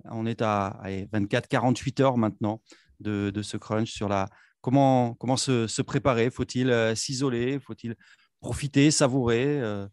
On 0.05 0.27
est 0.27 0.43
à 0.43 0.81
24-48 0.85 2.03
heures 2.03 2.19
maintenant 2.19 2.61
de, 3.01 3.43
ce 3.43 3.57
crunch 3.57 3.93
sur 3.93 4.09
la 4.09 4.29
comment, 4.61 5.15
comment 5.15 5.37
se, 5.37 5.83
préparer? 5.83 6.31
Faut-il 6.31 6.71
euh, 6.71 6.95
s'isoler? 6.95 7.59
Faut-il 7.61 7.97
profiter, 8.41 8.91
savourer, 8.91 9.61
euh, 9.61 9.87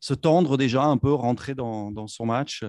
se 0.00 0.14
tendre 0.14 0.56
déjà 0.56 0.84
un 0.84 0.96
peu, 0.96 1.12
rentrer 1.12 1.54
dans, 1.54 2.06
son 2.06 2.26
match? 2.26 2.64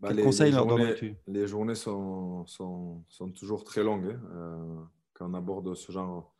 Bah, 0.00 0.12
les, 0.12 0.22
conseils 0.22 0.52
les 0.52 0.58
journées, 0.58 1.16
les 1.26 1.46
journées 1.46 1.74
sont, 1.74 2.46
sont, 2.46 3.02
sont, 3.08 3.30
toujours 3.30 3.64
très 3.64 3.82
longues 3.82 4.14
hein. 4.14 4.28
euh, 4.34 4.74
quand 5.14 5.30
on 5.30 5.34
aborde 5.34 5.74
ce 5.74 5.90
genre 5.90 6.34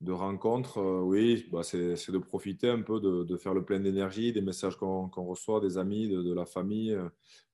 de 0.00 0.12
rencontres. 0.12 0.80
oui, 1.02 1.48
bah, 1.50 1.62
c'est 1.64 2.10
de 2.10 2.18
profiter 2.18 2.68
un 2.68 2.82
peu, 2.82 3.00
de, 3.00 3.36
faire 3.36 3.54
le 3.54 3.64
plein 3.64 3.80
d'énergie, 3.80 4.32
des 4.32 4.42
messages 4.42 4.76
qu'on 4.76 5.08
reçoit, 5.08 5.60
des 5.60 5.78
amis, 5.78 6.08
de, 6.08 6.32
la 6.32 6.46
famille. 6.46 6.96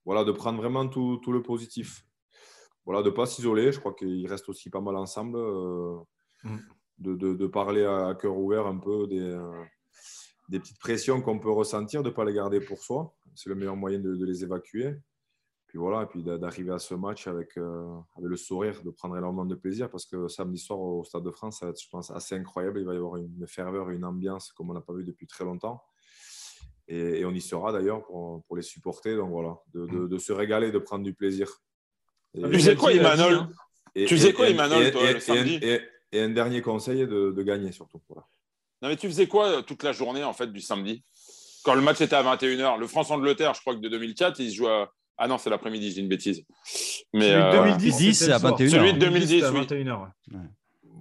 voilà, 0.05 0.23
de 0.23 0.31
prendre 0.31 0.57
vraiment 0.59 0.87
tout, 0.87 1.19
tout 1.23 1.31
le 1.31 1.41
positif 1.41 2.05
voilà, 2.85 3.01
de 3.01 3.09
ne 3.09 3.15
pas 3.15 3.25
s'isoler. 3.25 3.71
Je 3.71 3.79
crois 3.79 3.93
qu'ils 3.93 4.27
restent 4.27 4.49
aussi 4.49 4.69
pas 4.69 4.81
mal 4.81 4.95
ensemble. 4.95 5.37
Euh, 5.37 5.97
mm. 6.43 6.57
de, 6.99 7.47
parler 7.47 7.85
à, 7.85 8.15
cœur 8.19 8.37
ouvert 8.37 8.67
un 8.67 8.77
peu 8.77 9.07
des, 9.07 9.19
euh, 9.19 9.63
des 10.49 10.59
petites 10.59 10.79
pressions 10.79 11.21
qu'on 11.21 11.39
peut 11.39 11.51
ressentir, 11.51 12.03
de 12.03 12.09
ne 12.09 12.13
pas 12.13 12.25
les 12.25 12.33
garder 12.33 12.59
pour 12.59 12.83
soi. 12.83 13.15
C'est 13.35 13.49
le 13.49 13.55
meilleur 13.55 13.75
moyen 13.75 13.99
de, 13.99 14.25
les 14.25 14.43
évacuer. 14.43 14.95
Puis 15.67 15.77
voilà, 15.77 16.03
et 16.03 16.05
puis 16.05 16.21
d'arriver 16.21 16.73
à 16.73 16.79
ce 16.79 16.93
match 16.95 17.27
avec, 17.27 17.57
euh, 17.57 17.97
avec 18.17 18.29
le 18.29 18.35
sourire, 18.35 18.83
de 18.83 18.89
prendre 18.89 19.15
énormément 19.17 19.45
de 19.45 19.55
plaisir 19.55 19.89
parce 19.89 20.05
que 20.05 20.27
samedi 20.27 20.57
soir 20.57 20.77
au 20.81 21.05
Stade 21.05 21.23
de 21.23 21.31
France, 21.31 21.59
ça 21.59 21.65
va 21.65 21.69
être, 21.69 21.81
je 21.81 21.87
pense, 21.89 22.11
assez 22.11 22.35
incroyable. 22.35 22.81
Il 22.81 22.85
va 22.85 22.93
y 22.93 22.97
avoir 22.97 23.15
une 23.15 23.47
ferveur 23.47 23.89
et 23.89 23.95
une 23.95 24.03
ambiance 24.03 24.51
comme 24.51 24.69
on 24.69 24.73
n'a 24.73 24.81
pas 24.81 24.93
vu 24.93 25.05
depuis 25.05 25.27
très 25.27 25.45
longtemps. 25.45 25.81
Et, 26.89 27.23
on 27.23 27.31
y 27.31 27.39
sera 27.39 27.71
d'ailleurs 27.71 28.03
pour, 28.03 28.43
pour, 28.43 28.57
les 28.57 28.61
supporter. 28.61 29.15
Donc 29.15 29.29
voilà, 29.31 29.57
de, 29.73 30.07
de, 30.07 30.17
se 30.17 30.33
régaler, 30.33 30.71
de 30.71 30.79
prendre 30.79 31.05
du 31.05 31.13
plaisir. 31.13 31.49
Tu 32.35 32.59
sais 32.59 32.75
quoi, 32.75 32.93
Emmanuel 32.93 33.47
Tu 33.95 34.07
faisais 34.07 34.33
quoi, 34.33 34.49
Emmanuel, 34.49 34.91
toi, 34.91 35.11
le 35.11 35.19
samedi 35.19 35.59
et, 35.61 35.81
un 36.13 36.29
dernier 36.29 36.61
conseil 36.61 37.07
de, 37.07 37.31
de 37.31 37.43
gagner, 37.43 37.71
surtout. 37.71 38.01
Non, 38.81 38.89
mais 38.89 38.97
tu 38.97 39.07
faisais 39.07 39.27
quoi 39.27 39.47
euh, 39.47 39.61
toute 39.61 39.83
la 39.83 39.93
journée, 39.93 40.23
en 40.23 40.33
fait, 40.33 40.51
du 40.51 40.59
samedi? 40.59 41.03
Quand 41.63 41.75
le 41.75 41.81
match 41.81 42.01
était 42.01 42.15
à 42.15 42.23
21h, 42.23 42.79
le 42.79 42.87
France-Angleterre, 42.87 43.53
je 43.53 43.61
crois 43.61 43.75
que 43.75 43.79
de 43.79 43.87
2004, 43.87 44.39
il 44.39 44.51
se 44.51 44.55
joue 44.55 44.67
à. 44.67 44.91
Ah 45.17 45.27
non, 45.27 45.37
c'est 45.37 45.51
l'après-midi, 45.51 45.91
j'ai 45.91 46.01
une 46.01 46.07
bêtise. 46.07 46.43
Mais, 47.13 47.29
Celui 47.29 47.43
de 47.43 47.51
2010, 47.51 48.21
euh, 48.21 48.25
c'est 48.25 48.31
à 48.31 48.39
21h. 48.39 48.69
Celui 48.69 48.93
de 48.93 48.99
2010, 48.99 49.43
à 49.43 49.51
21h. 49.51 50.09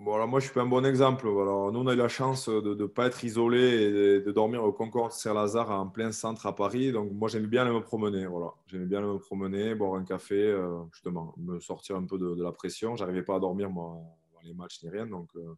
Voilà, 0.02 0.26
moi, 0.26 0.40
je 0.40 0.46
suis 0.46 0.54
pas 0.54 0.62
un 0.62 0.66
bon 0.66 0.86
exemple. 0.86 1.28
Alors, 1.28 1.70
nous, 1.72 1.80
on 1.80 1.86
a 1.86 1.92
eu 1.92 1.96
la 1.96 2.08
chance 2.08 2.48
de 2.48 2.74
ne 2.74 2.86
pas 2.86 3.04
être 3.06 3.22
isolés 3.22 3.82
et 3.82 4.20
de 4.22 4.32
dormir 4.32 4.64
au 4.64 4.72
Concorde 4.72 5.12
Saint-Lazare 5.12 5.70
en 5.70 5.88
plein 5.88 6.10
centre 6.10 6.46
à 6.46 6.54
Paris. 6.54 6.90
Donc, 6.90 7.12
moi, 7.12 7.28
j'aimais 7.28 7.48
bien 7.48 7.66
aller 7.66 7.74
me 7.74 7.82
promener. 7.82 8.24
Voilà. 8.24 8.54
J'aimais 8.66 8.86
bien 8.86 9.00
aller 9.00 9.08
me 9.08 9.18
promener, 9.18 9.74
boire 9.74 9.96
un 9.96 10.04
café, 10.04 10.36
euh, 10.36 10.80
justement, 10.94 11.34
me 11.36 11.60
sortir 11.60 11.96
un 11.96 12.06
peu 12.06 12.16
de, 12.16 12.42
la 12.42 12.50
pression. 12.50 12.96
J'arrivais 12.96 13.22
pas 13.22 13.34
à 13.34 13.40
dormir, 13.40 13.68
moi, 13.68 13.98
dans 14.32 14.40
les 14.42 14.54
matchs 14.54 14.82
ni 14.82 14.88
rien. 14.88 15.06
Donc, 15.06 15.28
euh, 15.36 15.54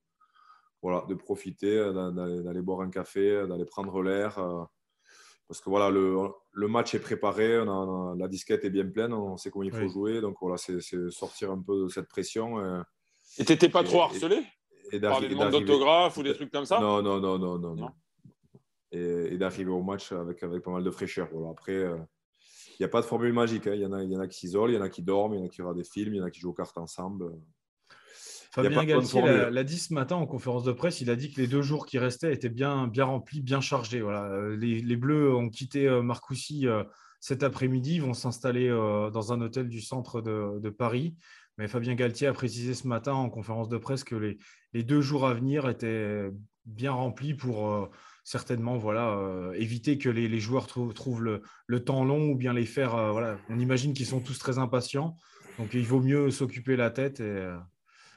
voilà, 0.82 1.04
de 1.08 1.14
profiter, 1.14 1.78
euh, 1.78 2.10
d'aller 2.42 2.62
boire 2.62 2.80
un 2.80 2.90
café, 2.90 3.46
d'aller 3.46 3.64
prendre 3.64 4.02
l'air. 4.02 4.34
parce 5.46 5.60
que 5.60 5.70
voilà, 5.70 5.88
le, 5.88 6.16
le, 6.50 6.66
match 6.66 6.96
est 6.96 7.00
préparé, 7.00 7.64
la 7.64 8.26
disquette 8.26 8.64
est 8.64 8.70
bien 8.70 8.88
pleine, 8.88 9.12
on 9.12 9.36
sait 9.36 9.52
comment 9.52 9.66
il 9.66 9.72
faut 9.72 9.86
jouer. 9.86 10.20
Donc, 10.20 10.38
voilà, 10.40 10.56
c'est 10.56 10.80
sortir 11.10 11.52
un 11.52 11.60
peu 11.60 11.84
de 11.84 11.88
cette 11.88 12.08
pression. 12.08 12.58
Et 12.60 12.82
t'étais 13.36 13.68
pas 13.68 13.82
trop 13.82 14.02
harcelé 14.02 14.42
et, 14.92 15.00
Par 15.00 15.20
des 15.20 15.28
demandes 15.28 15.52
d'autographe 15.52 16.16
ou 16.16 16.22
des 16.22 16.34
trucs 16.34 16.50
comme 16.50 16.66
ça 16.66 16.78
Non, 16.80 17.02
non, 17.02 17.20
non, 17.20 17.38
non, 17.38 17.58
non. 17.58 17.74
non. 17.74 17.90
Et, 18.92 19.38
d'arriver 19.38 19.70
au 19.70 19.82
match 19.82 20.12
avec, 20.12 20.42
avec 20.42 20.62
pas 20.62 20.70
mal 20.70 20.84
de 20.84 20.90
fraîcheur. 20.90 21.28
Voilà. 21.32 21.50
Après, 21.50 21.72
il 21.72 21.78
euh, 21.78 21.96
n'y 22.78 22.84
a 22.84 22.88
pas 22.88 23.00
de 23.00 23.06
formule 23.06 23.32
magique. 23.32 23.66
Hein. 23.66 23.74
Il 23.74 23.80
y, 23.80 23.86
en 23.86 23.92
a, 23.92 24.02
y 24.02 24.16
en 24.16 24.20
a 24.20 24.28
qui 24.28 24.38
s'isolent, 24.38 24.70
il 24.70 24.74
y 24.74 24.78
en 24.78 24.82
a 24.82 24.90
qui 24.90 25.02
dorment, 25.02 25.34
il 25.34 25.40
y 25.40 25.42
en 25.42 25.46
a 25.46 25.48
qui 25.48 25.62
regardent 25.62 25.78
des 25.78 25.84
films, 25.84 26.14
il 26.14 26.18
y 26.18 26.20
en 26.20 26.24
a 26.24 26.30
qui 26.30 26.40
jouent 26.40 26.50
aux 26.50 26.54
cartes 26.54 26.76
ensemble. 26.76 27.32
Fabien 28.50 28.84
Galtier 28.84 29.22
l'a 29.50 29.64
dit 29.64 29.78
ce 29.78 29.94
matin 29.94 30.16
en 30.16 30.26
conférence 30.26 30.62
de 30.62 30.72
presse. 30.72 31.00
Il 31.00 31.08
a 31.08 31.16
dit 31.16 31.32
que 31.32 31.40
les 31.40 31.46
deux 31.46 31.62
jours 31.62 31.86
qui 31.86 31.98
restaient 31.98 32.34
étaient 32.34 32.50
bien, 32.50 32.86
bien 32.86 33.06
remplis, 33.06 33.40
bien 33.40 33.62
chargés. 33.62 34.02
Voilà. 34.02 34.24
Euh, 34.24 34.56
les, 34.56 34.80
les 34.80 34.96
Bleus 34.96 35.34
ont 35.34 35.48
quitté 35.48 35.88
euh, 35.88 36.02
Marcoussis 36.02 36.66
cet 37.18 37.44
après-midi, 37.44 38.00
vont 38.00 38.14
s'installer 38.14 38.68
dans 38.68 39.32
un 39.32 39.40
hôtel 39.40 39.68
du 39.68 39.80
centre 39.80 40.20
de, 40.20 40.58
de 40.58 40.70
Paris. 40.70 41.14
Mais 41.58 41.68
Fabien 41.68 41.94
Galtier 41.94 42.26
a 42.26 42.32
précisé 42.32 42.74
ce 42.74 42.86
matin 42.86 43.12
en 43.12 43.28
conférence 43.28 43.68
de 43.68 43.76
presse 43.76 44.04
que 44.04 44.14
les, 44.72 44.82
deux 44.82 45.00
jours 45.00 45.26
à 45.26 45.34
venir 45.34 45.68
étaient 45.68 46.30
bien 46.64 46.92
remplis 46.92 47.34
pour 47.34 47.68
euh, 47.68 47.90
certainement 48.24 48.80
euh, 48.84 49.52
éviter 49.54 49.98
que 49.98 50.08
les, 50.08 50.40
joueurs 50.40 50.66
trouvent, 50.66 51.22
le, 51.22 51.84
temps 51.84 52.04
long 52.04 52.30
ou 52.30 52.36
bien 52.36 52.52
les 52.52 52.66
faire. 52.66 52.94
Euh. 52.94 53.36
On 53.48 53.58
imagine 53.58 53.92
qu'ils 53.92 54.06
sont 54.06 54.20
tous 54.20 54.38
très 54.38 54.58
impatients. 54.58 55.16
Donc 55.58 55.74
il 55.74 55.84
vaut 55.84 56.00
mieux 56.00 56.30
s'occuper 56.30 56.76
la 56.76 56.90
tête 56.90 57.22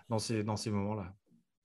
dans 0.08 0.20
ces 0.20 0.44
moments-là. 0.70 1.14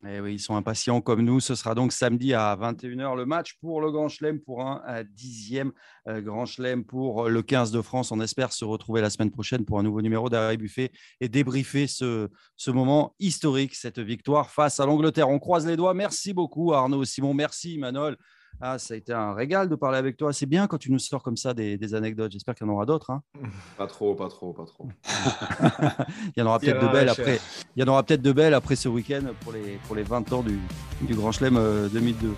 Eh 0.06 0.18
oui, 0.18 0.34
ils 0.34 0.38
sont 0.40 0.56
impatients 0.56 1.02
comme 1.02 1.20
nous. 1.20 1.40
Ce 1.40 1.54
sera 1.54 1.74
donc 1.74 1.92
samedi 1.92 2.32
à 2.32 2.56
21h 2.56 3.16
le 3.16 3.26
match 3.26 3.58
pour 3.60 3.82
le 3.82 3.90
Grand 3.90 4.08
Chelem, 4.08 4.40
pour 4.40 4.62
un 4.62 5.04
dixième 5.04 5.72
euh, 6.08 6.22
Grand 6.22 6.46
Chelem 6.46 6.84
pour 6.84 7.28
le 7.28 7.42
15 7.42 7.70
de 7.70 7.82
France. 7.82 8.10
On 8.10 8.20
espère 8.20 8.52
se 8.52 8.64
retrouver 8.64 9.02
la 9.02 9.10
semaine 9.10 9.30
prochaine 9.30 9.66
pour 9.66 9.78
un 9.78 9.82
nouveau 9.82 10.00
numéro 10.00 10.30
d'Arrêt 10.30 10.56
Buffet 10.56 10.90
et 11.20 11.28
débriefer 11.28 11.86
ce 11.86 12.30
moment 12.68 13.14
historique, 13.18 13.74
cette 13.74 13.98
victoire 13.98 14.50
face 14.50 14.80
à 14.80 14.86
l'Angleterre. 14.86 15.28
On 15.28 15.38
croise 15.38 15.66
les 15.66 15.76
doigts. 15.76 15.92
Merci 15.92 16.32
beaucoup 16.32 16.72
Arnaud, 16.72 17.04
Simon. 17.04 17.34
Merci 17.34 17.76
Manol. 17.76 18.16
Ah, 18.60 18.78
ça 18.78 18.94
a 18.94 18.96
été 18.96 19.12
un 19.12 19.32
régal 19.32 19.68
de 19.68 19.74
parler 19.74 19.98
avec 19.98 20.16
toi. 20.16 20.32
C'est 20.32 20.46
bien 20.46 20.66
quand 20.66 20.78
tu 20.78 20.92
nous 20.92 20.98
sors 20.98 21.22
comme 21.22 21.36
ça 21.36 21.54
des, 21.54 21.94
anecdotes. 21.94 22.32
J'espère 22.32 22.54
qu'il 22.54 22.66
y 22.66 22.70
en 22.70 22.72
aura 22.72 22.86
d'autres. 22.86 23.10
Hein. 23.10 23.22
Pas 23.78 23.86
trop, 23.86 24.14
pas 24.14 24.28
trop, 24.28 24.52
pas 24.52 24.64
trop. 24.64 24.88
il 26.36 26.40
y 26.40 26.42
en 26.42 26.46
aura 26.46 26.58
peut-être 26.58 26.80
de 26.80 26.92
belles 26.92 27.08
après. 27.08 27.40
Il 27.74 27.80
y 27.80 27.82
en 27.82 27.88
aura 27.88 28.02
peut-être 28.02 28.22
de 28.22 28.32
belles 28.32 28.54
après 28.54 28.76
ce 28.76 28.88
week-end 28.88 29.22
pour 29.40 29.52
les, 29.52 29.78
pour 29.86 29.96
les 29.96 30.02
20 30.02 30.32
ans 30.32 30.42
du, 30.42 30.60
du 31.02 31.14
Grand 31.14 31.32
Chelem 31.32 31.54
2002. 31.90 32.28
Euh, 32.28 32.32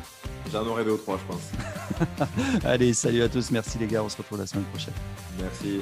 J'en 0.53 0.67
aurai 0.67 0.85
deux 0.85 0.93
ou 0.93 0.97
trois, 0.97 1.19
je 1.19 1.33
pense. 1.33 1.51
Allez, 2.65 2.93
salut 2.95 3.23
à 3.23 3.29
tous. 3.29 3.51
Merci 3.51 3.79
les 3.79 3.87
gars. 3.87 4.03
On 4.03 4.09
se 4.09 4.17
retrouve 4.17 4.39
la 4.39 4.47
semaine 4.47 4.65
prochaine. 4.65 4.95
Merci. 5.41 5.81